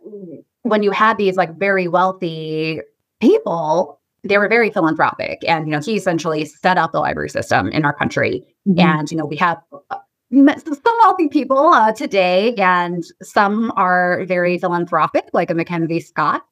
when 0.62 0.82
you 0.82 0.90
had 0.90 1.16
these 1.16 1.36
like 1.36 1.56
very 1.56 1.88
wealthy 1.88 2.82
people, 3.18 3.98
they 4.24 4.36
were 4.36 4.48
very 4.48 4.68
philanthropic. 4.68 5.42
And, 5.48 5.66
you 5.66 5.72
know, 5.72 5.80
he 5.80 5.96
essentially 5.96 6.44
set 6.44 6.76
up 6.76 6.92
the 6.92 7.00
library 7.00 7.30
system 7.30 7.68
in 7.68 7.86
our 7.86 7.94
country. 7.94 8.44
Mm-hmm. 8.68 8.80
And, 8.80 9.10
you 9.10 9.16
know, 9.16 9.24
we 9.24 9.36
have 9.36 9.58
some 10.30 10.94
wealthy 11.02 11.28
people 11.28 11.58
uh, 11.58 11.92
today, 11.92 12.54
and 12.56 13.04
some 13.22 13.72
are 13.76 14.24
very 14.24 14.58
philanthropic, 14.58 15.28
like 15.32 15.50
a 15.50 15.54
MacKenzie 15.54 16.04
Scott, 16.04 16.44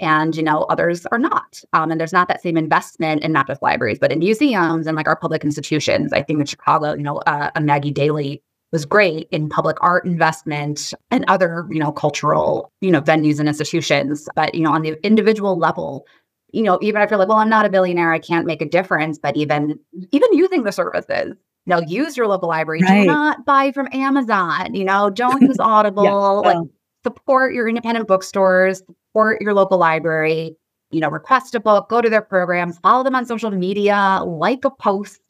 and 0.00 0.36
you 0.36 0.42
know 0.42 0.62
others 0.64 1.06
are 1.06 1.18
not. 1.18 1.60
Um, 1.72 1.90
and 1.90 2.00
there's 2.00 2.12
not 2.12 2.28
that 2.28 2.42
same 2.42 2.56
investment 2.56 3.22
in 3.22 3.32
not 3.32 3.46
just 3.46 3.62
libraries, 3.62 3.98
but 3.98 4.12
in 4.12 4.20
museums 4.20 4.86
and 4.86 4.96
like 4.96 5.08
our 5.08 5.16
public 5.16 5.44
institutions. 5.44 6.12
I 6.12 6.22
think 6.22 6.40
in 6.40 6.46
Chicago, 6.46 6.94
you 6.94 7.02
know, 7.02 7.18
uh, 7.26 7.50
a 7.54 7.60
Maggie 7.60 7.90
Daley 7.90 8.42
was 8.74 8.84
great 8.84 9.28
in 9.30 9.48
public 9.48 9.76
art 9.80 10.04
investment 10.04 10.92
and 11.12 11.24
other, 11.28 11.64
you 11.70 11.78
know, 11.78 11.92
cultural, 11.92 12.72
you 12.80 12.90
know, 12.90 13.00
venues 13.00 13.38
and 13.38 13.46
institutions. 13.46 14.28
But, 14.34 14.52
you 14.52 14.62
know, 14.62 14.72
on 14.72 14.82
the 14.82 14.98
individual 15.06 15.56
level, 15.56 16.04
you 16.50 16.62
know, 16.62 16.80
even 16.82 17.00
if 17.00 17.08
you're 17.08 17.18
like, 17.18 17.28
well, 17.28 17.38
I'm 17.38 17.48
not 17.48 17.66
a 17.66 17.68
billionaire, 17.68 18.12
I 18.12 18.18
can't 18.18 18.46
make 18.46 18.60
a 18.60 18.68
difference. 18.68 19.16
But 19.16 19.36
even 19.36 19.78
even 20.10 20.32
using 20.32 20.64
the 20.64 20.72
services, 20.72 21.34
you 21.66 21.74
know, 21.74 21.80
use 21.86 22.16
your 22.16 22.26
local 22.26 22.48
library. 22.48 22.80
Right. 22.82 23.02
Do 23.02 23.06
not 23.06 23.44
buy 23.44 23.72
from 23.72 23.88
Amazon. 23.92 24.74
You 24.74 24.84
know, 24.84 25.10
don't 25.10 25.42
use 25.42 25.56
Audible. 25.58 26.04
yeah. 26.04 26.12
Like 26.12 26.68
support 27.04 27.54
your 27.54 27.68
independent 27.68 28.08
bookstores, 28.08 28.82
support 29.10 29.40
your 29.40 29.54
local 29.54 29.78
library. 29.78 30.56
You 30.90 31.00
know, 31.00 31.08
request 31.08 31.56
a 31.56 31.60
book, 31.60 31.88
go 31.88 32.00
to 32.00 32.08
their 32.08 32.22
programs, 32.22 32.78
follow 32.78 33.02
them 33.02 33.16
on 33.16 33.26
social 33.26 33.50
media, 33.50 34.20
like 34.24 34.64
a 34.64 34.70
post, 34.70 35.20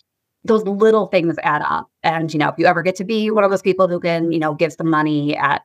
those 0.45 0.63
little 0.65 1.07
things 1.07 1.37
add 1.43 1.63
up. 1.63 1.89
And, 2.03 2.31
you 2.35 2.39
know, 2.39 2.49
if 2.49 2.57
you 2.59 2.67
ever 2.67 2.83
get 2.83 2.97
to 2.97 3.05
be 3.05 3.31
one 3.31 3.45
of 3.45 3.51
those 3.51 3.63
people 3.63 3.89
who 3.89 3.99
can, 3.99 4.31
you 4.31 4.39
know, 4.39 4.53
give 4.53 4.75
some 4.75 4.91
money 4.91 5.35
at 5.35 5.63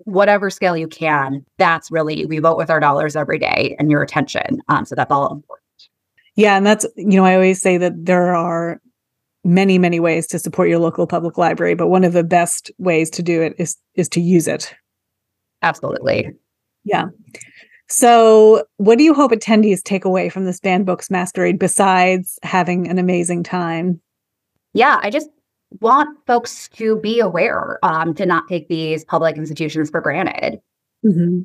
whatever 0.00 0.50
scale 0.50 0.76
you 0.76 0.86
can, 0.86 1.46
that's 1.56 1.90
really, 1.90 2.26
we 2.26 2.40
vote 2.40 2.58
with 2.58 2.68
our 2.68 2.78
dollars 2.78 3.16
every 3.16 3.38
day 3.38 3.74
and 3.78 3.90
your 3.90 4.02
attention. 4.02 4.60
Um, 4.68 4.84
so 4.84 4.94
that's 4.94 5.10
all 5.10 5.32
important. 5.32 5.88
Yeah. 6.36 6.58
And 6.58 6.66
that's, 6.66 6.84
you 6.96 7.16
know, 7.16 7.24
I 7.24 7.34
always 7.34 7.62
say 7.62 7.78
that 7.78 8.04
there 8.04 8.34
are 8.34 8.82
many, 9.44 9.78
many 9.78 10.00
ways 10.00 10.26
to 10.28 10.38
support 10.38 10.68
your 10.68 10.78
local 10.78 11.06
public 11.06 11.36
library, 11.36 11.74
but 11.74 11.88
one 11.88 12.04
of 12.04 12.12
the 12.12 12.24
best 12.24 12.70
ways 12.78 13.10
to 13.10 13.22
do 13.22 13.42
it 13.42 13.54
is, 13.58 13.76
is 13.94 14.08
to 14.10 14.20
use 14.20 14.46
it. 14.46 14.74
Absolutely. 15.62 16.30
Yeah. 16.84 17.06
So, 17.88 18.64
what 18.78 18.96
do 18.96 19.04
you 19.04 19.12
hope 19.12 19.32
attendees 19.32 19.82
take 19.82 20.04
away 20.04 20.28
from 20.28 20.44
this 20.44 20.60
banned 20.60 20.86
books 20.86 21.10
masquerade 21.10 21.58
besides 21.58 22.38
having 22.42 22.88
an 22.88 22.98
amazing 22.98 23.42
time? 23.42 24.00
Yeah, 24.72 24.98
I 25.02 25.10
just 25.10 25.28
want 25.80 26.18
folks 26.26 26.68
to 26.70 26.98
be 27.00 27.20
aware, 27.20 27.78
um, 27.82 28.14
to 28.14 28.26
not 28.26 28.48
take 28.48 28.68
these 28.68 29.04
public 29.04 29.36
institutions 29.36 29.90
for 29.90 30.00
granted. 30.00 30.60
Mm-hmm. 31.04 31.42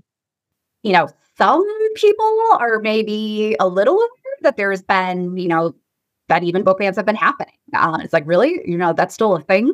You 0.83 0.91
know, 0.93 1.09
some 1.37 1.65
people 1.95 2.41
are 2.59 2.79
maybe 2.79 3.55
a 3.59 3.67
little 3.67 3.95
aware 3.95 4.37
that 4.43 4.57
there's 4.57 4.81
been, 4.81 5.35
you 5.37 5.47
know, 5.47 5.75
that 6.29 6.43
even 6.43 6.63
book 6.63 6.79
bans 6.79 6.95
have 6.97 7.05
been 7.05 7.15
happening. 7.15 7.55
Uh, 7.73 7.99
it's 8.01 8.13
like, 8.13 8.27
really? 8.27 8.61
You 8.65 8.77
know, 8.77 8.93
that's 8.93 9.13
still 9.13 9.35
a 9.35 9.41
thing? 9.41 9.73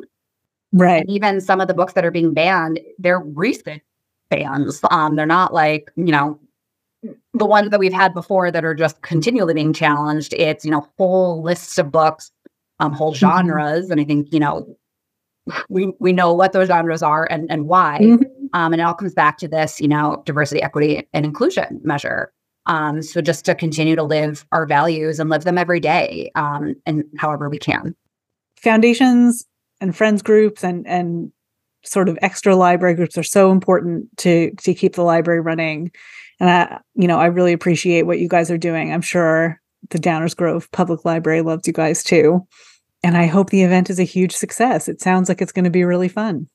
Right. 0.72 1.00
And 1.00 1.10
even 1.10 1.40
some 1.40 1.60
of 1.60 1.68
the 1.68 1.74
books 1.74 1.92
that 1.94 2.04
are 2.04 2.10
being 2.10 2.34
banned, 2.34 2.80
they're 2.98 3.20
recent 3.20 3.82
bans. 4.28 4.80
Um, 4.90 5.16
they're 5.16 5.26
not 5.26 5.54
like, 5.54 5.90
you 5.96 6.12
know, 6.12 6.38
the 7.34 7.46
ones 7.46 7.70
that 7.70 7.78
we've 7.78 7.92
had 7.92 8.14
before 8.14 8.50
that 8.50 8.64
are 8.64 8.74
just 8.74 9.02
continually 9.02 9.54
being 9.54 9.72
challenged. 9.72 10.32
It's, 10.34 10.64
you 10.64 10.70
know, 10.70 10.88
whole 10.98 11.42
lists 11.42 11.78
of 11.78 11.92
books, 11.92 12.32
um, 12.80 12.92
whole 12.92 13.12
mm-hmm. 13.12 13.18
genres. 13.18 13.90
And 13.90 14.00
I 14.00 14.04
think, 14.04 14.32
you 14.32 14.40
know, 14.40 14.76
we 15.68 15.92
we 15.98 16.12
know 16.12 16.32
what 16.32 16.52
those 16.52 16.68
genres 16.68 17.02
are 17.02 17.28
and, 17.30 17.50
and 17.50 17.68
why. 17.68 17.98
Mm-hmm. 18.00 18.24
Um, 18.54 18.72
and 18.72 18.80
it 18.80 18.84
all 18.84 18.94
comes 18.94 19.14
back 19.14 19.36
to 19.38 19.48
this, 19.48 19.80
you 19.80 19.88
know, 19.88 20.22
diversity, 20.24 20.62
equity, 20.62 21.06
and 21.12 21.26
inclusion 21.26 21.80
measure. 21.84 22.32
Um, 22.66 23.02
so 23.02 23.20
just 23.20 23.44
to 23.44 23.54
continue 23.54 23.96
to 23.96 24.02
live 24.02 24.46
our 24.52 24.66
values 24.66 25.20
and 25.20 25.28
live 25.28 25.44
them 25.44 25.58
every 25.58 25.80
day, 25.80 26.30
um, 26.34 26.74
and 26.86 27.04
however 27.18 27.48
we 27.48 27.58
can. 27.58 27.94
Foundations 28.56 29.44
and 29.80 29.96
friends 29.96 30.22
groups 30.22 30.64
and 30.64 30.86
and 30.86 31.30
sort 31.84 32.08
of 32.08 32.18
extra 32.22 32.56
library 32.56 32.94
groups 32.94 33.18
are 33.18 33.22
so 33.22 33.50
important 33.50 34.06
to 34.16 34.50
to 34.62 34.72
keep 34.72 34.94
the 34.94 35.02
library 35.02 35.40
running 35.40 35.90
and 36.40 36.50
I, 36.50 36.80
you 36.94 37.08
know, 37.08 37.18
I 37.18 37.26
really 37.26 37.52
appreciate 37.52 38.02
what 38.02 38.18
you 38.18 38.28
guys 38.28 38.50
are 38.50 38.58
doing. 38.58 38.92
I'm 38.92 39.02
sure 39.02 39.60
the 39.90 39.98
Downers 39.98 40.36
Grove 40.36 40.70
Public 40.72 41.04
Library 41.04 41.42
loves 41.42 41.66
you 41.66 41.72
guys 41.72 42.02
too. 42.02 42.46
And 43.02 43.16
I 43.16 43.26
hope 43.26 43.50
the 43.50 43.62
event 43.62 43.90
is 43.90 44.00
a 44.00 44.04
huge 44.04 44.32
success. 44.32 44.88
It 44.88 45.00
sounds 45.00 45.28
like 45.28 45.42
it's 45.42 45.52
going 45.52 45.64
to 45.64 45.70
be 45.70 45.84
really 45.84 46.08
fun. 46.08 46.48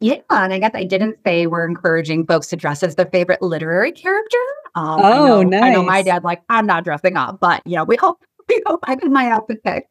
Yeah, 0.00 0.20
and 0.30 0.52
I 0.52 0.58
guess 0.58 0.72
I 0.74 0.84
didn't 0.84 1.18
say 1.24 1.46
we're 1.46 1.66
encouraging 1.66 2.26
folks 2.26 2.48
to 2.48 2.56
dress 2.56 2.82
as 2.82 2.96
their 2.96 3.06
favorite 3.06 3.40
literary 3.40 3.92
character. 3.92 4.38
Um, 4.74 5.00
oh, 5.02 5.40
I 5.40 5.42
know, 5.42 5.42
nice. 5.42 5.62
I 5.62 5.70
know 5.70 5.82
my 5.82 6.02
dad 6.02 6.22
like 6.22 6.42
I'm 6.50 6.66
not 6.66 6.84
dressing 6.84 7.16
up, 7.16 7.40
but 7.40 7.62
you 7.64 7.76
know 7.76 7.84
we 7.84 7.96
hope 7.96 8.20
we 8.48 8.62
hope 8.66 8.80
I 8.84 8.96
get 8.96 9.10
my 9.10 9.30
outfit 9.30 9.62
picked. 9.64 9.88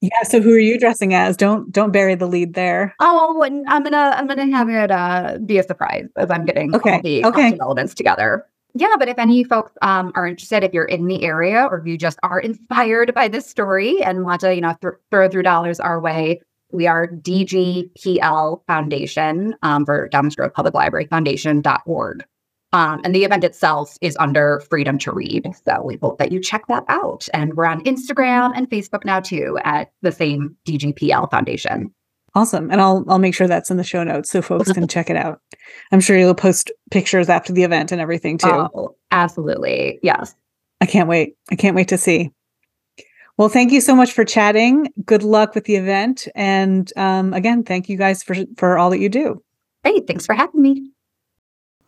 Yeah. 0.00 0.22
So 0.22 0.40
who 0.40 0.52
are 0.54 0.58
you 0.58 0.78
dressing 0.78 1.14
as? 1.14 1.36
Don't 1.36 1.72
don't 1.72 1.90
bury 1.90 2.14
the 2.14 2.26
lead 2.26 2.54
there. 2.54 2.94
Oh, 3.00 3.42
I'm 3.42 3.82
gonna 3.82 4.14
I'm 4.16 4.26
gonna 4.26 4.56
have 4.56 4.68
it 4.68 4.90
uh, 4.90 5.38
be 5.44 5.58
a 5.58 5.62
surprise 5.62 6.06
as 6.16 6.30
I'm 6.30 6.44
getting 6.44 6.74
okay. 6.74 6.92
all 6.92 7.02
the 7.02 7.24
okay. 7.26 7.58
elements 7.60 7.94
together 7.94 8.46
yeah, 8.74 8.94
but 8.98 9.08
if 9.08 9.18
any 9.18 9.44
folks 9.44 9.72
um, 9.82 10.12
are 10.14 10.26
interested, 10.26 10.62
if 10.62 10.72
you're 10.72 10.84
in 10.84 11.06
the 11.06 11.24
area 11.24 11.66
or 11.70 11.78
if 11.78 11.86
you 11.86 11.98
just 11.98 12.18
are 12.22 12.38
inspired 12.38 13.14
by 13.14 13.28
this 13.28 13.46
story 13.46 14.02
and 14.02 14.24
want 14.24 14.42
to, 14.42 14.54
you 14.54 14.60
know, 14.60 14.76
th- 14.80 14.94
throw 15.10 15.28
through 15.28 15.42
dollars 15.42 15.80
our 15.80 16.00
way, 16.00 16.40
we 16.72 16.86
are 16.86 17.06
DGPL 17.06 18.62
Foundation 18.66 19.54
um, 19.62 19.84
for 19.84 20.08
Downers 20.10 20.36
Grove 20.36 20.54
Public 20.54 20.74
Library 20.74 21.06
Foundation.org. 21.06 22.24
Um, 22.72 23.00
and 23.04 23.14
the 23.14 23.24
event 23.24 23.42
itself 23.42 23.96
is 24.00 24.16
under 24.18 24.60
Freedom 24.70 24.96
to 24.98 25.12
Read. 25.12 25.48
So 25.64 25.82
we 25.82 25.98
hope 26.00 26.18
that 26.18 26.30
you 26.30 26.40
check 26.40 26.66
that 26.68 26.84
out. 26.88 27.28
And 27.34 27.54
we're 27.54 27.64
on 27.64 27.82
Instagram 27.84 28.52
and 28.54 28.70
Facebook 28.70 29.04
now 29.04 29.20
too 29.20 29.58
at 29.64 29.90
the 30.02 30.12
same 30.12 30.56
DGPL 30.66 31.30
Foundation. 31.30 31.92
Awesome. 32.34 32.70
And 32.70 32.80
I'll 32.80 33.04
I'll 33.08 33.18
make 33.18 33.34
sure 33.34 33.48
that's 33.48 33.72
in 33.72 33.76
the 33.76 33.82
show 33.82 34.04
notes 34.04 34.30
so 34.30 34.40
folks 34.40 34.70
can 34.72 34.86
check 34.86 35.10
it 35.10 35.16
out. 35.16 35.40
I'm 35.90 36.00
sure 36.00 36.16
you'll 36.16 36.34
post 36.34 36.70
pictures 36.92 37.28
after 37.28 37.52
the 37.52 37.64
event 37.64 37.90
and 37.90 38.00
everything 38.00 38.38
too. 38.38 38.48
Oh, 38.48 38.94
absolutely. 39.10 39.98
Yes. 40.04 40.36
I 40.80 40.86
can't 40.86 41.08
wait. 41.08 41.34
I 41.50 41.56
can't 41.56 41.74
wait 41.74 41.88
to 41.88 41.98
see. 41.98 42.30
Well, 43.36 43.48
thank 43.48 43.72
you 43.72 43.80
so 43.80 43.94
much 43.94 44.12
for 44.12 44.24
chatting. 44.24 44.88
Good 45.04 45.22
luck 45.22 45.54
with 45.54 45.64
the 45.64 45.76
event. 45.76 46.28
And 46.34 46.92
um, 46.96 47.32
again, 47.32 47.64
thank 47.64 47.88
you 47.88 47.96
guys 47.96 48.22
for 48.22 48.36
for 48.56 48.78
all 48.78 48.90
that 48.90 49.00
you 49.00 49.08
do. 49.08 49.42
Great. 49.84 50.06
Thanks 50.06 50.26
for 50.26 50.34
having 50.34 50.60
me. 50.60 50.90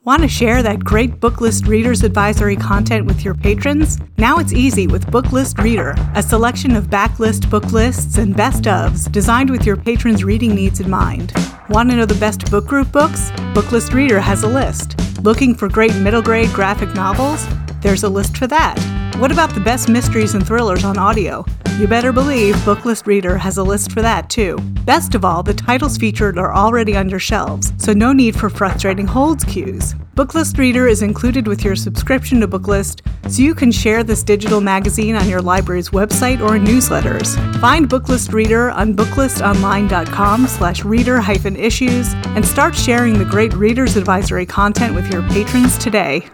Want 0.05 0.23
to 0.23 0.29
share 0.29 0.65
that 0.65 0.83
great 0.83 1.21
Booklist 1.21 1.69
Readers 1.69 2.03
Advisory 2.03 2.57
content 2.57 3.07
with 3.07 3.25
your 3.25 3.35
patrons? 3.35 4.01
Now 4.19 4.39
it's 4.39 4.53
easy 4.53 4.89
with 4.89 5.07
Booklist 5.07 5.63
Reader, 5.63 5.95
a 6.17 6.23
selection 6.25 6.75
of 6.75 6.87
backlist 6.87 7.49
book 7.49 7.67
lists 7.67 8.19
and 8.19 8.37
best 8.37 8.65
ofs 8.65 9.11
designed 9.13 9.49
with 9.49 9.65
your 9.65 9.77
patrons' 9.77 10.25
reading 10.25 10.57
needs 10.57 10.81
in 10.81 10.91
mind. 10.91 11.33
Want 11.69 11.89
to 11.91 11.97
know 11.97 12.05
the 12.05 12.17
best 12.17 12.51
book 12.51 12.67
group 12.67 12.91
books? 12.91 13.31
Booklist 13.55 13.93
Reader 13.93 14.19
has 14.19 14.43
a 14.43 14.49
list. 14.49 14.97
Looking 15.23 15.55
for 15.55 15.69
great 15.69 15.95
middle 15.95 16.21
grade 16.21 16.51
graphic 16.51 16.97
novels? 16.97 17.47
There's 17.81 18.03
a 18.03 18.09
list 18.09 18.37
for 18.37 18.49
that. 18.49 18.77
What 19.21 19.31
about 19.31 19.55
the 19.55 19.61
best 19.61 19.89
mysteries 19.89 20.35
and 20.35 20.45
thrillers 20.45 20.83
on 20.83 20.99
audio? 20.99 21.45
You 21.79 21.87
better 21.87 22.13
believe 22.13 22.57
Booklist 22.57 23.07
Reader 23.07 23.39
has 23.39 23.57
a 23.57 23.63
list 23.63 23.93
for 23.93 24.03
that 24.03 24.29
too. 24.29 24.59
Best 24.85 25.15
of 25.15 25.25
all, 25.25 25.45
the 25.45 25.55
titles 25.55 25.97
featured 25.97 26.39
are 26.39 26.53
already 26.53 26.97
on 26.97 27.09
your 27.09 27.21
shelves, 27.21 27.73
so 27.79 27.93
no 27.93 28.13
need 28.13 28.35
for 28.35 28.51
frustrating 28.51 29.07
holds 29.07 29.45
queues. 29.45 29.95
Booklist 30.15 30.59
Reader 30.59 30.89
is 30.89 31.01
included 31.01 31.47
with 31.47 31.65
your 31.65 31.75
subscription 31.75 32.41
to 32.41 32.49
Booklist, 32.49 33.01
so 33.31 33.41
you 33.41 33.55
can 33.55 33.73
share 33.73 34.05
this 34.05 34.23
digital 34.23 34.61
magazine 34.61 35.17
on 35.17 35.27
your 35.27 35.41
library's 35.41 35.89
website 35.89 36.41
or 36.41 36.59
newsletters. 36.59 37.35
Find 37.61 37.89
Booklist 37.89 38.33
Reader 38.33 38.73
on 38.73 38.95
booklistonline.com 38.95 40.47
slash 40.49 40.85
reader-issues 40.85 42.15
and 42.15 42.45
start 42.45 42.75
sharing 42.75 43.19
the 43.19 43.25
great 43.25 43.55
Reader's 43.55 43.97
Advisory 43.97 44.45
content 44.45 44.95
with 44.95 45.11
your 45.13 45.23
patrons 45.29 45.77
today. 45.77 46.27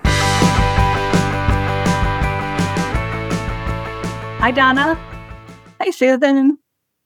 Hi, 4.39 4.53
Donna. 4.55 4.95
Hi, 5.81 5.91
Susan. 5.91 6.57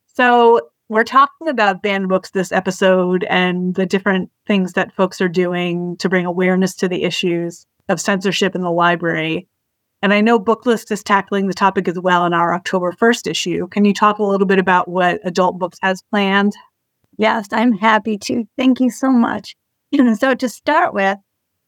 So, 0.07 0.68
we're 0.91 1.05
talking 1.05 1.49
about 1.49 1.83
banned 1.83 2.11
books 2.11 2.33
this 2.33 2.53
episode 2.53 3.25
and 3.25 3.75
the 3.75 3.87
different 3.87 4.31
things 4.47 4.75
that 4.75 4.95
folks 4.95 5.23
are 5.23 5.29
doing 5.29 5.97
to 5.97 6.11
bring 6.11 6.27
awareness 6.27 6.75
to 6.77 6.89
the 6.89 7.05
issues 7.05 7.66
of 7.89 7.99
censorship 7.99 8.55
in 8.55 8.61
the 8.61 8.70
library. 8.70 9.49
And 10.03 10.12
I 10.12 10.20
know 10.20 10.39
Booklist 10.39 10.91
is 10.91 11.03
tackling 11.03 11.47
the 11.47 11.55
topic 11.55 11.89
as 11.89 11.99
well 11.99 12.27
in 12.27 12.35
our 12.35 12.53
October 12.53 12.93
1st 12.93 13.31
issue. 13.31 13.68
Can 13.68 13.87
you 13.87 13.95
talk 13.95 14.18
a 14.18 14.25
little 14.25 14.47
bit 14.47 14.59
about 14.59 14.89
what 14.89 15.20
Adult 15.25 15.59
Books 15.59 15.79
has 15.81 16.03
planned? 16.11 16.53
Yes, 17.16 17.49
I'm 17.51 17.73
happy 17.73 18.18
to. 18.18 18.47
Thank 18.59 18.79
you 18.81 18.91
so 18.91 19.11
much. 19.11 19.57
so 20.18 20.35
to 20.35 20.49
start 20.51 20.93
with, 20.93 21.16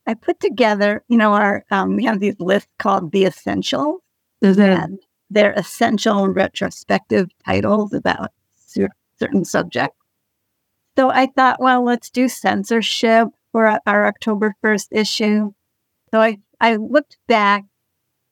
I 0.07 0.15
put 0.15 0.41
together, 0.41 1.03
you 1.09 1.17
know, 1.17 1.33
our 1.33 1.65
um, 1.71 1.97
we 1.97 2.05
have 2.05 2.21
these 2.21 2.39
lists 2.39 2.69
called 2.79 3.13
the 3.13 3.25
essentials, 3.25 4.01
mm-hmm. 4.43 4.61
and 4.61 4.99
they're 5.31 5.53
essential 5.53 6.25
and 6.25 6.37
retrospective 6.37 7.29
titles 7.45 7.93
about 7.93 8.31
certain 9.19 9.45
subjects. 9.45 9.97
So 10.97 11.11
I 11.11 11.27
thought, 11.27 11.61
well, 11.61 11.85
let's 11.85 12.11
do 12.11 12.29
censorship 12.29 13.29
for 13.53 13.79
our 13.87 14.07
October 14.07 14.55
1st 14.65 14.89
issue. 14.93 15.53
So 16.13 16.21
I, 16.21 16.39
I 16.61 16.77
looked 16.77 17.19
back 17.27 17.65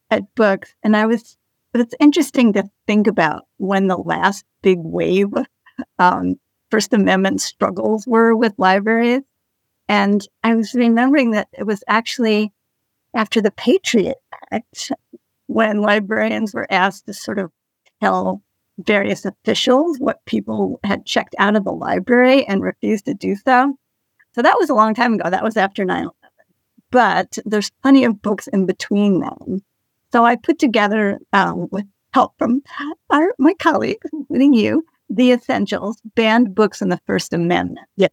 at 0.09 0.33
books 0.35 0.73
and 0.83 0.95
I 0.95 1.05
was, 1.05 1.37
it's 1.73 1.95
interesting 1.99 2.53
to 2.53 2.69
think 2.87 3.07
about 3.07 3.43
when 3.57 3.87
the 3.87 3.97
last 3.97 4.45
big 4.61 4.79
wave 4.79 5.29
um, 5.99 6.35
First 6.71 6.93
Amendment 6.93 7.41
struggles 7.41 8.07
were 8.07 8.35
with 8.35 8.53
libraries. 8.57 9.23
And 9.93 10.27
I 10.43 10.55
was 10.55 10.73
remembering 10.73 11.31
that 11.31 11.49
it 11.53 11.67
was 11.67 11.83
actually 11.87 12.51
after 13.13 13.39
the 13.41 13.51
Patriot 13.51 14.17
Act 14.51 14.91
when 15.45 15.81
librarians 15.81 16.51
were 16.51 16.65
asked 16.71 17.05
to 17.05 17.13
sort 17.13 17.37
of 17.37 17.51
tell 18.01 18.41
various 18.79 19.23
officials 19.23 19.99
what 19.99 20.25
people 20.25 20.79
had 20.83 21.05
checked 21.05 21.35
out 21.37 21.55
of 21.55 21.63
the 21.63 21.71
library 21.71 22.43
and 22.47 22.63
refused 22.63 23.05
to 23.05 23.13
do 23.13 23.35
so. 23.35 23.77
So 24.33 24.41
that 24.41 24.57
was 24.57 24.71
a 24.71 24.73
long 24.73 24.95
time 24.95 25.13
ago. 25.13 25.29
That 25.29 25.43
was 25.43 25.57
after 25.57 25.85
9 25.85 25.95
11. 25.95 26.11
But 26.89 27.37
there's 27.45 27.69
plenty 27.83 28.03
of 28.03 28.19
books 28.19 28.47
in 28.47 28.65
between 28.65 29.19
them. 29.19 29.63
So 30.11 30.25
I 30.25 30.37
put 30.37 30.57
together, 30.57 31.19
um, 31.33 31.67
with 31.71 31.85
help 32.15 32.33
from 32.39 32.63
our, 33.11 33.35
my 33.37 33.53
colleagues, 33.59 34.09
including 34.11 34.55
you, 34.55 34.83
the 35.07 35.33
essentials, 35.33 36.01
banned 36.15 36.55
books 36.55 36.81
in 36.81 36.89
the 36.89 36.99
First 37.05 37.31
Amendment. 37.31 37.87
Yeah. 37.95 38.07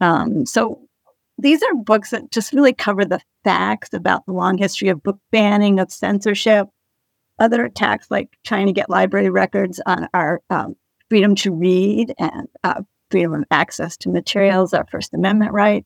Um, 0.00 0.46
so 0.46 0.85
these 1.38 1.62
are 1.62 1.74
books 1.74 2.10
that 2.10 2.30
just 2.30 2.52
really 2.52 2.72
cover 2.72 3.04
the 3.04 3.20
facts 3.44 3.92
about 3.92 4.24
the 4.26 4.32
long 4.32 4.58
history 4.58 4.88
of 4.88 5.02
book 5.02 5.18
banning, 5.30 5.78
of 5.78 5.92
censorship, 5.92 6.68
other 7.38 7.64
attacks 7.64 8.10
like 8.10 8.36
trying 8.44 8.66
to 8.66 8.72
get 8.72 8.90
library 8.90 9.30
records 9.30 9.80
on 9.86 10.08
our 10.14 10.40
um, 10.50 10.76
freedom 11.08 11.34
to 11.36 11.52
read 11.52 12.14
and 12.18 12.48
uh, 12.64 12.82
freedom 13.10 13.34
of 13.34 13.44
access 13.50 13.96
to 13.98 14.08
materials, 14.08 14.72
our 14.72 14.86
First 14.90 15.14
Amendment 15.14 15.52
right. 15.52 15.84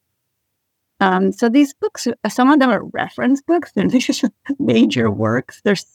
Um, 1.00 1.32
so 1.32 1.48
these 1.48 1.74
books, 1.74 2.06
some 2.28 2.50
of 2.50 2.60
them 2.60 2.70
are 2.70 2.84
reference 2.84 3.42
books. 3.42 3.72
They're 3.74 3.86
just 3.88 4.24
major 4.58 5.10
works. 5.10 5.60
There's 5.64 5.86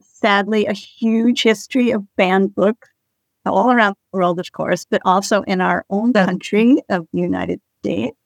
sadly 0.00 0.66
a 0.66 0.72
huge 0.72 1.42
history 1.42 1.90
of 1.90 2.04
banned 2.16 2.54
books 2.54 2.88
all 3.46 3.70
around 3.70 3.94
the 3.94 4.18
world, 4.18 4.40
of 4.40 4.50
course, 4.52 4.86
but 4.88 5.02
also 5.04 5.42
in 5.42 5.60
our 5.60 5.84
own 5.90 6.12
country 6.14 6.78
of 6.88 7.06
the 7.12 7.20
United 7.20 7.60
States. 7.82 8.16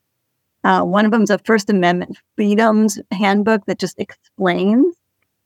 Uh, 0.69 0.83
one 0.83 1.07
of 1.07 1.12
them 1.12 1.23
is 1.23 1.31
a 1.31 1.39
First 1.39 1.71
Amendment 1.71 2.19
freedoms 2.37 3.01
handbook 3.11 3.64
that 3.64 3.79
just 3.79 3.99
explains 3.99 4.95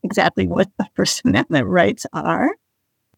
exactly 0.03 0.49
what 0.49 0.69
the 0.79 0.87
First 0.97 1.23
Amendment 1.25 1.69
rights 1.69 2.05
are. 2.13 2.51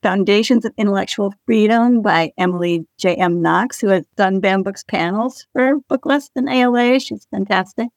Foundations 0.03 0.67
of 0.67 0.75
Intellectual 0.77 1.33
Freedom 1.47 2.03
by 2.03 2.31
Emily 2.37 2.87
J.M. 2.99 3.41
Knox, 3.41 3.81
who 3.81 3.89
has 3.89 4.05
done 4.17 4.41
banned 4.41 4.65
books 4.65 4.85
panels 4.85 5.47
for 5.55 5.81
Booklist 5.91 6.29
and 6.37 6.47
ALA. 6.47 7.01
She's 7.01 7.27
fantastic. 7.31 7.89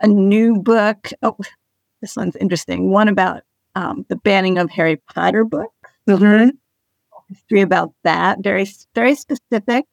A 0.00 0.06
new 0.06 0.60
book. 0.60 1.08
Oh, 1.22 1.38
this 2.02 2.14
one's 2.14 2.36
interesting. 2.36 2.90
One 2.90 3.08
about 3.08 3.42
um, 3.74 4.04
the 4.10 4.16
banning 4.16 4.58
of 4.58 4.68
Harry 4.68 5.00
Potter 5.14 5.46
books. 5.46 5.72
Mm-hmm. 6.06 6.50
History 7.30 7.62
about 7.62 7.94
that. 8.04 8.40
Very, 8.42 8.68
very 8.94 9.14
specific. 9.14 9.86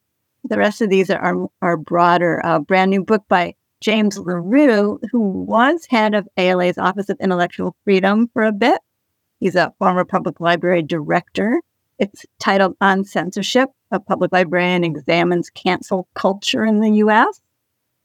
The 0.46 0.58
rest 0.58 0.82
of 0.82 0.90
these 0.90 1.10
are, 1.10 1.20
are, 1.20 1.48
are 1.62 1.78
broader. 1.78 2.42
A 2.44 2.60
brand 2.60 2.92
new 2.92 3.04
book 3.04 3.24
by 3.28 3.56
James 3.82 4.18
LaRue, 4.18 5.00
who 5.12 5.20
was 5.20 5.86
head 5.90 6.14
of 6.16 6.28
ALA's 6.38 6.78
Office 6.78 7.10
of 7.10 7.18
Intellectual 7.20 7.76
Freedom 7.84 8.30
for 8.34 8.44
a 8.44 8.52
bit. 8.52 8.80
He's 9.40 9.56
a 9.56 9.74
former 9.78 10.06
public 10.06 10.40
library 10.40 10.84
director. 10.84 11.62
It's 12.00 12.26
titled 12.40 12.76
On 12.82 13.04
Censorship 13.04 13.70
A 13.92 14.00
Public 14.00 14.32
Librarian 14.32 14.84
Examines 14.84 15.50
Cancel 15.50 16.08
Culture 16.14 16.66
in 16.66 16.80
the 16.80 16.92
U.S. 16.92 17.42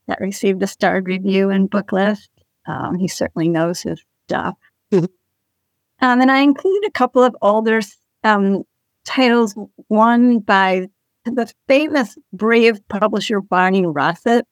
That 0.07 0.21
received 0.21 0.63
a 0.63 0.67
starred 0.67 1.07
review 1.07 1.51
in 1.51 1.69
Booklist. 1.69 2.29
Um, 2.67 2.99
he 2.99 3.09
certainly 3.09 3.49
knows 3.49 3.83
his 3.83 4.03
stuff. 4.27 4.57
Mm-hmm. 4.93 5.05
Um, 6.01 6.21
and 6.21 6.31
I 6.31 6.41
included 6.41 6.89
a 6.89 6.93
couple 6.93 7.23
of 7.23 7.37
older 7.41 7.81
um, 8.25 8.65
titles, 9.05 9.55
one 9.89 10.41
by 10.41 10.89
the 11.35 11.53
famous 11.67 12.17
brave 12.33 12.81
publisher 12.89 13.41
Barney 13.41 13.87
Rosset, 13.87 14.45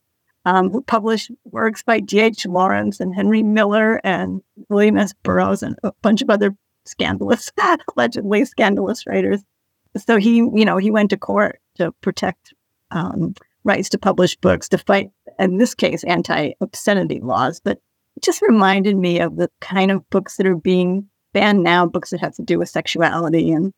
um, 0.44 0.70
who 0.70 0.82
published 0.82 1.30
works 1.44 1.82
by 1.82 2.00
D.H. 2.00 2.46
Lawrence 2.46 3.00
and 3.00 3.14
Henry 3.14 3.42
Miller 3.42 4.00
and 4.04 4.40
William 4.68 4.96
S. 4.96 5.12
Burroughs 5.22 5.62
and 5.62 5.76
a 5.82 5.92
bunch 6.02 6.22
of 6.22 6.30
other 6.30 6.56
scandalous, 6.84 7.52
allegedly 7.96 8.44
scandalous 8.44 9.06
writers. 9.06 9.42
So 9.96 10.18
he, 10.18 10.36
you 10.36 10.64
know, 10.64 10.76
he 10.76 10.90
went 10.90 11.10
to 11.10 11.16
court 11.16 11.60
to 11.76 11.92
protect 12.00 12.54
um, 12.90 13.34
rights 13.64 13.88
to 13.90 13.98
publish 13.98 14.36
books, 14.36 14.68
to 14.70 14.78
fight, 14.78 15.10
in 15.38 15.58
this 15.58 15.74
case, 15.74 16.04
anti 16.04 16.52
obscenity 16.60 17.20
laws. 17.20 17.60
But 17.60 17.80
it 18.16 18.22
just 18.22 18.42
reminded 18.42 18.96
me 18.96 19.20
of 19.20 19.36
the 19.36 19.50
kind 19.60 19.90
of 19.90 20.08
books 20.10 20.36
that 20.36 20.46
are 20.46 20.56
being 20.56 21.08
banned 21.32 21.62
now, 21.62 21.86
books 21.86 22.10
that 22.10 22.20
have 22.20 22.34
to 22.36 22.42
do 22.42 22.58
with 22.58 22.68
sexuality 22.68 23.52
and, 23.52 23.72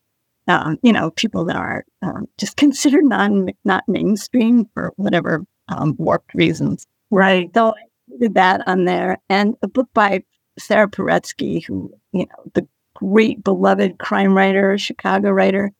um, 0.49 0.77
you 0.81 0.91
know, 0.91 1.11
people 1.11 1.45
that 1.45 1.55
are 1.55 1.85
um, 2.01 2.27
just 2.37 2.57
considered 2.57 3.05
non 3.05 3.49
not 3.63 3.83
mainstream 3.87 4.65
for 4.73 4.91
whatever 4.97 5.45
um, 5.69 5.95
warped 5.97 6.33
reasons. 6.33 6.85
Right. 7.11 7.49
So 7.53 7.69
I 7.69 8.17
did 8.19 8.33
that 8.33 8.67
on 8.67 8.85
there. 8.85 9.17
And 9.29 9.55
a 9.61 9.67
book 9.67 9.87
by 9.93 10.23
Sarah 10.57 10.89
Paretsky, 10.89 11.63
who, 11.63 11.93
you 12.11 12.25
know, 12.25 12.51
the 12.53 12.67
great 12.95 13.43
beloved 13.43 13.99
crime 13.99 14.35
writer, 14.35 14.77
Chicago 14.77 15.29
writer, 15.29 15.71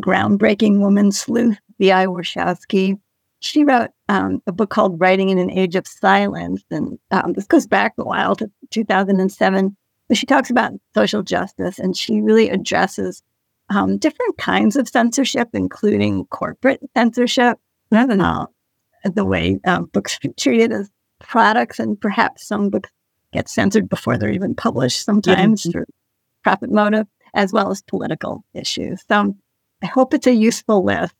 groundbreaking 0.00 0.80
woman 0.80 1.12
sleuth, 1.12 1.58
V.I. 1.78 2.06
Warshawski. 2.06 2.98
She 3.40 3.62
wrote 3.62 3.90
um, 4.08 4.42
a 4.48 4.52
book 4.52 4.70
called 4.70 5.00
Writing 5.00 5.28
in 5.28 5.38
an 5.38 5.50
Age 5.50 5.76
of 5.76 5.86
Silence. 5.86 6.64
And 6.72 6.98
um, 7.12 7.34
this 7.34 7.46
goes 7.46 7.68
back 7.68 7.94
a 7.96 8.04
while 8.04 8.34
to 8.36 8.50
2007. 8.70 9.76
But 10.08 10.16
she 10.16 10.26
talks 10.26 10.50
about 10.50 10.72
social 10.94 11.22
justice 11.22 11.78
and 11.78 11.96
she 11.96 12.20
really 12.20 12.48
addresses 12.48 13.22
um, 13.70 13.98
different 13.98 14.38
kinds 14.38 14.76
of 14.76 14.88
censorship, 14.88 15.48
including 15.52 16.26
corporate 16.26 16.80
censorship. 16.96 17.58
Uh, 17.90 18.46
the 19.04 19.24
way 19.24 19.58
um, 19.64 19.86
books 19.86 20.18
are 20.24 20.28
treated 20.38 20.72
as 20.72 20.90
products, 21.20 21.78
and 21.78 22.00
perhaps 22.00 22.46
some 22.46 22.70
books 22.70 22.90
get 23.32 23.48
censored 23.48 23.88
before 23.88 24.16
they're 24.16 24.30
even 24.30 24.54
published 24.54 25.04
sometimes 25.04 25.66
yeah. 25.66 25.72
for 25.72 25.86
profit 26.42 26.70
motive, 26.70 27.06
as 27.34 27.52
well 27.52 27.70
as 27.70 27.82
political 27.82 28.44
issues. 28.54 29.02
So 29.08 29.34
I 29.82 29.86
hope 29.86 30.14
it's 30.14 30.26
a 30.26 30.34
useful 30.34 30.84
list. 30.84 31.14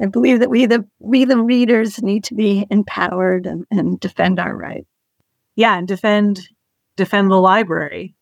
I 0.00 0.06
believe 0.06 0.40
that 0.40 0.50
we 0.50 0.66
the 0.66 0.84
we 0.98 1.24
the 1.24 1.38
readers 1.38 2.02
need 2.02 2.24
to 2.24 2.34
be 2.34 2.66
empowered 2.70 3.46
and, 3.46 3.66
and 3.70 4.00
defend 4.00 4.40
our 4.40 4.56
rights. 4.56 4.88
Yeah, 5.54 5.78
and 5.78 5.86
defend 5.86 6.40
defend 6.96 7.30
the 7.30 7.36
library 7.36 8.14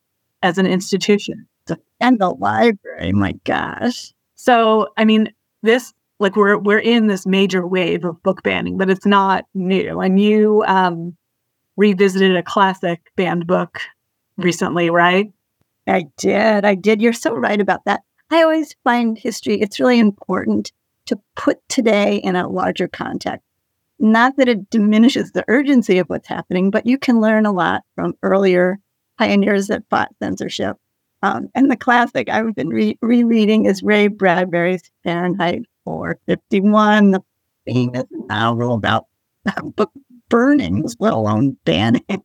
as 0.43 0.59
an 0.59 0.67
institution. 0.67 1.47
Defend 1.77 2.21
the 2.21 2.31
library, 2.31 3.13
my 3.13 3.33
gosh. 3.45 4.13
So 4.35 4.89
I 4.97 5.05
mean, 5.05 5.33
this 5.63 5.93
like 6.19 6.37
we're 6.37 6.59
we're 6.59 6.79
in 6.79 7.07
this 7.07 7.27
major 7.27 7.67
wave 7.67 8.05
of 8.05 8.23
book 8.23 8.43
banning, 8.43 8.77
but 8.79 8.91
it's 8.91 9.07
not 9.07 9.47
new. 9.55 10.01
And 10.01 10.21
you 10.21 10.65
um, 10.67 11.17
revisited 11.77 12.37
a 12.37 12.43
classic 12.43 13.01
banned 13.17 13.47
book 13.47 13.81
recently, 14.37 14.91
right? 14.91 15.33
I 15.87 16.05
did. 16.17 16.65
I 16.65 16.75
did. 16.75 17.03
You're 17.03 17.13
so 17.13 17.35
right 17.35 17.61
about 17.61 17.85
that. 17.87 18.03
I 18.31 18.43
always 18.43 18.77
find 18.85 19.19
history, 19.19 19.61
it's 19.61 19.81
really 19.81 19.99
important 19.99 20.73
to 21.07 21.21
put 21.35 21.59
today 21.69 22.17
in 22.17 22.37
a 22.37 22.49
larger 22.49 22.87
context. 22.87 23.45
Not 23.99 24.37
that 24.37 24.49
it 24.49 24.71
diminishes 24.71 25.33
the 25.33 25.45
urgency 25.49 25.99
of 25.99 26.09
what's 26.09 26.29
happening, 26.29 26.71
but 26.71 26.87
you 26.87 26.97
can 26.97 27.21
learn 27.21 27.45
a 27.45 27.53
lot 27.53 27.83
from 27.97 28.15
earlier 28.23 28.79
pioneers 29.19 29.67
that 29.67 29.83
fought 29.91 30.15
censorship. 30.23 30.77
Um, 31.23 31.49
and 31.55 31.71
the 31.71 31.77
classic 31.77 32.29
I've 32.29 32.55
been 32.55 32.69
re- 32.69 32.99
rereading 33.03 33.67
is 33.67 33.83
Ray 33.83 34.09
Bradbury's 34.09 34.91
Fahrenheit 35.05 35.63
451, 35.85 37.11
the 37.11 37.23
famous 37.67 38.05
novel 38.29 38.75
about 38.75 39.07
book 39.77 39.91
burnings, 40.29 40.97
let 40.99 41.13
alone 41.13 41.57
banning. 41.65 42.23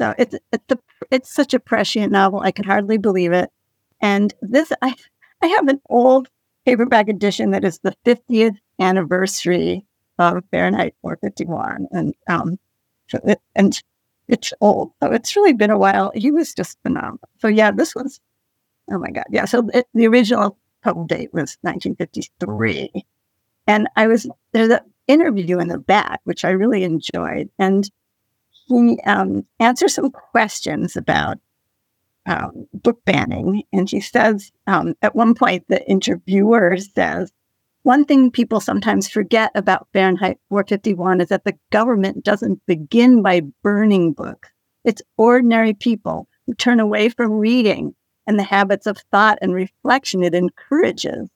So 0.00 0.14
it's 0.18 0.34
it's 0.50 0.64
a, 0.70 0.78
it's 1.10 1.32
such 1.32 1.52
a 1.52 1.60
prescient 1.60 2.10
novel. 2.10 2.40
I 2.40 2.52
can 2.52 2.64
hardly 2.64 2.96
believe 2.96 3.32
it. 3.32 3.50
And 4.00 4.32
this 4.40 4.72
I 4.80 4.94
I 5.42 5.46
have 5.46 5.68
an 5.68 5.80
old 5.90 6.28
paperback 6.64 7.08
edition 7.08 7.50
that 7.50 7.64
is 7.64 7.80
the 7.80 7.94
50th 8.06 8.56
anniversary 8.78 9.86
of 10.18 10.42
Fahrenheit 10.50 10.94
451, 11.02 11.86
and 11.92 12.14
um, 12.28 12.58
and 13.54 13.82
it's 14.30 14.52
old, 14.60 14.92
so 15.02 15.12
it's 15.12 15.36
really 15.36 15.52
been 15.52 15.70
a 15.70 15.78
while. 15.78 16.12
He 16.14 16.30
was 16.30 16.54
just 16.54 16.78
phenomenal. 16.82 17.28
So 17.38 17.48
yeah, 17.48 17.70
this 17.70 17.94
was 17.94 18.20
oh 18.90 18.98
my 18.98 19.10
god, 19.10 19.26
yeah. 19.30 19.44
So 19.44 19.68
it, 19.74 19.86
the 19.94 20.06
original 20.06 20.56
total 20.84 21.04
date 21.04 21.32
was 21.32 21.58
1953. 21.62 23.04
And 23.66 23.88
I 23.96 24.06
was 24.06 24.26
there. 24.52 24.68
The, 24.68 24.84
interview 25.10 25.58
in 25.58 25.68
the 25.68 25.78
back, 25.78 26.20
which 26.24 26.44
I 26.44 26.50
really 26.50 26.84
enjoyed. 26.84 27.50
And 27.58 27.90
he 28.68 28.98
um, 29.04 29.44
answers 29.58 29.94
some 29.94 30.10
questions 30.10 30.96
about 30.96 31.38
um, 32.26 32.68
book 32.72 33.04
banning. 33.04 33.64
And 33.72 33.90
he 33.90 34.00
says, 34.00 34.52
um, 34.66 34.94
at 35.02 35.16
one 35.16 35.34
point, 35.34 35.64
the 35.68 35.86
interviewer 35.90 36.76
says, 36.78 37.32
one 37.82 38.04
thing 38.04 38.30
people 38.30 38.60
sometimes 38.60 39.08
forget 39.08 39.50
about 39.54 39.88
Fahrenheit 39.92 40.38
451 40.50 41.20
is 41.22 41.28
that 41.28 41.44
the 41.44 41.56
government 41.70 42.24
doesn't 42.24 42.64
begin 42.66 43.22
by 43.22 43.42
burning 43.62 44.12
books. 44.12 44.50
It's 44.84 45.02
ordinary 45.16 45.74
people 45.74 46.28
who 46.46 46.54
turn 46.54 46.80
away 46.80 47.08
from 47.08 47.32
reading 47.32 47.94
and 48.26 48.38
the 48.38 48.44
habits 48.44 48.86
of 48.86 48.98
thought 49.10 49.38
and 49.40 49.54
reflection 49.54 50.22
it 50.22 50.34
encourages. 50.34 51.28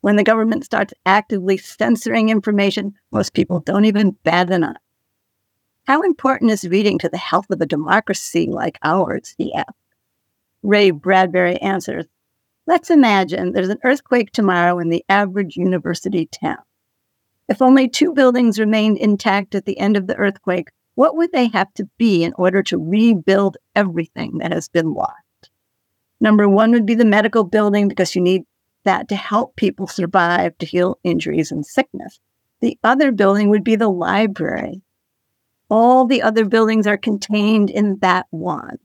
When 0.00 0.16
the 0.16 0.24
government 0.24 0.64
starts 0.64 0.94
actively 1.04 1.58
censoring 1.58 2.30
information, 2.30 2.94
most 3.12 3.34
people 3.34 3.60
don't 3.60 3.84
even 3.84 4.16
bat 4.22 4.50
an 4.50 4.64
eye. 4.64 4.76
How 5.86 6.02
important 6.02 6.52
is 6.52 6.68
reading 6.68 6.98
to 7.00 7.08
the 7.08 7.18
health 7.18 7.50
of 7.50 7.60
a 7.60 7.66
democracy 7.66 8.46
like 8.50 8.78
ours? 8.82 9.34
He. 9.36 9.52
Ray 10.62 10.90
Bradbury 10.92 11.56
answers 11.56 12.06
Let's 12.70 12.88
imagine 12.88 13.50
there's 13.50 13.68
an 13.68 13.80
earthquake 13.82 14.30
tomorrow 14.30 14.78
in 14.78 14.90
the 14.90 15.04
average 15.08 15.56
university 15.56 16.26
town. 16.26 16.62
If 17.48 17.60
only 17.60 17.88
two 17.88 18.14
buildings 18.14 18.60
remained 18.60 18.96
intact 18.96 19.56
at 19.56 19.64
the 19.64 19.76
end 19.76 19.96
of 19.96 20.06
the 20.06 20.14
earthquake, 20.14 20.68
what 20.94 21.16
would 21.16 21.32
they 21.32 21.48
have 21.48 21.74
to 21.74 21.90
be 21.98 22.22
in 22.22 22.32
order 22.38 22.62
to 22.62 22.78
rebuild 22.78 23.56
everything 23.74 24.38
that 24.38 24.52
has 24.52 24.68
been 24.68 24.94
lost? 24.94 25.50
Number 26.20 26.48
one 26.48 26.70
would 26.70 26.86
be 26.86 26.94
the 26.94 27.04
medical 27.04 27.42
building 27.42 27.88
because 27.88 28.14
you 28.14 28.22
need 28.22 28.42
that 28.84 29.08
to 29.08 29.16
help 29.16 29.56
people 29.56 29.88
survive, 29.88 30.56
to 30.58 30.66
heal 30.66 31.00
injuries 31.02 31.50
and 31.50 31.66
sickness. 31.66 32.20
The 32.60 32.78
other 32.84 33.10
building 33.10 33.48
would 33.48 33.64
be 33.64 33.74
the 33.74 33.88
library. 33.88 34.80
All 35.68 36.06
the 36.06 36.22
other 36.22 36.44
buildings 36.44 36.86
are 36.86 36.96
contained 36.96 37.68
in 37.68 37.98
that 37.98 38.26
one. 38.30 38.78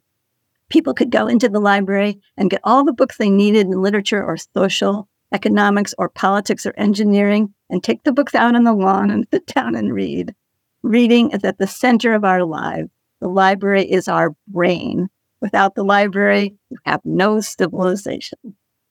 People 0.70 0.93
could 0.93 1.11
go 1.11 1.28
into 1.28 1.49
the 1.49 1.59
library 1.59 2.20
and 2.38 2.49
get 2.49 2.61
all 2.63 2.84
the 2.84 2.93
books 2.93 3.18
they 3.18 3.30
needed 3.30 3.68
in 3.68 3.82
literature 3.82 4.24
or 4.24 4.38
social, 4.38 5.07
economics 5.34 5.93
or 5.97 6.09
politics 6.09 6.66
or 6.66 6.74
engineering 6.78 7.53
and 7.70 7.84
take 7.84 8.03
the 8.03 8.11
books 8.11 8.36
out 8.36 8.55
on 8.55 8.63
the 8.63 8.74
lawn 8.74 9.11
and 9.11 9.28
sit 9.34 9.45
down 9.47 9.76
and 9.76 9.93
read. 9.93 10.34
Reading 10.82 11.32
is 11.32 11.43
at 11.43 11.57
the 11.57 11.68
center 11.68 12.13
of 12.13 12.24
our 12.24 12.43
lives. 12.43 12.89
The 13.22 13.28
library 13.28 13.89
is 13.89 14.07
our 14.07 14.36
brain. 14.47 15.09
Without 15.41 15.76
the 15.76 15.84
library, 15.84 16.55
you 16.70 16.78
have 16.86 17.01
no 17.03 17.39
civilization. 17.41 18.39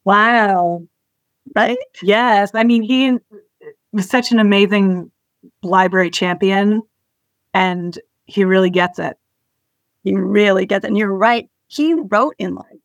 Wow. 0.04 0.86
Right? 1.54 1.78
Yes. 2.02 2.50
I 2.54 2.64
mean, 2.64 2.82
he 2.82 3.16
was 3.92 4.08
such 4.08 4.32
an 4.32 4.38
amazing 4.38 5.10
library 5.62 6.10
champion 6.10 6.82
and 7.52 7.98
he 8.26 8.44
really 8.44 8.70
gets 8.70 8.98
it. 8.98 9.16
He 10.02 10.14
really 10.14 10.66
gets 10.66 10.84
it. 10.84 10.88
And 10.88 10.98
you're 10.98 11.12
right. 11.12 11.48
He 11.74 11.94
wrote 11.94 12.34
in 12.38 12.54
libraries. 12.54 12.80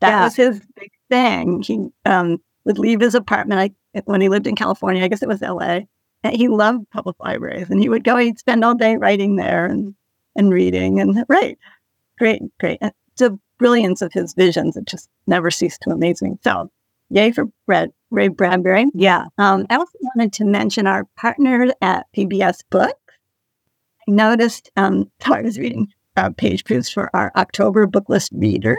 That 0.00 0.08
Yeah. 0.10 0.24
was 0.24 0.36
his 0.36 0.60
big 0.76 0.90
thing. 1.10 1.62
He 1.62 1.88
um, 2.04 2.38
would 2.64 2.78
leave 2.78 3.00
his 3.00 3.14
apartment 3.14 3.60
I, 3.94 4.00
when 4.04 4.20
he 4.20 4.28
lived 4.28 4.46
in 4.46 4.54
California. 4.56 5.02
I 5.02 5.08
guess 5.08 5.22
it 5.22 5.28
was 5.28 5.40
LA. 5.42 5.80
And 6.22 6.36
he 6.36 6.48
loved 6.48 6.88
public 6.90 7.16
libraries. 7.20 7.70
And 7.70 7.80
he 7.80 7.88
would 7.88 8.04
go, 8.04 8.16
he'd 8.16 8.38
spend 8.38 8.64
all 8.64 8.74
day 8.74 8.96
writing 8.96 9.36
there 9.36 9.66
and, 9.66 9.94
and 10.36 10.52
reading. 10.52 11.00
And 11.00 11.24
right. 11.28 11.58
Great, 12.18 12.42
great. 12.60 12.78
And 12.80 12.92
the 13.16 13.38
brilliance 13.58 14.02
of 14.02 14.12
his 14.12 14.34
visions, 14.34 14.76
it 14.76 14.86
just 14.86 15.08
never 15.26 15.50
ceased 15.50 15.82
to 15.82 15.90
amaze 15.90 16.22
me. 16.22 16.36
So, 16.42 16.70
yay 17.10 17.32
for 17.32 17.46
Brad, 17.66 17.90
Ray 18.10 18.28
Bradbury. 18.28 18.86
Yeah. 18.94 19.26
Um, 19.38 19.66
I 19.70 19.76
also 19.76 19.98
wanted 20.02 20.32
to 20.34 20.44
mention 20.44 20.86
our 20.86 21.04
partner 21.16 21.68
at 21.80 22.06
PBS 22.16 22.60
Books. 22.70 22.94
I 24.08 24.12
noticed, 24.12 24.70
um, 24.76 25.10
so 25.24 25.34
I 25.34 25.42
was 25.42 25.58
reading 25.58 25.88
uh, 26.16 26.30
page 26.30 26.64
proofs 26.64 26.90
for 26.90 27.14
our 27.14 27.32
October 27.36 27.86
Booklist 27.86 28.30
Reader, 28.32 28.76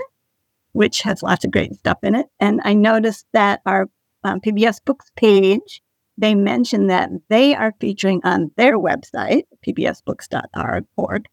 which 0.73 1.01
has 1.01 1.23
lots 1.23 1.45
of 1.45 1.51
great 1.51 1.73
stuff 1.75 1.99
in 2.03 2.15
it. 2.15 2.27
And 2.39 2.61
I 2.63 2.73
noticed 2.73 3.25
that 3.33 3.61
our 3.65 3.89
um, 4.23 4.41
PBS 4.41 4.83
Books 4.83 5.11
page, 5.15 5.81
they 6.17 6.35
mentioned 6.35 6.89
that 6.89 7.09
they 7.29 7.55
are 7.55 7.73
featuring 7.79 8.21
on 8.23 8.51
their 8.57 8.77
website, 8.77 9.43
pbsbooks.org, 9.65 11.25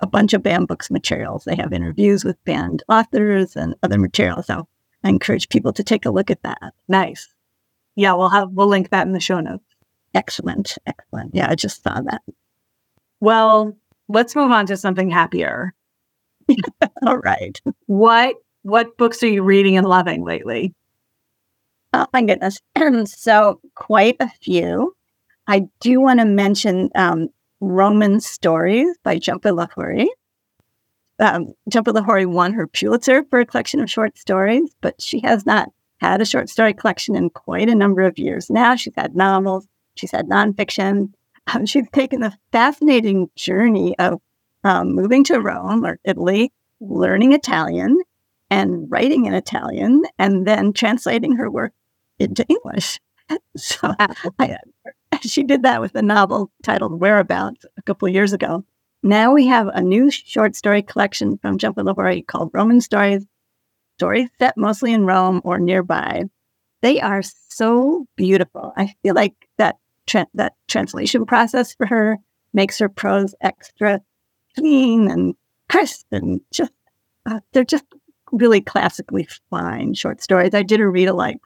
a 0.00 0.06
bunch 0.06 0.32
of 0.32 0.42
banned 0.42 0.68
books 0.68 0.90
materials. 0.90 1.44
They 1.44 1.54
have 1.56 1.72
interviews 1.72 2.24
with 2.24 2.42
banned 2.44 2.82
authors 2.88 3.56
and 3.56 3.74
other 3.82 3.98
materials. 3.98 4.46
So 4.46 4.66
I 5.04 5.08
encourage 5.08 5.48
people 5.48 5.72
to 5.74 5.84
take 5.84 6.04
a 6.04 6.10
look 6.10 6.30
at 6.30 6.42
that. 6.42 6.74
Nice. 6.88 7.32
Yeah, 7.94 8.14
we'll 8.14 8.30
have 8.30 8.50
we'll 8.50 8.68
link 8.68 8.90
that 8.90 9.06
in 9.06 9.12
the 9.12 9.20
show 9.20 9.40
notes. 9.40 9.64
Excellent. 10.14 10.76
Excellent. 10.86 11.34
Yeah, 11.34 11.48
I 11.50 11.54
just 11.54 11.82
saw 11.82 12.00
that. 12.00 12.22
Well, 13.20 13.76
let's 14.12 14.36
move 14.36 14.50
on 14.50 14.66
to 14.66 14.76
something 14.76 15.10
happier. 15.10 15.74
All 17.06 17.18
right. 17.18 17.60
What 17.86 18.36
what 18.62 18.96
books 18.96 19.22
are 19.22 19.28
you 19.28 19.42
reading 19.42 19.76
and 19.76 19.86
loving 19.86 20.24
lately? 20.24 20.74
Oh 21.92 22.06
my 22.12 22.22
goodness. 22.22 22.60
so 23.06 23.60
quite 23.74 24.16
a 24.20 24.28
few. 24.40 24.94
I 25.46 25.64
do 25.80 26.00
want 26.00 26.20
to 26.20 26.24
mention 26.24 26.90
um, 26.94 27.28
Roman 27.60 28.20
Stories 28.20 28.96
by 29.02 29.18
Jhumpa 29.18 29.66
Lahiri. 29.66 30.06
Um, 31.18 31.52
Jhumpa 31.70 31.92
Lahiri 31.92 32.26
won 32.26 32.52
her 32.52 32.66
Pulitzer 32.66 33.24
for 33.24 33.40
a 33.40 33.46
collection 33.46 33.80
of 33.80 33.90
short 33.90 34.16
stories, 34.16 34.70
but 34.80 35.00
she 35.00 35.20
has 35.20 35.44
not 35.44 35.68
had 36.00 36.20
a 36.20 36.24
short 36.26 36.48
story 36.48 36.74
collection 36.74 37.14
in 37.14 37.30
quite 37.30 37.68
a 37.68 37.74
number 37.74 38.02
of 38.02 38.18
years 38.18 38.50
now. 38.50 38.76
She's 38.76 38.94
had 38.96 39.14
novels, 39.14 39.66
she's 39.94 40.10
had 40.10 40.28
nonfiction. 40.28 41.12
Um, 41.46 41.66
she's 41.66 41.88
taken 41.92 42.22
a 42.22 42.38
fascinating 42.52 43.30
journey 43.36 43.98
of 43.98 44.20
um, 44.64 44.94
moving 44.94 45.24
to 45.24 45.40
Rome 45.40 45.84
or 45.84 45.98
Italy, 46.04 46.52
learning 46.80 47.32
Italian, 47.32 47.98
and 48.50 48.90
writing 48.90 49.26
in 49.26 49.34
Italian, 49.34 50.02
and 50.18 50.46
then 50.46 50.72
translating 50.72 51.36
her 51.36 51.50
work 51.50 51.72
into 52.18 52.44
English. 52.48 53.00
So 53.56 53.94
I, 53.98 54.58
she 55.22 55.42
did 55.42 55.62
that 55.62 55.80
with 55.80 55.94
a 55.94 56.02
novel 56.02 56.50
titled 56.62 57.00
Whereabouts 57.00 57.64
a 57.78 57.82
couple 57.82 58.06
of 58.06 58.12
years 58.12 58.34
ago. 58.34 58.64
Now 59.02 59.32
we 59.32 59.46
have 59.46 59.68
a 59.68 59.80
new 59.80 60.10
short 60.10 60.54
story 60.54 60.82
collection 60.82 61.38
from 61.38 61.56
Jhumpa 61.56 61.82
Lahiri 61.82 62.26
called 62.26 62.50
Roman 62.52 62.82
Stories, 62.82 63.24
stories 63.96 64.28
set 64.38 64.56
mostly 64.56 64.92
in 64.92 65.06
Rome 65.06 65.40
or 65.44 65.58
nearby. 65.58 66.24
They 66.82 67.00
are 67.00 67.22
so 67.22 68.06
beautiful. 68.16 68.72
I 68.76 68.94
feel 69.02 69.14
like 69.14 69.34
that 69.56 69.76
tra- 70.06 70.28
that 70.34 70.54
translation 70.68 71.26
process 71.26 71.74
for 71.74 71.86
her 71.86 72.18
makes 72.52 72.78
her 72.78 72.88
prose 72.88 73.34
extra 73.40 74.00
clean 74.54 75.10
and 75.10 75.34
crisp 75.68 76.06
and 76.12 76.40
just 76.52 76.72
uh, 77.26 77.40
they're 77.52 77.64
just 77.64 77.84
really 78.32 78.60
classically 78.60 79.28
fine 79.50 79.94
short 79.94 80.22
stories. 80.22 80.54
I 80.54 80.62
did 80.62 80.80
a 80.80 80.88
read 80.88 81.08
alike 81.08 81.38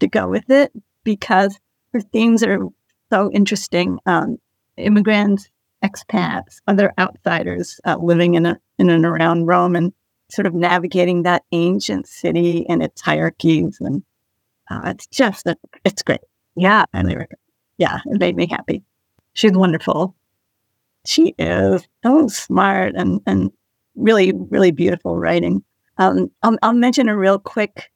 to 0.00 0.06
go 0.06 0.28
with 0.28 0.48
it 0.50 0.72
because 1.04 1.58
her 1.92 2.00
themes 2.00 2.42
are 2.42 2.68
so 3.10 3.30
interesting. 3.32 3.98
Um, 4.06 4.38
immigrants, 4.76 5.48
expats, 5.84 6.60
other 6.66 6.92
outsiders 6.98 7.80
uh, 7.84 7.96
living 8.00 8.34
in 8.34 8.46
a 8.46 8.60
in 8.78 8.90
and 8.90 9.04
around 9.04 9.46
Rome, 9.46 9.74
and 9.74 9.92
sort 10.30 10.46
of 10.46 10.54
navigating 10.54 11.22
that 11.22 11.44
ancient 11.52 12.06
city 12.06 12.66
and 12.68 12.82
its 12.82 13.00
hierarchies, 13.00 13.78
and 13.80 14.02
uh, 14.70 14.82
it's 14.86 15.06
just 15.08 15.46
a, 15.46 15.56
it's 15.84 16.02
great. 16.02 16.20
Yeah, 16.54 16.84
I 16.92 16.98
recommend. 17.02 17.47
Yeah, 17.78 18.00
it 18.06 18.20
made 18.20 18.36
me 18.36 18.46
happy. 18.46 18.82
she's 19.32 19.52
wonderful. 19.52 20.14
She 21.06 21.34
is 21.38 21.86
so 22.02 22.28
smart 22.28 22.94
and 22.96 23.20
and 23.26 23.50
really 23.96 24.32
really 24.50 24.72
beautiful 24.72 25.16
writing. 25.16 25.64
Um, 25.96 26.30
I'll, 26.42 26.58
I'll 26.62 26.72
mention 26.74 27.08
a 27.08 27.16
real 27.16 27.38
quick. 27.38 27.90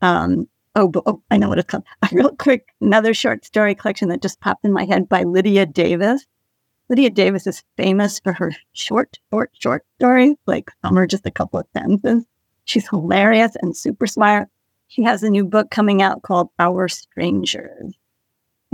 Um, 0.00 0.48
oh, 0.74 0.90
oh, 1.06 1.22
I 1.30 1.36
know 1.36 1.48
what 1.48 1.58
it's 1.58 1.70
called. 1.70 1.84
A 2.02 2.08
real 2.12 2.30
quick 2.36 2.68
another 2.80 3.14
short 3.14 3.44
story 3.44 3.74
collection 3.74 4.08
that 4.08 4.22
just 4.22 4.40
popped 4.40 4.64
in 4.64 4.72
my 4.72 4.84
head 4.84 5.08
by 5.08 5.22
Lydia 5.22 5.66
Davis. 5.66 6.24
Lydia 6.88 7.10
Davis 7.10 7.46
is 7.46 7.62
famous 7.76 8.20
for 8.20 8.32
her 8.32 8.52
short, 8.72 9.18
short, 9.30 9.50
short 9.54 9.84
stories. 9.96 10.36
Like 10.46 10.70
some 10.82 10.98
are 10.98 11.06
just 11.06 11.26
a 11.26 11.30
couple 11.30 11.60
of 11.60 11.66
sentences. 11.74 12.24
She's 12.64 12.88
hilarious 12.88 13.56
and 13.62 13.76
super 13.76 14.06
smart. 14.06 14.48
She 14.88 15.02
has 15.02 15.22
a 15.22 15.30
new 15.30 15.44
book 15.44 15.70
coming 15.70 16.02
out 16.02 16.22
called 16.22 16.50
Our 16.58 16.88
Strangers, 16.88 17.94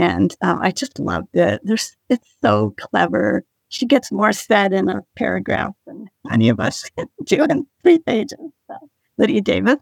and 0.00 0.34
uh, 0.40 0.56
I 0.58 0.70
just 0.70 0.98
loved 0.98 1.36
it. 1.36 1.60
There's, 1.62 1.94
it's 2.08 2.34
so 2.42 2.74
clever. 2.78 3.44
She 3.68 3.84
gets 3.84 4.10
more 4.10 4.32
said 4.32 4.72
in 4.72 4.88
a 4.88 5.02
paragraph 5.14 5.74
than 5.86 6.08
any 6.32 6.48
of 6.48 6.58
us 6.58 6.90
do 7.24 7.44
in 7.44 7.66
three 7.82 7.98
pages. 7.98 8.38
So, 8.66 8.76
Lydia 9.18 9.42
Davis, 9.42 9.76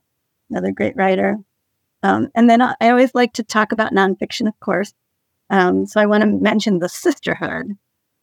another 0.51 0.73
great 0.73 0.97
writer. 0.97 1.37
Um, 2.03 2.31
and 2.35 2.51
then 2.51 2.61
I, 2.61 2.75
I 2.81 2.91
always 2.91 3.14
like 3.14 3.33
to 3.35 3.45
talk 3.45 3.71
about 3.71 3.93
nonfiction, 3.93 4.49
of 4.49 4.59
course. 4.59 4.93
Um, 5.51 5.87
so 5.87 6.01
I 6.01 6.07
want 6.07 6.23
to 6.23 6.27
mention 6.27 6.81
The 6.81 6.89
Sisterhood, 6.89 7.79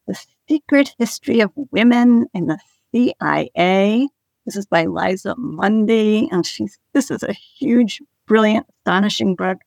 The 0.06 0.20
Secret 0.50 0.94
History 1.00 1.40
of 1.40 1.52
Women 1.56 2.28
in 2.34 2.48
the 2.48 2.60
CIA. 2.94 4.10
This 4.46 4.58
is 4.58 4.66
by 4.66 4.86
Liza 4.86 5.36
Mundy. 5.38 6.28
And 6.30 6.46
she's, 6.46 6.78
this 6.94 7.10
is 7.10 7.24
a 7.24 7.32
huge, 7.32 8.02
brilliant, 8.28 8.68
astonishing 8.82 9.36
book. 9.36 9.60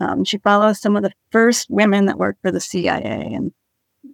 Um, 0.00 0.24
she 0.24 0.38
follows 0.38 0.80
some 0.80 0.96
of 0.96 1.02
the 1.02 1.12
first 1.30 1.68
women 1.70 2.06
that 2.06 2.18
worked 2.18 2.42
for 2.42 2.50
the 2.50 2.60
CIA 2.60 3.32
and 3.34 3.52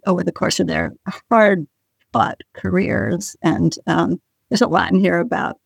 over 0.05 0.23
the 0.23 0.31
course 0.31 0.59
of 0.59 0.67
their 0.67 0.93
hard 1.29 1.67
fought 2.11 2.41
careers. 2.53 3.35
And 3.41 3.75
um, 3.87 4.21
there's 4.49 4.61
a 4.61 4.67
lot 4.67 4.91
in 4.91 4.99
here 4.99 5.19
about, 5.19 5.59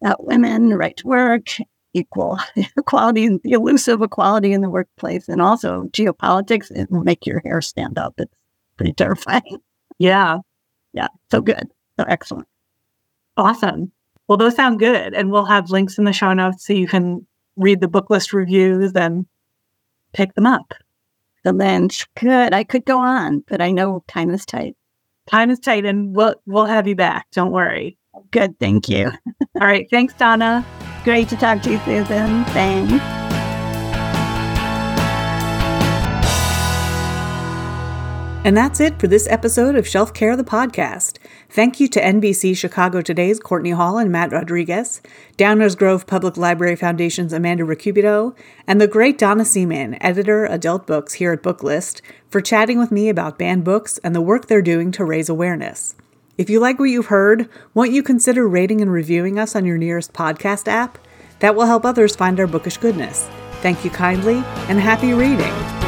about 0.00 0.24
women, 0.26 0.70
right 0.70 0.96
to 0.96 1.06
work, 1.06 1.48
equal 1.92 2.38
equality, 2.76 3.28
the 3.42 3.52
elusive 3.52 4.02
equality 4.02 4.52
in 4.52 4.60
the 4.60 4.70
workplace, 4.70 5.28
and 5.28 5.42
also 5.42 5.84
geopolitics. 5.92 6.70
It 6.70 6.90
will 6.90 7.04
make 7.04 7.26
your 7.26 7.40
hair 7.44 7.60
stand 7.60 7.98
up. 7.98 8.14
It's 8.18 8.34
pretty 8.76 8.92
terrifying. 8.92 9.58
Yeah. 9.98 10.38
Yeah. 10.92 11.06
So 11.30 11.40
good. 11.40 11.68
So 12.00 12.04
excellent. 12.08 12.48
Awesome. 13.36 13.92
Well, 14.26 14.36
those 14.36 14.56
sound 14.56 14.80
good. 14.80 15.14
And 15.14 15.30
we'll 15.30 15.44
have 15.44 15.70
links 15.70 15.98
in 15.98 16.04
the 16.04 16.12
show 16.12 16.32
notes 16.32 16.66
so 16.66 16.72
you 16.72 16.88
can 16.88 17.24
read 17.56 17.80
the 17.80 17.86
Booklist 17.86 18.32
reviews 18.32 18.92
and 18.96 19.24
pick 20.14 20.34
them 20.34 20.46
up. 20.46 20.72
The 21.44 21.52
lynch. 21.52 22.06
Good. 22.14 22.54
I 22.54 22.64
could 22.64 22.86
go 22.86 22.98
on, 22.98 23.44
but 23.46 23.60
I 23.60 23.70
know 23.70 24.02
time 24.08 24.30
is 24.30 24.46
tight. 24.46 24.76
Time 25.26 25.50
is 25.50 25.58
tight 25.58 25.84
and 25.84 26.16
we'll 26.16 26.36
we'll 26.46 26.64
have 26.64 26.88
you 26.88 26.96
back. 26.96 27.26
Don't 27.32 27.52
worry. 27.52 27.98
Good. 28.30 28.58
Thank 28.58 28.88
you. 28.88 29.10
All 29.60 29.66
right. 29.66 29.86
Thanks, 29.90 30.14
Donna. 30.14 30.64
Great 31.04 31.28
to 31.28 31.36
talk 31.36 31.60
to 31.62 31.70
you, 31.72 31.78
Susan. 31.80 32.44
Thanks. 32.46 33.23
And 38.44 38.54
that's 38.54 38.78
it 38.78 39.00
for 39.00 39.06
this 39.06 39.26
episode 39.30 39.74
of 39.74 39.88
Shelf 39.88 40.12
Care 40.12 40.36
the 40.36 40.44
podcast. 40.44 41.16
Thank 41.48 41.80
you 41.80 41.88
to 41.88 41.98
NBC 41.98 42.54
Chicago 42.54 43.00
Today's 43.00 43.40
Cortney 43.40 43.74
Hall 43.74 43.96
and 43.96 44.12
Matt 44.12 44.32
Rodrigues, 44.32 45.00
Downers 45.38 45.74
Grove 45.74 46.06
Public 46.06 46.36
Library 46.36 46.76
Foundation's 46.76 47.32
Amanda 47.32 47.64
ReCupido, 47.64 48.36
and 48.66 48.82
the 48.82 48.86
great 48.86 49.16
Donna 49.16 49.46
Seaman, 49.46 49.96
editor, 50.02 50.44
adult 50.44 50.86
books 50.86 51.14
here 51.14 51.32
at 51.32 51.42
Booklist, 51.42 52.02
for 52.28 52.42
chatting 52.42 52.78
with 52.78 52.92
me 52.92 53.08
about 53.08 53.38
banned 53.38 53.64
books 53.64 53.96
and 54.04 54.14
the 54.14 54.20
work 54.20 54.46
they're 54.46 54.60
doing 54.60 54.92
to 54.92 55.06
raise 55.06 55.30
awareness. 55.30 55.94
If 56.36 56.50
you 56.50 56.60
like 56.60 56.78
what 56.78 56.90
you've 56.90 57.06
heard, 57.06 57.48
won't 57.72 57.92
you 57.92 58.02
consider 58.02 58.46
rating 58.46 58.82
and 58.82 58.92
reviewing 58.92 59.38
us 59.38 59.56
on 59.56 59.64
your 59.64 59.78
nearest 59.78 60.12
podcast 60.12 60.68
app? 60.68 60.98
That 61.38 61.54
will 61.54 61.64
help 61.64 61.86
others 61.86 62.14
find 62.14 62.38
our 62.38 62.46
bookish 62.46 62.76
goodness. 62.76 63.26
Thank 63.62 63.86
you 63.86 63.90
kindly, 63.90 64.42
and 64.68 64.78
happy 64.78 65.14
reading. 65.14 65.83